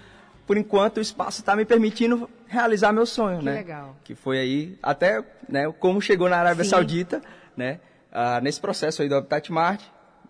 por 0.46 0.58
enquanto, 0.58 0.98
o 0.98 1.02
espaço 1.02 1.42
está 1.42 1.56
me 1.56 1.66
permitindo 1.66 2.30
realizar 2.48 2.94
meu 2.94 3.06
sonho, 3.06 3.40
que 3.40 3.46
né? 3.46 3.54
legal. 3.54 3.96
Que 4.04 4.16
foi 4.16 4.40
aí, 4.40 4.80
até, 4.82 5.24
né, 5.50 5.72
como 5.80 6.02
chegou 6.02 6.30
na 6.30 6.38
Arábia 6.38 6.64
Sim. 6.64 6.70
Saudita, 6.70 7.22
né? 7.56 7.80
Uh, 8.12 8.42
nesse 8.42 8.60
processo 8.62 9.02
aí 9.02 9.10
do 9.10 9.16
Habitat 9.16 9.52
Mart, 9.52 9.82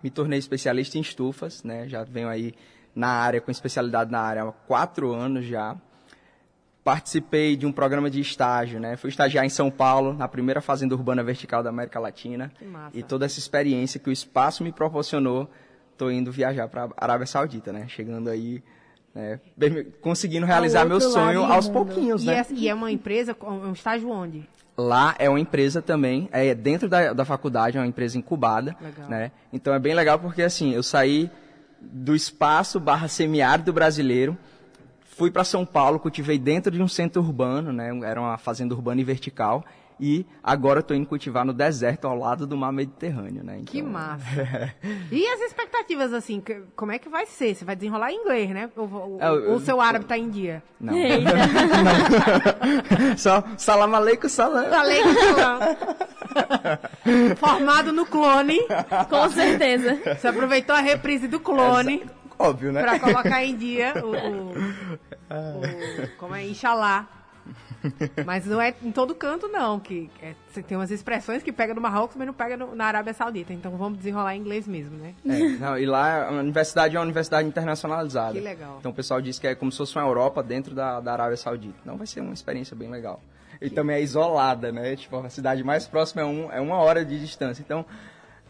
me 0.02 0.10
tornei 0.10 0.40
especialista 0.40 0.98
em 0.98 1.02
estufas, 1.02 1.64
né? 1.64 1.88
Já 1.88 2.04
venho 2.04 2.28
aí 2.28 2.54
na 2.96 3.10
área, 3.10 3.40
com 3.40 3.52
especialidade 3.52 4.12
na 4.12 4.20
área 4.20 4.44
há 4.44 4.52
quatro 4.52 5.14
anos 5.14 5.46
já 5.46 5.78
participei 6.88 7.58
de 7.58 7.66
um 7.66 7.72
programa 7.74 8.10
de 8.10 8.22
estágio, 8.22 8.80
né? 8.80 8.96
Fui 8.96 9.10
estagiar 9.10 9.44
em 9.44 9.50
São 9.50 9.70
Paulo, 9.70 10.14
na 10.14 10.26
primeira 10.26 10.62
fazenda 10.62 10.96
urbana 10.96 11.22
vertical 11.22 11.62
da 11.62 11.70
América 11.70 12.00
Latina. 12.00 12.50
Que 12.58 12.64
massa. 12.64 12.98
E 12.98 13.04
toda 13.04 13.26
essa 13.26 13.38
experiência 13.38 14.00
que 14.00 14.10
o 14.10 14.14
espaço 14.14 14.64
me 14.64 14.72
proporcionou, 14.72 15.50
tô 15.98 16.10
indo 16.10 16.32
viajar 16.32 16.70
para 16.70 16.86
a 16.86 16.90
Arábia 16.96 17.28
Saudita, 17.28 17.74
né? 17.74 17.90
Chegando 17.90 18.30
aí, 18.30 18.64
né? 19.14 19.38
conseguindo 20.00 20.46
realizar 20.46 20.86
meu 20.86 21.02
sonho 21.02 21.44
aos 21.44 21.68
pouquinhos, 21.68 22.24
e 22.24 22.28
né? 22.28 22.40
É, 22.40 22.54
e 22.54 22.70
é 22.70 22.74
uma 22.74 22.90
empresa, 22.90 23.36
um 23.42 23.74
estágio 23.74 24.10
onde? 24.10 24.48
Lá 24.78 25.14
é 25.20 25.30
uma 25.30 25.42
empresa 25.42 25.82
também, 25.82 26.30
é 26.32 26.56
dentro 26.56 26.88
da, 26.88 27.12
da 27.12 27.26
faculdade, 27.26 27.78
é 27.78 27.82
uma 27.82 27.88
empresa 27.88 28.18
incubada, 28.18 28.78
legal. 28.80 29.10
né? 29.10 29.32
Então 29.52 29.74
é 29.74 29.80
bem 29.80 29.94
legal 29.94 30.20
porque 30.20 30.42
assim, 30.42 30.72
eu 30.72 30.84
saí 30.84 31.30
do 31.82 32.16
espaço 32.16 32.80
barra 32.80 33.10
semiárido 33.10 33.74
brasileiro, 33.74 34.38
Fui 35.18 35.32
para 35.32 35.44
São 35.44 35.66
Paulo, 35.66 36.00
cultivei 36.00 36.38
dentro 36.38 36.72
de 36.72 36.82
um 36.82 36.88
centro 36.88 37.24
urbano, 37.24 37.74
né? 37.74 37.90
Era 38.04 38.22
uma 38.22 38.38
fazenda 38.38 38.76
urbana 38.76 39.02
e 39.02 39.04
vertical. 39.04 39.66
E 40.00 40.28
agora 40.44 40.82
estou 40.82 40.96
indo 40.96 41.08
cultivar 41.08 41.44
no 41.44 41.52
deserto 41.52 42.06
ao 42.06 42.16
lado 42.16 42.46
do 42.46 42.56
mar 42.56 42.72
Mediterrâneo, 42.72 43.44
né? 43.44 43.56
Então... 43.56 43.66
Que 43.66 43.82
massa! 43.82 44.72
e 45.12 45.26
as 45.26 45.42
expectativas, 45.42 46.14
assim, 46.14 46.42
como 46.76 46.92
é 46.92 47.00
que 47.00 47.10
vai 47.10 47.26
ser? 47.26 47.56
Você 47.56 47.66
vai 47.66 47.76
desenrolar 47.76 48.12
em 48.12 48.22
inglês, 48.22 48.50
né? 48.52 48.70
Ou, 48.76 49.18
é, 49.20 49.32
o 49.32 49.60
seu 49.60 49.82
árabe 49.82 50.06
está 50.06 50.16
em 50.16 50.30
dia? 50.30 50.62
Não. 50.80 50.94
não. 50.94 51.32
Só 53.18 53.44
salam 53.58 53.96
aleikum 53.96 54.30
salam. 54.30 54.72
Aleikum 54.72 55.14
salam. 55.16 55.60
Formado 57.38 57.92
no 57.92 58.06
clone. 58.06 58.60
Com 59.10 59.30
certeza. 59.30 59.98
Você 60.16 60.28
aproveitou 60.28 60.76
a 60.76 60.80
reprise 60.80 61.28
do 61.28 61.40
clone. 61.40 62.04
Essa 62.04 62.14
Óbvio, 62.40 62.72
né? 62.72 62.82
Pra 62.82 63.00
colocar 63.00 63.44
em 63.44 63.56
dia 63.56 63.94
o. 64.04 64.12
o, 64.12 64.52
o 66.04 66.18
como 66.18 66.36
é? 66.36 66.46
Inxalá. 66.46 67.08
Mas 68.26 68.46
não 68.46 68.62
é 68.62 68.74
em 68.84 68.92
todo 68.92 69.16
canto, 69.16 69.48
não. 69.48 69.80
Que 69.80 70.10
é, 70.22 70.34
você 70.50 70.62
tem 70.62 70.78
umas 70.78 70.92
expressões 70.92 71.44
que 71.44 71.52
pega 71.52 71.74
no 71.74 71.82
Marrocos, 71.82 72.16
mas 72.16 72.28
não 72.28 72.34
pega 72.34 72.58
no, 72.58 72.76
na 72.76 72.86
Arábia 72.86 73.14
Saudita. 73.14 73.54
Então 73.54 73.72
vamos 73.78 73.98
desenrolar 73.98 74.36
em 74.36 74.40
inglês 74.40 74.68
mesmo, 74.68 74.98
né? 74.98 75.14
É, 75.26 75.40
não, 75.58 75.78
e 75.78 75.86
lá 75.86 76.28
a 76.28 76.32
universidade 76.32 76.96
é 76.96 77.00
uma 77.00 77.06
universidade 77.06 77.48
internacionalizada. 77.48 78.34
Que 78.34 78.40
legal. 78.40 78.78
Então 78.80 78.92
o 78.92 78.96
pessoal 78.96 79.22
diz 79.22 79.40
que 79.40 79.48
é 79.48 79.56
como 79.56 79.72
se 79.72 79.78
fosse 79.78 79.96
uma 79.96 80.06
Europa 80.06 80.44
dentro 80.44 80.76
da, 80.76 81.00
da 81.00 81.14
Arábia 81.14 81.38
Saudita. 81.38 81.76
Então 81.82 81.98
vai 81.98 82.08
ser 82.08 82.22
uma 82.22 82.34
experiência 82.34 82.76
bem 82.76 82.90
legal. 82.90 83.22
E 83.62 83.70
que... 83.70 83.76
também 83.76 83.96
é 83.96 84.02
isolada, 84.02 84.72
né? 84.72 84.96
Tipo, 84.96 85.18
a 85.18 85.30
cidade 85.30 85.64
mais 85.64 85.88
próxima 85.88 86.22
é, 86.22 86.26
um, 86.26 86.52
é 86.52 86.62
uma 86.62 86.78
hora 86.78 87.04
de 87.04 87.20
distância. 87.20 87.62
Então 87.62 87.86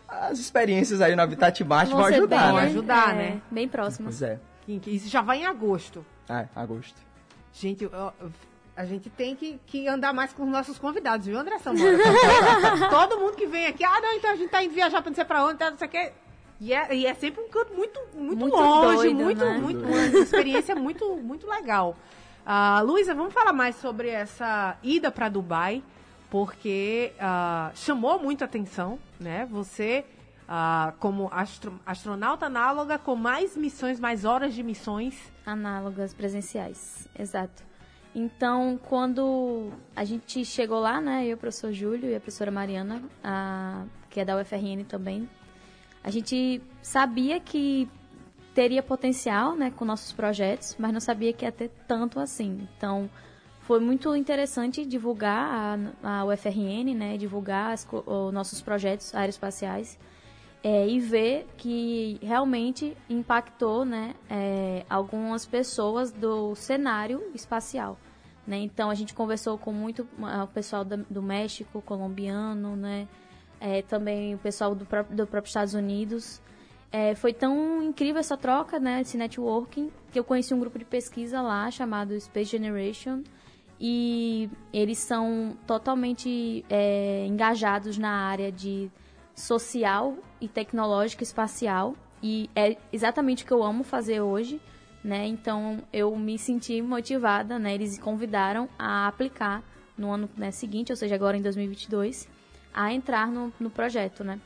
as 0.08 0.40
experiências 0.40 1.02
aí 1.02 1.16
no 1.16 1.22
Habitat 1.22 1.64
Marte 1.64 1.92
vão 1.92 2.06
ajudar, 2.06 2.48
bem, 2.48 2.56
né? 2.56 2.62
ajudar, 2.64 3.10
é, 3.12 3.18
né? 3.18 3.42
Bem 3.52 3.68
próximas. 3.68 4.20
Pois 4.20 4.22
é. 4.22 4.40
Isso 4.88 5.10
já 5.10 5.22
vai 5.22 5.40
em 5.40 5.46
agosto. 5.46 6.06
É, 6.30 6.48
agosto. 6.56 7.00
Gente, 7.54 7.90
a 8.76 8.86
gente 8.86 9.10
tem 9.10 9.36
que, 9.36 9.60
que 9.66 9.88
andar 9.88 10.14
mais 10.14 10.34
com 10.34 10.44
os 10.44 10.50
nossos 10.50 10.78
convidados, 10.78 11.26
viu, 11.26 11.38
André 11.38 11.58
Samora? 11.60 11.98
Todo 12.90 13.20
mundo 13.20 13.36
que 13.36 13.48
vem 13.48 13.66
aqui, 13.66 13.84
ah, 13.84 14.00
não, 14.02 14.14
então 14.14 14.32
a 14.32 14.36
gente 14.36 14.50
tá 14.50 14.64
indo 14.64 14.74
viajar 14.74 15.02
pra 15.02 15.10
não 15.10 15.16
sei 15.16 15.26
pra 15.26 15.46
onde, 15.46 15.58
tá, 15.58 15.72
não 15.72 15.78
sei 15.78 15.88
o 15.88 15.92
quê. 15.92 16.12
E 16.60 16.74
é, 16.74 16.96
e 16.96 17.06
é 17.06 17.14
sempre 17.14 17.44
um 17.44 17.50
canto 17.50 17.74
muito, 17.74 18.00
muito, 18.16 18.40
muito 18.40 18.56
longe, 18.56 18.98
doido, 18.98 19.24
muito, 19.24 19.46
né? 19.46 19.58
muito, 19.58 19.86
uma 19.86 20.22
experiência 20.22 20.76
muito, 20.76 21.16
muito 21.18 21.48
legal. 21.48 21.96
Uh, 22.46 22.84
Luísa, 22.86 23.14
vamos 23.14 23.34
falar 23.34 23.54
mais 23.54 23.76
sobre 23.76 24.10
essa 24.10 24.78
ida 24.82 25.12
para 25.12 25.30
Dubai 25.30 25.84
porque 26.30 27.14
uh, 27.16 27.76
chamou 27.76 28.20
muito 28.20 28.44
atenção, 28.44 29.00
né? 29.20 29.46
Você, 29.46 30.06
uh, 30.44 30.96
como 31.00 31.30
astro, 31.32 31.80
astronauta 31.86 32.46
análoga, 32.46 32.98
com 32.98 33.16
mais 33.16 33.56
missões, 33.56 34.00
mais 34.00 34.26
horas 34.26 34.54
de 34.54 34.64
missões. 34.64 35.32
Análogas 35.46 36.14
presenciais, 36.14 37.08
exato. 37.18 37.64
Então, 38.16 38.80
quando 38.90 39.72
a 39.96 40.04
gente 40.04 40.44
chegou 40.44 40.80
lá, 40.80 41.00
né, 41.00 41.26
eu, 41.28 41.36
o 41.36 41.40
professor 41.40 41.72
Júlio 41.72 42.10
e 42.10 42.16
a 42.16 42.20
professora 42.20 42.50
Mariana, 42.50 43.02
a, 43.24 43.86
que 44.10 44.20
é 44.20 44.26
da 44.26 44.36
UFRN 44.40 44.84
também, 44.88 45.30
a 46.04 46.10
gente 46.10 46.62
sabia 46.82 47.40
que 47.40 47.88
teria 48.56 48.82
potencial, 48.82 49.56
né, 49.56 49.70
com 49.70 49.86
nossos 49.86 50.14
projetos, 50.14 50.76
mas 50.80 50.92
não 50.92 51.00
sabia 51.00 51.32
que 51.32 51.46
ia 51.46 51.52
ter 51.52 51.70
tanto 51.88 52.20
assim. 52.20 52.68
Então, 52.76 53.08
foi 53.68 53.82
muito 53.82 54.16
interessante 54.16 54.86
divulgar 54.86 55.78
a, 56.02 56.22
a 56.22 56.26
UFRN, 56.26 56.96
né, 56.96 57.18
divulgar 57.18 57.74
as, 57.74 57.86
os 58.06 58.34
nossos 58.34 58.62
projetos 58.62 59.14
aeroespaciais. 59.14 60.00
é, 60.64 60.88
e 60.88 61.00
ver 61.00 61.46
que 61.58 62.18
realmente 62.22 62.96
impactou 63.10 63.84
né, 63.84 64.16
é, 64.30 64.86
algumas 64.90 65.46
pessoas 65.46 66.14
do 66.14 66.56
cenário 66.56 67.22
espacial. 67.36 67.98
Né? 68.48 68.58
Então 68.60 68.90
a 68.90 68.96
gente 68.96 69.14
conversou 69.14 69.58
com 69.58 69.74
muito 69.74 70.08
o 70.18 70.48
pessoal 70.48 70.86
do 70.86 71.22
México, 71.22 71.82
colombiano, 71.82 72.76
né? 72.76 73.06
É, 73.60 73.82
também 73.82 74.34
o 74.34 74.38
pessoal 74.38 74.74
do 74.74 74.86
próprio, 74.86 75.18
do 75.18 75.28
próprio 75.28 75.50
Estados 75.50 75.74
Unidos. 75.74 76.42
É, 76.90 77.14
foi 77.16 77.34
tão 77.34 77.84
incrível 77.84 78.20
essa 78.20 78.38
troca, 78.38 78.80
né, 78.80 79.02
esse 79.02 79.18
networking, 79.18 79.92
que 80.12 80.18
eu 80.18 80.24
conheci 80.24 80.54
um 80.54 80.60
grupo 80.60 80.80
de 80.80 80.86
pesquisa 80.86 81.42
lá 81.42 81.70
chamado 81.70 82.18
Space 82.20 82.50
Generation 82.50 83.24
e 83.80 84.50
eles 84.74 84.98
são 84.98 85.56
totalmente 85.68 86.66
é, 86.70 87.26
engajados 87.28 87.98
na 87.98 88.10
área 88.10 88.52
de 88.52 88.90
social 89.36 90.16
e 90.42 90.48
tecnológica 90.48 91.24
espacial 91.24 91.96
e 92.22 92.50
é 92.56 92.76
exatamente 92.92 93.44
o 93.44 93.48
que 93.48 93.54
eu 93.54 93.64
amo 93.64 93.84
fazer 93.84 94.22
hoje, 94.22 94.60
né? 95.04 95.28
Então 95.28 95.84
eu 95.94 96.16
me 96.16 96.38
senti 96.38 96.82
motivada, 96.82 97.60
né? 97.60 97.74
Eles 97.76 98.00
convidaram 98.00 98.68
a 98.78 99.08
aplicar 99.08 99.64
no 99.98 100.12
ano 100.12 100.30
né, 100.38 100.52
seguinte, 100.52 100.92
ou 100.92 100.96
seja, 100.96 101.16
agora 101.16 101.38
em 101.38 101.42
2022, 101.42 102.28
a 102.74 102.94
entrar 102.94 103.28
no, 103.28 103.52
no 103.60 103.70
projeto, 103.70 104.24
né? 104.24 104.40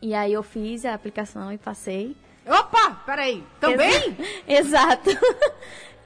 E 0.00 0.14
aí 0.14 0.32
eu 0.32 0.42
fiz 0.42 0.84
a 0.84 0.94
aplicação 0.94 1.52
e 1.52 1.58
passei. 1.58 2.16
Opa, 2.46 3.02
peraí, 3.04 3.44
também? 3.60 4.16
Exato. 4.46 5.10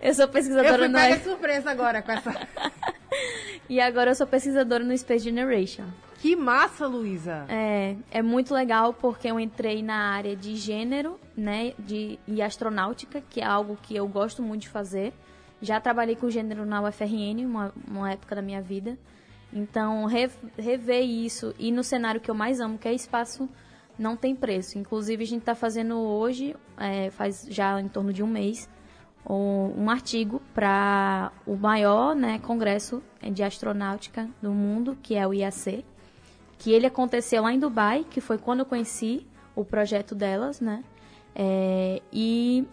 Eu 0.02 0.14
sou 0.14 0.28
pesquisadora 0.28 0.84
eu 0.84 0.88
no... 0.88 0.98
Eu 0.98 1.20
surpresa 1.20 1.70
agora 1.70 2.02
com 2.02 2.12
essa... 2.12 2.48
e 3.68 3.80
agora 3.80 4.10
eu 4.10 4.14
sou 4.14 4.26
pesquisadora 4.26 4.84
no 4.84 4.96
Space 4.98 5.24
Generation. 5.24 5.84
Que 6.18 6.36
massa, 6.36 6.86
Luísa! 6.86 7.46
É, 7.48 7.96
é 8.10 8.22
muito 8.22 8.54
legal 8.54 8.92
porque 8.92 9.28
eu 9.28 9.40
entrei 9.40 9.82
na 9.82 10.12
área 10.12 10.36
de 10.36 10.54
gênero, 10.54 11.18
né, 11.36 11.72
de, 11.78 12.18
e 12.28 12.40
astronáutica, 12.40 13.20
que 13.28 13.40
é 13.40 13.44
algo 13.44 13.76
que 13.82 13.96
eu 13.96 14.06
gosto 14.06 14.40
muito 14.42 14.62
de 14.62 14.68
fazer. 14.68 15.12
Já 15.60 15.80
trabalhei 15.80 16.14
com 16.14 16.30
gênero 16.30 16.64
na 16.64 16.80
UFRN, 16.82 17.44
uma, 17.44 17.72
uma 17.88 18.12
época 18.12 18.36
da 18.36 18.42
minha 18.42 18.62
vida. 18.62 18.96
Então, 19.52 20.06
re, 20.06 20.30
rever 20.56 21.04
isso 21.04 21.54
e 21.58 21.70
no 21.70 21.84
cenário 21.84 22.20
que 22.20 22.30
eu 22.30 22.34
mais 22.34 22.60
amo, 22.60 22.78
que 22.78 22.88
é 22.88 22.94
espaço, 22.94 23.48
não 23.98 24.16
tem 24.16 24.34
preço. 24.34 24.78
Inclusive, 24.78 25.22
a 25.24 25.26
gente 25.26 25.40
está 25.40 25.54
fazendo 25.54 25.98
hoje, 25.98 26.56
é, 26.78 27.10
faz 27.10 27.46
já 27.50 27.80
em 27.80 27.88
torno 27.88 28.12
de 28.12 28.22
um 28.22 28.26
mês, 28.26 28.68
um, 29.28 29.88
artigo 29.88 30.42
para 30.54 31.30
o 31.46 31.56
maior 31.56 32.14
né, 32.14 32.38
congresso 32.40 33.02
de 33.32 33.42
astronáutica 33.42 34.28
do 34.40 34.50
mundo, 34.50 34.96
que 35.02 35.14
é 35.14 35.26
o 35.26 35.32
IAC, 35.32 35.84
que 36.58 36.72
ele 36.72 36.86
aconteceu 36.86 37.42
lá 37.42 37.52
em 37.52 37.58
Dubai, 37.58 38.04
que 38.08 38.20
foi 38.20 38.38
quando 38.38 38.60
eu 38.60 38.66
conheci 38.66 39.26
o 39.54 39.64
projeto 39.64 40.14
delas, 40.14 40.60
né? 40.60 40.82
É, 41.34 42.02
e 42.12 42.66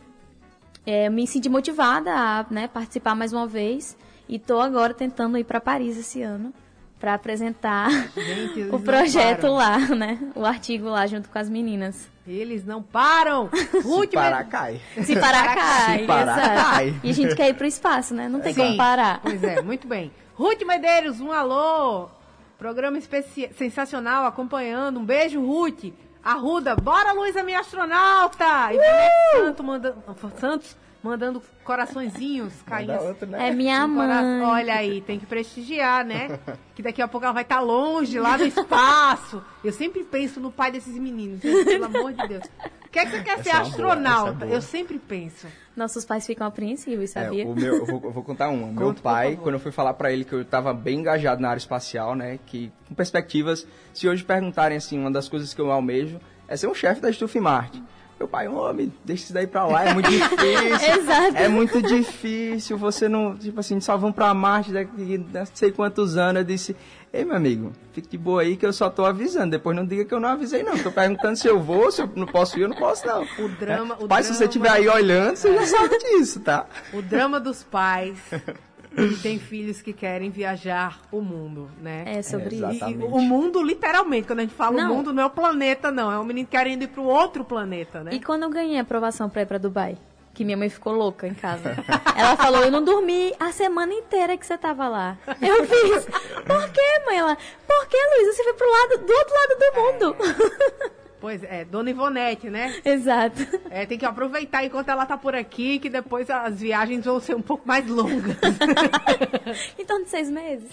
é, 0.86 1.10
me 1.10 1.26
senti 1.26 1.47
motivada 1.50 2.12
a 2.14 2.45
né, 2.50 2.68
participar 2.68 3.16
mais 3.16 3.32
uma 3.32 3.47
vez 3.47 3.97
e 4.28 4.36
estou 4.36 4.60
agora 4.60 4.93
tentando 4.93 5.38
ir 5.38 5.43
para 5.43 5.62
Paris 5.62 5.97
esse 5.97 6.22
ano 6.22 6.54
para 7.00 7.14
apresentar 7.14 7.89
Gente, 8.16 8.64
o 8.76 8.80
projeto 8.80 9.47
lá, 9.47 9.78
né? 9.80 10.20
O 10.36 10.45
artigo 10.45 10.89
lá 10.89 11.08
junto 11.08 11.30
com 11.30 11.39
as 11.39 11.50
meninas. 11.50 12.10
Eles 12.28 12.66
não 12.66 12.84
param! 12.84 13.50
Se 13.82 14.08
parar, 14.08 14.43
cai. 14.45 14.82
Se 15.04 15.16
parar, 15.16 15.56
cai. 15.56 16.00
Se 16.00 16.06
parar, 16.06 16.64
cai. 16.64 16.95
E 17.04 17.10
a 17.10 17.14
gente 17.14 17.36
quer 17.36 17.50
ir 17.50 17.54
pro 17.56 17.66
espaço, 17.66 18.14
né? 18.14 18.28
Não 18.28 18.39
tem 18.39 18.54
Sim. 18.54 18.62
como 18.62 18.78
parar. 18.78 19.20
Pois 19.22 19.43
é, 19.43 19.62
muito 19.62 19.88
bem. 19.88 20.12
Ruth 20.36 20.62
Medeiros, 20.66 21.20
um 21.20 21.32
alô! 21.32 22.10
Programa 22.58 22.97
especial, 22.97 23.50
sensacional, 23.58 24.26
acompanhando. 24.26 25.00
Um 25.00 25.06
beijo, 25.06 25.41
Ruth. 25.41 25.93
Arruda, 26.24 26.76
bora, 26.76 27.14
Luísa, 27.14 27.41
minha 27.41 27.62
astronauta! 27.62 28.74
E 28.74 28.78
uh! 28.78 29.45
Santo 29.45 29.64
manda, 29.64 29.95
Santos 30.38 30.76
mandando 31.02 31.41
coraçõezinhos 31.64 32.54
caindo. 32.66 32.93
Outro, 32.93 33.28
né? 33.28 33.50
É 33.50 33.52
minha 33.52 33.88
mãe. 33.88 34.41
Olha 34.41 34.76
aí, 34.76 35.02
tem 35.02 35.20
que 35.20 35.26
prestigiar, 35.26 36.06
né? 36.06 36.39
Que 36.80 36.84
daqui 36.84 37.02
a 37.02 37.10
pouco 37.10 37.26
ela 37.26 37.34
vai 37.34 37.43
estar 37.43 37.58
tá 37.58 37.62
longe, 37.62 38.18
lá 38.18 38.38
no 38.38 38.45
espaço. 38.45 39.43
Eu 39.62 39.74
sempre 39.74 40.02
penso 40.06 40.39
no 40.39 40.50
pai 40.50 40.72
desses 40.72 40.97
meninos, 40.97 41.41
gente, 41.41 41.66
pelo 41.66 41.84
amor 41.84 42.14
de 42.14 42.26
Deus. 42.26 42.43
Quer 42.89 43.04
que 43.04 43.12
você 43.12 43.22
quer 43.22 43.34
essa 43.34 43.43
ser 43.43 43.50
é 43.50 43.54
astronauta? 43.54 44.45
Boa, 44.45 44.52
é 44.54 44.56
eu 44.56 44.62
sempre 44.62 44.97
penso. 44.97 45.45
Nossos 45.76 46.06
pais 46.06 46.26
ficam 46.26 46.47
apreensivos, 46.47 47.04
é, 47.04 47.22
sabia? 47.22 47.43
É, 47.43 47.45
o 47.45 47.54
meu, 47.54 47.76
eu, 47.76 47.86
vou, 47.86 48.02
eu 48.06 48.12
vou 48.12 48.24
contar 48.24 48.47
uma. 48.47 48.68
meu 48.68 48.93
pai, 48.93 49.38
quando 49.41 49.56
eu 49.56 49.60
fui 49.60 49.74
falar 49.74 49.93
para 49.93 50.10
ele 50.10 50.24
que 50.24 50.32
eu 50.32 50.41
estava 50.41 50.74
bem 50.74 51.00
engajado 51.00 51.41
na 51.41 51.50
área 51.50 51.60
espacial, 51.60 52.16
né? 52.16 52.39
Que 52.45 52.72
com 52.88 52.95
perspectivas, 52.95 53.68
se 53.93 54.08
hoje 54.08 54.24
perguntarem 54.24 54.78
assim, 54.78 54.97
uma 54.97 55.12
das 55.12 55.28
coisas 55.28 55.54
que 55.54 55.60
eu 55.60 55.70
almejo 55.70 56.18
é 56.47 56.56
ser 56.56 56.68
um 56.68 56.74
chefe 56.74 57.02
da 57.02 57.12
Stuff 57.12 57.38
Marte. 57.41 57.84
Meu 58.20 58.28
pai, 58.28 58.49
homem, 58.49 58.91
deixa 59.05 59.24
isso 59.24 59.34
daí 59.34 59.47
pra 59.47 59.65
lá, 59.65 59.86
é 59.86 59.93
muito 59.93 60.09
difícil. 60.11 61.01
Exato. 61.01 61.38
É 61.38 61.47
muito 61.47 61.82
difícil, 61.82 62.78
você 62.78 63.07
não, 63.07 63.34
tipo 63.38 63.57
assim, 63.61 63.80
só 63.80 63.95
vão 63.95 64.11
pra 64.11 64.34
Marte 64.34 64.74
daqui 64.74 65.17
não 65.34 65.45
sei 65.53 65.72
quantos 65.72 66.17
anos. 66.17 66.41
Eu 66.41 66.43
disse, 66.43 66.76
ei, 67.13 67.24
meu 67.24 67.38
amigo, 67.38 67.72
fique 67.93 68.09
de 68.09 68.17
boa 68.17 68.41
aí 68.41 68.57
que 68.57 68.65
eu 68.65 68.74
só 68.74 68.89
tô 68.89 69.05
avisando. 69.05 69.51
Depois 69.51 69.74
não 69.74 69.86
diga 69.86 70.03
que 70.03 70.13
eu 70.13 70.20
não 70.20 70.28
avisei, 70.28 70.63
não. 70.63 70.78
Tô 70.78 70.91
perguntando 70.91 71.38
se 71.38 71.47
eu 71.47 71.61
vou, 71.61 71.89
se 71.93 72.01
eu 72.01 72.09
não 72.13 72.28
posso 72.28 72.59
ir, 72.59 72.63
eu 72.63 72.67
não 72.67 72.76
posso, 72.76 73.07
não. 73.07 73.24
O 73.39 73.47
drama. 73.57 73.95
É. 73.97 74.03
O 74.03 74.07
pai, 74.07 74.22
drama... 74.22 74.24
se 74.24 74.36
você 74.36 74.43
estiver 74.43 74.70
aí 74.70 74.89
olhando, 74.89 75.38
você 75.38 75.55
já 75.55 75.65
sabe 75.65 75.97
disso, 75.99 76.41
tá? 76.41 76.65
O 76.91 77.01
drama 77.01 77.39
dos 77.39 77.63
pais 77.63 78.17
e 78.98 79.16
tem 79.18 79.40
filhos 79.40 79.82
que 79.82 79.94
querem 79.94 80.30
viajar 80.30 81.00
o 81.12 81.22
mundo, 81.22 81.70
né? 81.82 82.04
É 82.06 82.22
sobre 82.22 82.64
é, 82.64 82.74
isso. 82.74 82.90
E, 82.90 82.96
o 82.96 83.20
mundo, 83.20 83.62
literalmente, 83.62 84.28
quando 84.28 84.40
a 84.40 84.42
gente 84.42 84.54
fala 84.54 84.78
não. 84.78 84.92
o 84.92 84.96
mundo, 84.96 85.14
não 85.14 85.24
é 85.24 85.26
o 85.26 85.30
planeta, 85.30 85.92
não. 85.92 86.12
É 86.12 86.20
um 86.20 86.24
menino 86.24 86.48
querendo 86.48 86.84
ir 86.84 86.88
para 86.88 87.02
outro 87.02 87.44
planeta, 87.44 88.04
né? 88.04 88.12
E 88.14 88.20
quando 88.20 88.44
eu 88.44 88.50
ganhei 88.50 88.78
a 88.78 88.82
aprovação 88.82 89.30
para 89.30 89.44
ir 89.44 89.46
para 89.46 89.58
Dubai? 89.58 89.98
Que 90.34 90.46
minha 90.46 90.58
mãe 90.58 90.70
ficou 90.70 90.94
louca 90.94 91.28
em 91.28 91.34
casa. 91.34 91.76
Ela 92.16 92.36
falou, 92.38 92.64
eu 92.64 92.72
não 92.72 92.84
dormi 92.84 93.34
a 93.40 93.52
semana 93.52 93.94
inteira 93.94 94.38
que 94.38 94.46
você 94.46 94.58
tava 94.58 94.88
lá. 94.88 95.18
Eu 95.42 95.66
fiz, 95.66 96.06
por 96.46 96.70
que, 96.72 97.06
mãe? 97.06 97.18
Ela, 97.18 97.38
por 97.68 97.88
que, 97.88 97.98
Luísa? 97.98 98.34
Você 98.34 98.44
foi 98.44 98.54
pro 98.54 98.72
lado, 98.72 99.06
do 99.06 99.14
outro 99.14 99.36
lado 99.36 99.60
do 99.60 99.82
mundo. 99.82 100.96
Pois 101.20 101.43
é, 101.43 101.65
Dona 101.65 101.89
Ivonete, 101.89 102.49
né? 102.49 102.76
Exato. 102.84 103.45
É, 103.70 103.86
tem 103.86 103.97
que 103.97 104.05
aproveitar 104.05 104.63
enquanto 104.63 104.89
ela 104.89 105.05
tá 105.05 105.17
por 105.17 105.36
aqui, 105.36 105.80
que 105.80 105.89
depois 105.89 106.30
as 106.30 106.59
viagens 106.59 107.05
vão 107.05 107.20
ser 107.20 107.36
um 107.36 107.41
pouco 107.41 107.67
mais 107.67 107.86
longas. 107.88 108.38
torno 109.89 110.05
de 110.05 110.09
seis 110.09 110.30
meses. 110.30 110.70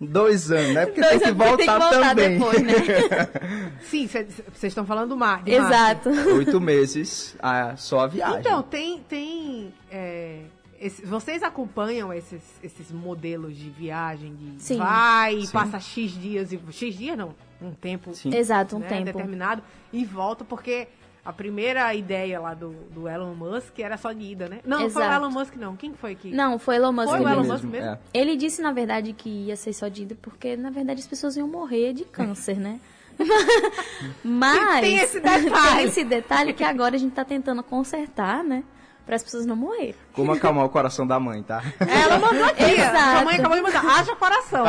Dois 0.00 0.50
anos, 0.52 0.74
né? 0.74 0.86
Porque 0.86 1.00
tem 1.00 1.18
que, 1.18 1.32
voltar, 1.32 1.56
tem 1.56 1.66
que 1.66 1.78
voltar 1.78 2.08
também. 2.14 2.38
Depois, 2.38 2.62
né? 2.62 2.72
Sim, 3.82 4.06
vocês 4.06 4.62
estão 4.62 4.86
falando 4.86 5.08
do 5.08 5.16
mar. 5.16 5.42
Exato. 5.44 6.08
Oito 6.36 6.60
meses 6.60 7.36
a, 7.40 7.76
só 7.76 8.00
a 8.00 8.06
viagem. 8.06 8.38
Então, 8.38 8.62
tem. 8.62 9.00
tem 9.08 9.74
é, 9.90 10.42
esse, 10.80 11.04
vocês 11.04 11.42
acompanham 11.42 12.12
esses, 12.12 12.42
esses 12.62 12.90
modelos 12.92 13.56
de 13.56 13.68
viagem 13.68 14.34
de 14.34 14.62
Sim. 14.62 14.78
vai, 14.78 15.40
Sim. 15.40 15.52
passa 15.52 15.80
X 15.80 16.10
dias 16.12 16.52
e. 16.52 16.60
X 16.70 16.94
dias 16.94 17.16
não, 17.18 17.34
um 17.60 17.72
tempo. 17.72 18.14
Sim. 18.14 18.34
Exato, 18.34 18.76
um 18.76 18.80
né, 18.80 18.88
tempo. 18.88 19.04
Determinado, 19.06 19.62
e 19.92 20.04
volta, 20.04 20.44
porque 20.44 20.88
a 21.24 21.32
primeira 21.32 21.92
ideia 21.94 22.40
lá 22.40 22.54
do, 22.54 22.70
do 22.90 23.08
Elon 23.08 23.34
Musk 23.34 23.78
era 23.80 23.96
só 23.96 24.12
de 24.12 24.24
ida, 24.24 24.48
né? 24.48 24.60
Não, 24.64 24.80
não 24.80 24.90
foi 24.90 25.06
o 25.06 25.12
Elon 25.12 25.30
Musk, 25.30 25.56
não. 25.56 25.76
Quem 25.76 25.92
foi 25.92 26.14
que. 26.14 26.30
Não, 26.30 26.58
foi 26.58 26.76
Elon 26.76 26.92
Musk. 26.92 27.08
Foi 27.08 27.20
o 27.20 27.28
Elon 27.28 27.44
Musk 27.44 27.64
mesmo? 27.64 27.90
É. 27.90 27.98
Ele 28.14 28.36
disse, 28.36 28.62
na 28.62 28.72
verdade, 28.72 29.12
que 29.12 29.28
ia 29.28 29.56
ser 29.56 29.72
só 29.72 29.88
de 29.88 30.02
ida, 30.02 30.16
porque, 30.22 30.56
na 30.56 30.70
verdade, 30.70 31.00
as 31.00 31.06
pessoas 31.06 31.36
iam 31.36 31.48
morrer 31.48 31.92
de 31.92 32.04
câncer, 32.04 32.56
né? 32.56 32.80
Mas. 34.22 34.80
Tem 34.80 34.96
esse 34.96 35.20
detalhe. 35.20 35.50
tem 35.76 35.84
esse 35.84 36.04
detalhe 36.04 36.52
que 36.52 36.64
agora 36.64 36.94
a 36.94 36.98
gente 36.98 37.12
tá 37.12 37.24
tentando 37.24 37.62
consertar, 37.62 38.44
né? 38.44 38.62
Para 39.08 39.16
as 39.16 39.22
pessoas 39.22 39.46
não 39.46 39.56
morrerem. 39.56 39.94
Como 40.12 40.32
acalmar 40.32 40.66
o 40.66 40.68
coração 40.68 41.06
da 41.06 41.18
mãe, 41.18 41.42
tá? 41.42 41.62
Ela 41.80 42.18
mandou 42.18 42.44
aqui. 42.44 42.62
Exato. 42.62 43.20
A 43.20 43.24
mãe 43.24 43.36
acabou 43.36 43.56
de 43.56 43.62
mandar. 43.62 43.82
Haja 43.82 44.14
coração. 44.14 44.64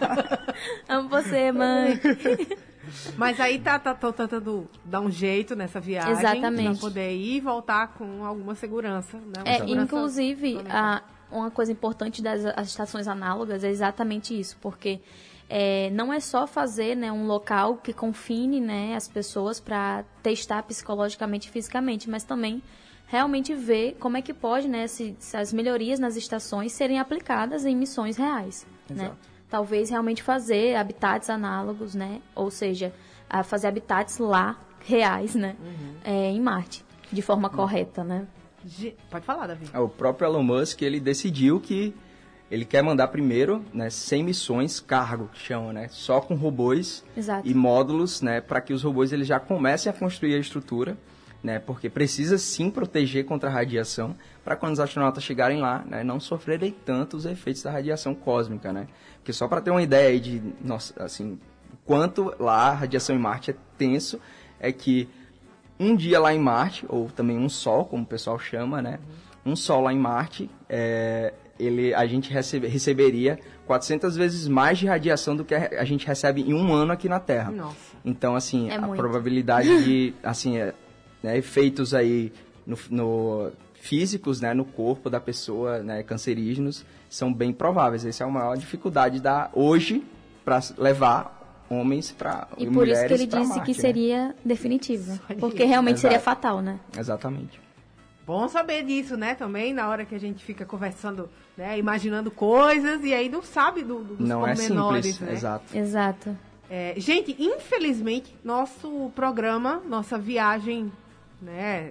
Amo 0.88 1.10
você, 1.10 1.52
mãe. 1.52 2.00
Mas 3.18 3.38
aí 3.38 3.58
tá, 3.58 3.78
tá, 3.78 3.92
tô 3.92 4.14
tentando 4.14 4.66
dar 4.82 5.02
um 5.02 5.10
jeito 5.10 5.54
nessa 5.54 5.78
viagem. 5.78 6.12
Exatamente. 6.12 6.78
Pra 6.78 6.88
poder 6.88 7.12
ir 7.14 7.36
e 7.36 7.40
voltar 7.40 7.88
com 7.88 8.24
alguma 8.24 8.54
segurança. 8.54 9.18
Né? 9.18 9.42
É, 9.44 9.58
segurança 9.58 9.82
inclusive, 9.82 10.64
a, 10.66 11.02
uma 11.30 11.50
coisa 11.50 11.70
importante 11.70 12.22
das 12.22 12.44
estações 12.66 13.06
análogas 13.06 13.62
é 13.62 13.68
exatamente 13.68 14.40
isso, 14.40 14.56
porque 14.58 15.02
é, 15.50 15.90
não 15.90 16.10
é 16.10 16.18
só 16.18 16.46
fazer 16.46 16.96
né, 16.96 17.12
um 17.12 17.26
local 17.26 17.76
que 17.76 17.92
confine 17.92 18.58
né, 18.58 18.94
as 18.96 19.06
pessoas 19.06 19.60
para 19.60 20.02
testar 20.22 20.62
psicologicamente 20.62 21.50
e 21.50 21.52
fisicamente, 21.52 22.08
mas 22.08 22.24
também 22.24 22.62
realmente 23.14 23.54
ver 23.54 23.96
como 24.00 24.16
é 24.16 24.22
que 24.22 24.34
pode 24.34 24.66
né, 24.66 24.88
se, 24.88 25.14
se 25.20 25.36
as 25.36 25.52
melhorias 25.52 26.00
nas 26.00 26.16
estações 26.16 26.72
serem 26.72 26.98
aplicadas 26.98 27.64
em 27.64 27.76
missões 27.76 28.16
reais. 28.16 28.66
Né? 28.90 29.12
Talvez 29.48 29.88
realmente 29.88 30.22
fazer 30.22 30.74
habitats 30.74 31.30
análogos, 31.30 31.94
né? 31.94 32.20
ou 32.34 32.50
seja, 32.50 32.92
fazer 33.44 33.68
habitats 33.68 34.18
lá 34.18 34.58
reais 34.80 35.34
né? 35.34 35.56
Uhum. 35.60 35.94
É, 36.04 36.30
em 36.30 36.40
Marte, 36.40 36.84
de 37.10 37.22
forma 37.22 37.48
uhum. 37.48 37.54
correta. 37.54 38.02
Né? 38.02 38.26
Pode 39.08 39.24
falar, 39.24 39.46
Davi. 39.46 39.66
É, 39.72 39.78
o 39.78 39.88
próprio 39.88 40.26
Elon 40.26 40.42
Musk 40.42 40.82
ele 40.82 40.98
decidiu 40.98 41.60
que 41.60 41.94
ele 42.50 42.64
quer 42.64 42.82
mandar 42.82 43.08
primeiro, 43.08 43.64
né, 43.72 43.90
sem 43.90 44.22
missões, 44.22 44.80
cargo, 44.80 45.28
que 45.32 45.38
chama, 45.38 45.72
né, 45.72 45.88
só 45.88 46.20
com 46.20 46.34
robôs 46.34 47.04
Exato. 47.16 47.48
e 47.48 47.54
módulos, 47.54 48.20
né, 48.20 48.40
para 48.40 48.60
que 48.60 48.72
os 48.72 48.82
robôs 48.82 49.12
eles 49.12 49.26
já 49.26 49.40
comecem 49.40 49.90
a 49.90 49.92
construir 49.92 50.34
a 50.34 50.38
estrutura, 50.38 50.96
né, 51.44 51.58
porque 51.58 51.90
precisa 51.90 52.38
sim 52.38 52.70
proteger 52.70 53.26
contra 53.26 53.50
a 53.50 53.52
radiação, 53.52 54.16
para 54.42 54.56
quando 54.56 54.72
os 54.72 54.80
astronautas 54.80 55.22
chegarem 55.22 55.60
lá, 55.60 55.84
né, 55.86 56.02
não 56.02 56.18
sofrerem 56.18 56.74
tanto 56.86 57.18
os 57.18 57.26
efeitos 57.26 57.62
da 57.62 57.70
radiação 57.70 58.14
cósmica, 58.14 58.72
né? 58.72 58.88
Porque 59.18 59.30
só 59.30 59.46
para 59.46 59.60
ter 59.60 59.70
uma 59.70 59.82
ideia 59.82 60.08
aí 60.08 60.18
de, 60.18 60.42
nossa, 60.64 60.94
assim, 61.02 61.38
quanto 61.84 62.34
lá 62.40 62.68
a 62.68 62.74
radiação 62.74 63.14
em 63.14 63.18
Marte 63.18 63.50
é 63.50 63.54
tenso, 63.76 64.18
é 64.58 64.72
que 64.72 65.06
um 65.78 65.94
dia 65.94 66.18
lá 66.18 66.32
em 66.32 66.38
Marte, 66.38 66.86
ou 66.88 67.10
também 67.10 67.36
um 67.36 67.48
sol, 67.48 67.84
como 67.84 68.04
o 68.04 68.06
pessoal 68.06 68.38
chama, 68.38 68.80
né? 68.80 68.98
Um 69.44 69.54
sol 69.54 69.82
lá 69.82 69.92
em 69.92 69.98
Marte, 69.98 70.48
é, 70.66 71.34
ele, 71.60 71.92
a 71.92 72.06
gente 72.06 72.32
recebe, 72.32 72.68
receberia 72.68 73.38
400 73.66 74.16
vezes 74.16 74.48
mais 74.48 74.78
de 74.78 74.86
radiação 74.86 75.36
do 75.36 75.44
que 75.44 75.54
a, 75.54 75.68
a 75.78 75.84
gente 75.84 76.06
recebe 76.06 76.40
em 76.40 76.54
um 76.54 76.72
ano 76.72 76.92
aqui 76.92 77.06
na 77.06 77.20
Terra. 77.20 77.50
Nossa. 77.50 77.76
Então, 78.02 78.34
assim, 78.34 78.70
É 78.70 78.76
a 78.76 78.80
muito. 78.80 78.98
probabilidade 78.98 79.84
de, 79.84 80.14
assim, 80.22 80.56
é, 80.56 80.72
né, 81.24 81.38
efeitos 81.38 81.94
aí 81.94 82.30
no, 82.66 82.76
no- 82.90 83.50
físicos, 83.72 84.40
né, 84.42 84.52
no 84.54 84.64
corpo 84.64 85.08
da 85.08 85.18
pessoa, 85.20 85.78
né, 85.82 86.02
cancerígenos, 86.02 86.84
são 87.08 87.32
bem 87.32 87.50
prováveis. 87.52 88.04
Essa 88.04 88.24
é 88.24 88.26
a 88.26 88.30
maior 88.30 88.56
dificuldade 88.56 89.20
da 89.20 89.48
hoje 89.54 90.04
para 90.44 90.60
levar 90.76 91.64
homens 91.70 92.12
para 92.12 92.46
E 92.58 92.66
por 92.66 92.86
isso 92.86 93.06
que 93.06 93.12
ele 93.14 93.26
disse 93.26 93.48
Marte, 93.56 93.64
que 93.64 93.72
né? 93.72 93.80
seria 93.80 94.34
definitivo. 94.44 95.18
aí. 95.28 95.36
Porque 95.36 95.64
realmente 95.64 95.98
seria 96.00 96.16
Exato. 96.16 96.24
fatal, 96.24 96.60
né? 96.60 96.78
Exatamente. 96.98 97.58
Bom 98.26 98.48
saber 98.48 98.84
disso, 98.84 99.16
né? 99.18 99.34
Também, 99.34 99.72
na 99.74 99.88
hora 99.88 100.04
que 100.04 100.14
a 100.14 100.20
gente 100.20 100.42
fica 100.44 100.64
conversando, 100.64 101.28
né? 101.56 101.78
Imaginando 101.78 102.30
coisas 102.30 103.02
e 103.04 103.12
aí 103.14 103.28
não 103.30 103.42
sabe 103.42 103.82
do, 103.82 103.98
do- 103.98 104.16
dos 104.16 104.28
Não 104.28 104.46
é 104.46 104.54
pormenores, 104.54 105.06
simples, 105.06 105.28
né? 105.28 105.32
exato. 105.34 105.76
Exato. 105.76 106.38
É, 106.70 106.94
gente, 106.96 107.36
infelizmente, 107.38 108.34
nosso 108.42 109.10
programa, 109.14 109.82
nossa 109.86 110.16
viagem, 110.18 110.90
né? 111.44 111.90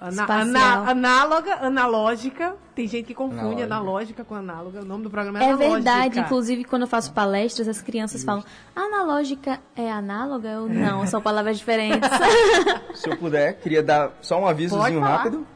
ana- 0.00 0.26
ana- 0.28 0.90
análoga, 0.90 1.54
analógica. 1.62 2.56
Tem 2.74 2.86
gente 2.86 3.06
que 3.06 3.14
confunde 3.14 3.62
Analógica. 3.62 3.74
analógica 3.74 4.24
com 4.24 4.34
análoga. 4.34 4.80
O 4.80 4.84
nome 4.84 5.04
do 5.04 5.10
programa 5.10 5.38
é 5.38 5.42
É 5.42 5.46
analógica. 5.50 5.74
verdade, 5.74 6.18
inclusive 6.20 6.64
quando 6.64 6.82
eu 6.82 6.88
faço 6.88 7.12
palestras, 7.12 7.68
as 7.68 7.80
crianças 7.80 8.22
falam, 8.24 8.44
analógica 8.74 9.60
é 9.76 9.90
análoga 9.90 10.60
ou 10.60 10.68
não? 10.68 11.06
São 11.06 11.22
palavras 11.22 11.56
diferentes. 11.58 12.10
Se 12.94 13.08
eu 13.08 13.16
puder, 13.16 13.54
queria 13.60 13.82
dar 13.82 14.12
só 14.20 14.38
um 14.40 14.46
avisozinho 14.46 15.00
rápido. 15.00 15.46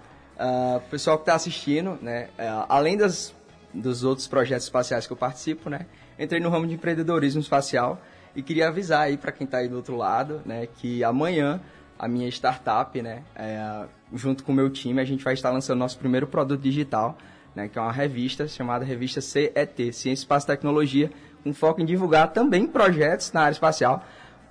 O 0.41 0.81
pessoal 0.91 1.17
que 1.19 1.23
está 1.23 1.35
assistindo, 1.35 1.99
né? 2.01 2.29
ah, 2.39 2.65
além 2.69 2.97
das, 2.97 3.35
dos 3.75 4.05
outros 4.05 4.29
projetos 4.29 4.65
espaciais 4.65 5.07
que 5.07 5.13
eu 5.13 5.17
participo, 5.17 5.69
né? 5.69 5.81
Entrei 6.19 6.41
no 6.41 6.49
ramo 6.49 6.67
de 6.67 6.75
empreendedorismo 6.75 7.41
espacial 7.41 8.01
e 8.37 8.43
queria 8.43 8.69
avisar 8.69 9.03
aí 9.03 9.17
para 9.17 9.33
quem 9.33 9.45
está 9.45 9.59
aí 9.59 9.69
do 9.69 9.77
outro 9.77 9.97
lado, 9.97 10.41
né? 10.47 10.69
Que 10.79 11.03
amanhã 11.03 11.61
a 11.99 12.07
minha 12.07 12.29
startup, 12.29 13.01
né? 13.03 13.23
é, 13.35 13.87
junto 14.15 14.45
com 14.45 14.53
o 14.53 14.55
meu 14.55 14.71
time, 14.71 15.01
a 15.01 15.05
gente 15.05 15.25
vai 15.25 15.35
estar 15.35 15.51
lançando 15.51 15.79
nosso 15.79 15.99
primeiro 15.99 16.27
produto 16.27 16.61
digital, 16.61 17.19
né? 17.55 17.69
Que 17.69 17.79
é 17.79 17.83
uma 17.83 17.93
revista 17.93 18.47
chamada 18.47 18.85
Revista 18.85 19.21
CET, 19.21 19.93
Ciência, 19.93 20.13
Espaço 20.13 20.47
e 20.47 20.49
Tecnologia, 20.49 21.11
com 21.43 21.53
foco 21.53 21.81
em 21.81 21.85
divulgar 21.85 22.33
também 22.33 22.67
projetos 22.67 23.33
na 23.33 23.43
área 23.43 23.53
espacial. 23.53 24.05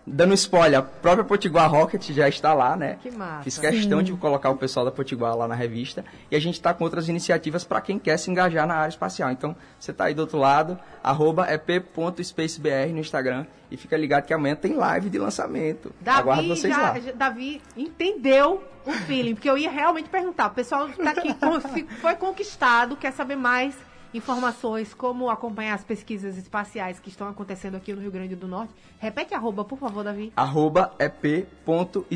Dando 0.10 0.34
spoiler, 0.36 0.80
a 0.80 0.82
própria 0.82 1.26
Potiguar 1.26 1.70
Rocket 1.70 2.12
já 2.12 2.30
está 2.30 2.54
lá, 2.54 2.78
né? 2.78 2.98
Que 3.02 3.12
massa. 3.12 3.44
Fiz 3.44 3.58
questão 3.58 4.02
de 4.02 4.14
colocar 4.14 4.50
o 4.50 4.56
pessoal 4.56 4.86
da 4.86 4.92
Potiguar 4.92 5.36
lá 5.36 5.50
na 5.50 5.54
revista. 5.56 6.06
E 6.32 6.36
a 6.38 6.40
gente 6.40 6.54
está 6.54 6.74
com 6.74 6.86
outras 6.86 7.10
iniciativas 7.10 7.66
para 7.66 7.82
quem 7.82 8.00
quer 8.00 8.16
se 8.18 8.32
engajar 8.32 8.66
na 8.66 8.76
área 8.76 8.88
espacial. 8.90 9.30
Então, 9.32 9.54
você 9.78 9.92
está 9.92 10.06
aí 10.06 10.14
do 10.14 10.20
outro 10.22 10.38
lado, 10.38 10.80
arroba 11.04 11.46
ep.spacebr 11.54 12.90
no 12.94 13.00
Instagram. 13.00 13.46
E 13.70 13.76
fica 13.76 13.98
ligado 13.98 14.26
que 14.26 14.34
amanhã 14.34 14.56
tem 14.56 14.76
live 14.76 15.10
de 15.10 15.18
lançamento. 15.20 15.94
Aguardo 16.06 16.44
Davi, 16.48 16.48
vocês 16.62 16.74
já, 16.74 16.82
lá. 16.82 17.00
já- 17.00 17.12
Davi 17.12 17.62
entendeu 17.76 18.64
o 18.86 18.92
feeling, 18.94 19.34
porque 19.36 19.50
eu 19.50 19.58
ia 19.58 19.70
realmente 19.70 20.08
perguntar. 20.08 20.48
O 20.48 20.52
pessoal 20.52 20.88
está 20.88 21.10
aqui, 21.10 21.36
foi 22.00 22.16
conquistado, 22.16 22.96
quer 22.96 23.12
saber 23.12 23.36
mais 23.36 23.76
informações, 24.18 24.94
como 24.94 25.30
acompanhar 25.30 25.76
as 25.76 25.84
pesquisas 25.84 26.38
espaciais 26.38 27.00
que 27.00 27.10
estão 27.10 27.30
acontecendo 27.30 27.76
aqui 27.76 27.94
no 27.94 28.02
Rio 28.02 28.12
Grande 28.12 28.36
do 28.36 28.48
Norte. 28.48 28.74
Repete 29.00 29.34
arroba, 29.34 29.64
por 29.64 29.78
favor, 29.78 30.04
Davi. 30.04 30.34
Arroba 30.36 30.94
ep.spacebr. 31.00 32.08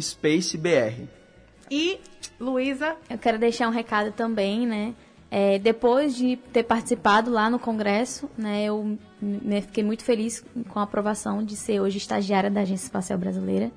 E, 1.70 2.00
Luísa, 2.40 2.98
Eu 3.10 3.18
quero 3.18 3.40
deixar 3.40 3.70
um 3.70 3.72
recado 3.72 4.12
também, 4.12 4.68
né? 4.68 4.94
É, 5.34 5.58
depois 5.58 6.14
de 6.14 6.36
ter 6.36 6.64
participado 6.64 7.32
lá 7.32 7.50
no 7.50 7.58
Congresso, 7.58 8.30
né, 8.38 8.66
eu 8.66 8.98
me 9.22 9.62
fiquei 9.62 9.82
muito 9.82 10.04
feliz 10.04 10.44
com 10.68 10.78
a 10.78 10.84
aprovação 10.84 11.42
de 11.42 11.56
ser 11.56 11.80
hoje 11.80 12.00
estagiária 12.00 12.52
da 12.52 12.60
Agência 12.62 12.88
Espacial 12.88 13.18
Brasileira. 13.18 13.72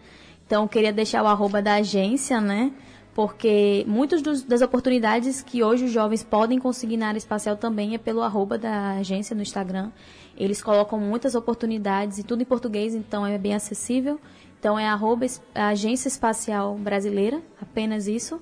Então, 0.45 0.65
eu 0.65 0.69
queria 0.69 0.93
deixar 0.93 1.23
o 1.23 1.27
arroba 1.29 1.63
da 1.63 1.75
agência, 1.75 2.41
né? 2.41 2.73
Porque 3.15 3.85
muitas 3.87 4.21
das 4.43 4.61
oportunidades 4.61 5.41
que 5.41 5.63
hoje 5.63 5.85
os 5.85 5.93
jovens 5.93 6.25
podem 6.25 6.59
conseguir 6.59 6.97
na 6.97 7.09
área 7.09 7.19
espacial 7.19 7.57
também 7.57 7.95
é 7.95 7.99
pelo 7.99 8.23
arroba 8.23 8.59
da 8.59 8.95
agência 8.95 9.37
no 9.37 9.43
Instagram. 9.43 9.93
Eles 10.37 10.61
colocam 10.61 10.99
muitas 10.99 11.37
oportunidades 11.37 12.19
e 12.19 12.25
tudo 12.25 12.43
em 12.43 12.45
português, 12.45 12.93
então 12.93 13.25
é 13.25 13.39
bem 13.39 13.55
acessível. 13.55 14.21
Então 14.59 14.79
é 14.79 14.89
arroba 14.89 15.27
Agência 15.55 16.09
Espacial 16.09 16.75
Brasileira, 16.77 17.41
apenas 17.61 18.09
isso. 18.09 18.41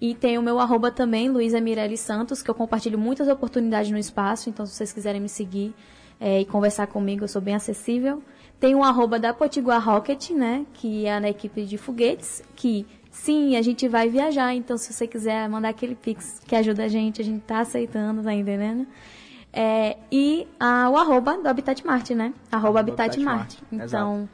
E 0.00 0.14
tem 0.14 0.36
o 0.36 0.42
meu 0.42 0.58
arroba 0.58 0.90
também, 0.90 1.28
Luísa 1.28 1.60
Mirelli 1.60 1.96
Santos, 1.96 2.42
que 2.42 2.50
eu 2.50 2.54
compartilho 2.54 2.98
muitas 2.98 3.28
oportunidades 3.28 3.90
no 3.90 3.98
espaço, 3.98 4.50
então 4.50 4.66
se 4.66 4.74
vocês 4.74 4.92
quiserem 4.92 5.20
me 5.20 5.28
seguir 5.28 5.74
eh, 6.18 6.40
e 6.40 6.44
conversar 6.44 6.86
comigo, 6.88 7.24
eu 7.24 7.28
sou 7.28 7.40
bem 7.40 7.54
acessível. 7.54 8.22
Tem 8.58 8.74
o 8.74 8.82
arroba 8.82 9.18
da 9.18 9.32
Potiguar 9.32 9.82
Rocket, 9.82 10.30
né, 10.30 10.66
que 10.74 11.06
é 11.06 11.20
na 11.20 11.30
equipe 11.30 11.64
de 11.64 11.78
foguetes, 11.78 12.42
que 12.56 12.86
sim, 13.10 13.56
a 13.56 13.62
gente 13.62 13.88
vai 13.88 14.08
viajar, 14.08 14.54
então 14.54 14.76
se 14.76 14.92
você 14.92 15.06
quiser 15.06 15.48
mandar 15.48 15.70
aquele 15.70 15.94
pix 15.94 16.40
que 16.46 16.54
ajuda 16.54 16.84
a 16.84 16.88
gente, 16.88 17.20
a 17.20 17.24
gente 17.24 17.42
tá 17.42 17.60
aceitando, 17.60 18.22
tá 18.22 18.32
entendendo? 18.32 18.86
É, 19.52 19.96
e 20.12 20.46
o 20.60 20.96
arroba 20.96 21.36
do 21.38 21.48
Habitat 21.48 21.84
Marte, 21.84 22.14
né? 22.14 22.32
Arroba, 22.50 22.68
Arroba 22.68 22.80
Habitat, 22.80 23.16
Habitat 23.16 23.24
Marte. 23.24 23.58
Marte, 23.70 23.86
Então, 23.88 24.28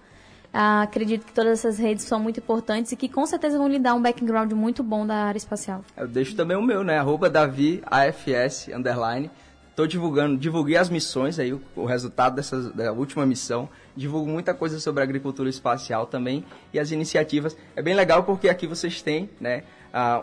ah, 0.53 0.83
acredito 0.83 1.27
que 1.27 1.33
todas 1.33 1.59
essas 1.59 1.79
redes 1.79 2.05
são 2.05 2.21
muito 2.21 2.41
importantes 2.41 2.93
e 2.93 2.97
que 2.97 3.09
com 3.09 3.27
certeza 3.27 3.59
vão 3.59 3.69
lhe 3.69 3.79
dar 3.79 3.95
um 3.95 4.01
background 4.01 4.53
muito 4.53 4.83
bom 4.83 5.07
da 5.07 5.15
área 5.15 5.39
espacial. 5.39 5.83
Eu 5.97 6.09
deixo 6.09 6.35
também 6.35 6.57
o 6.57 6.63
meu, 6.63 6.83
né? 6.85 6.99
Arroba 6.99 7.29
Davi 7.29 7.83
AFS 7.87 8.69
underline. 8.75 9.31
Tô 9.75 9.87
divulgando, 9.87 10.39
divulguei 10.39 10.79
as 10.79 10.89
missões 10.89 11.39
aí, 11.39 11.53
o, 11.53 11.61
o 11.77 11.85
resultado 11.85 12.37
dessa, 12.37 12.71
da 12.71 12.91
última 12.93 13.27
missão. 13.27 13.69
Divulgo 13.97 14.29
muita 14.31 14.53
coisa 14.53 14.79
sobre 14.79 15.03
agricultura 15.03 15.49
espacial 15.49 16.07
também 16.07 16.45
e 16.73 16.79
as 16.79 16.91
iniciativas. 16.91 17.57
É 17.75 17.81
bem 17.83 17.95
legal 17.95 18.25
porque 18.25 18.49
aqui 18.49 18.67
vocês 18.67 19.01
têm, 19.03 19.31
né? 19.41 19.63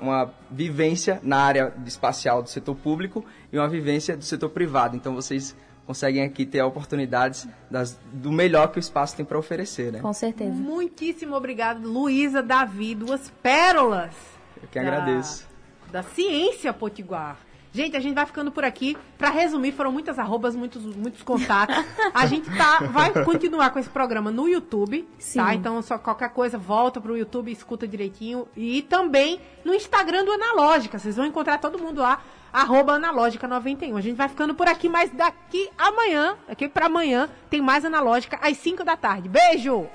uma 0.01 0.31
vivência 0.51 1.19
na 1.23 1.37
área 1.37 1.73
espacial 1.87 2.43
do 2.43 2.49
setor 2.49 2.75
público 2.75 3.25
e 3.51 3.57
uma 3.57 3.67
vivência 3.67 4.15
do 4.15 4.23
setor 4.23 4.49
privado. 4.49 4.95
Então 4.95 5.15
vocês 5.15 5.55
conseguem 5.87 6.23
aqui 6.23 6.45
ter 6.45 6.61
oportunidades 6.61 7.47
das- 7.71 7.97
do 8.13 8.31
melhor 8.31 8.67
que 8.71 8.77
o 8.77 8.79
espaço 8.79 9.15
tem 9.15 9.25
para 9.25 9.37
oferecer, 9.37 9.91
né? 9.91 9.99
Com 9.99 10.13
certeza. 10.13 10.51
muitíssimo 10.51 11.35
obrigado, 11.35 11.89
Luísa, 11.89 12.43
Davi, 12.43 12.93
duas 12.93 13.31
pérolas. 13.41 14.13
Eu 14.61 14.67
que 14.69 14.79
da- 14.79 14.85
agradeço. 14.85 15.47
Da 15.91 16.03
ciência 16.03 16.71
potiguar. 16.71 17.37
Gente, 17.73 17.97
a 17.97 17.99
gente 17.99 18.13
vai 18.13 18.25
ficando 18.25 18.51
por 18.51 18.63
aqui. 18.63 18.95
Pra 19.17 19.29
resumir, 19.29 19.71
foram 19.71 19.91
muitas 19.91 20.19
arrobas, 20.19 20.55
muitos, 20.55 20.83
muitos 20.95 21.23
contatos. 21.23 21.75
A 22.13 22.27
gente 22.27 22.47
tá, 22.55 22.79
vai 22.91 23.11
continuar 23.25 23.71
com 23.71 23.79
esse 23.79 23.89
programa 23.89 24.29
no 24.29 24.47
YouTube, 24.47 25.07
Sim. 25.17 25.39
tá? 25.39 25.55
Então, 25.55 25.81
só 25.81 25.97
qualquer 25.97 26.29
coisa, 26.29 26.57
volta 26.57 27.01
pro 27.01 27.17
YouTube, 27.17 27.51
escuta 27.51 27.87
direitinho. 27.87 28.47
E 28.55 28.83
também 28.83 29.41
no 29.65 29.73
Instagram 29.73 30.23
do 30.23 30.31
Analógica. 30.31 30.99
Vocês 30.99 31.15
vão 31.15 31.25
encontrar 31.25 31.57
todo 31.57 31.79
mundo 31.79 31.99
lá, 31.99 32.21
arroba 32.51 32.99
Analógica91. 32.99 33.97
A 33.97 34.01
gente 34.01 34.15
vai 34.15 34.29
ficando 34.29 34.53
por 34.53 34.67
aqui, 34.67 34.87
mas 34.87 35.09
daqui 35.09 35.67
amanhã, 35.75 36.37
daqui 36.47 36.69
pra 36.69 36.85
amanhã, 36.85 37.27
tem 37.49 37.59
mais 37.59 37.83
Analógica 37.83 38.37
às 38.39 38.55
5 38.57 38.83
da 38.83 38.95
tarde. 38.95 39.27
Beijo! 39.27 39.87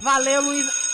Valeu, 0.00 0.40
Luísa! 0.40 0.93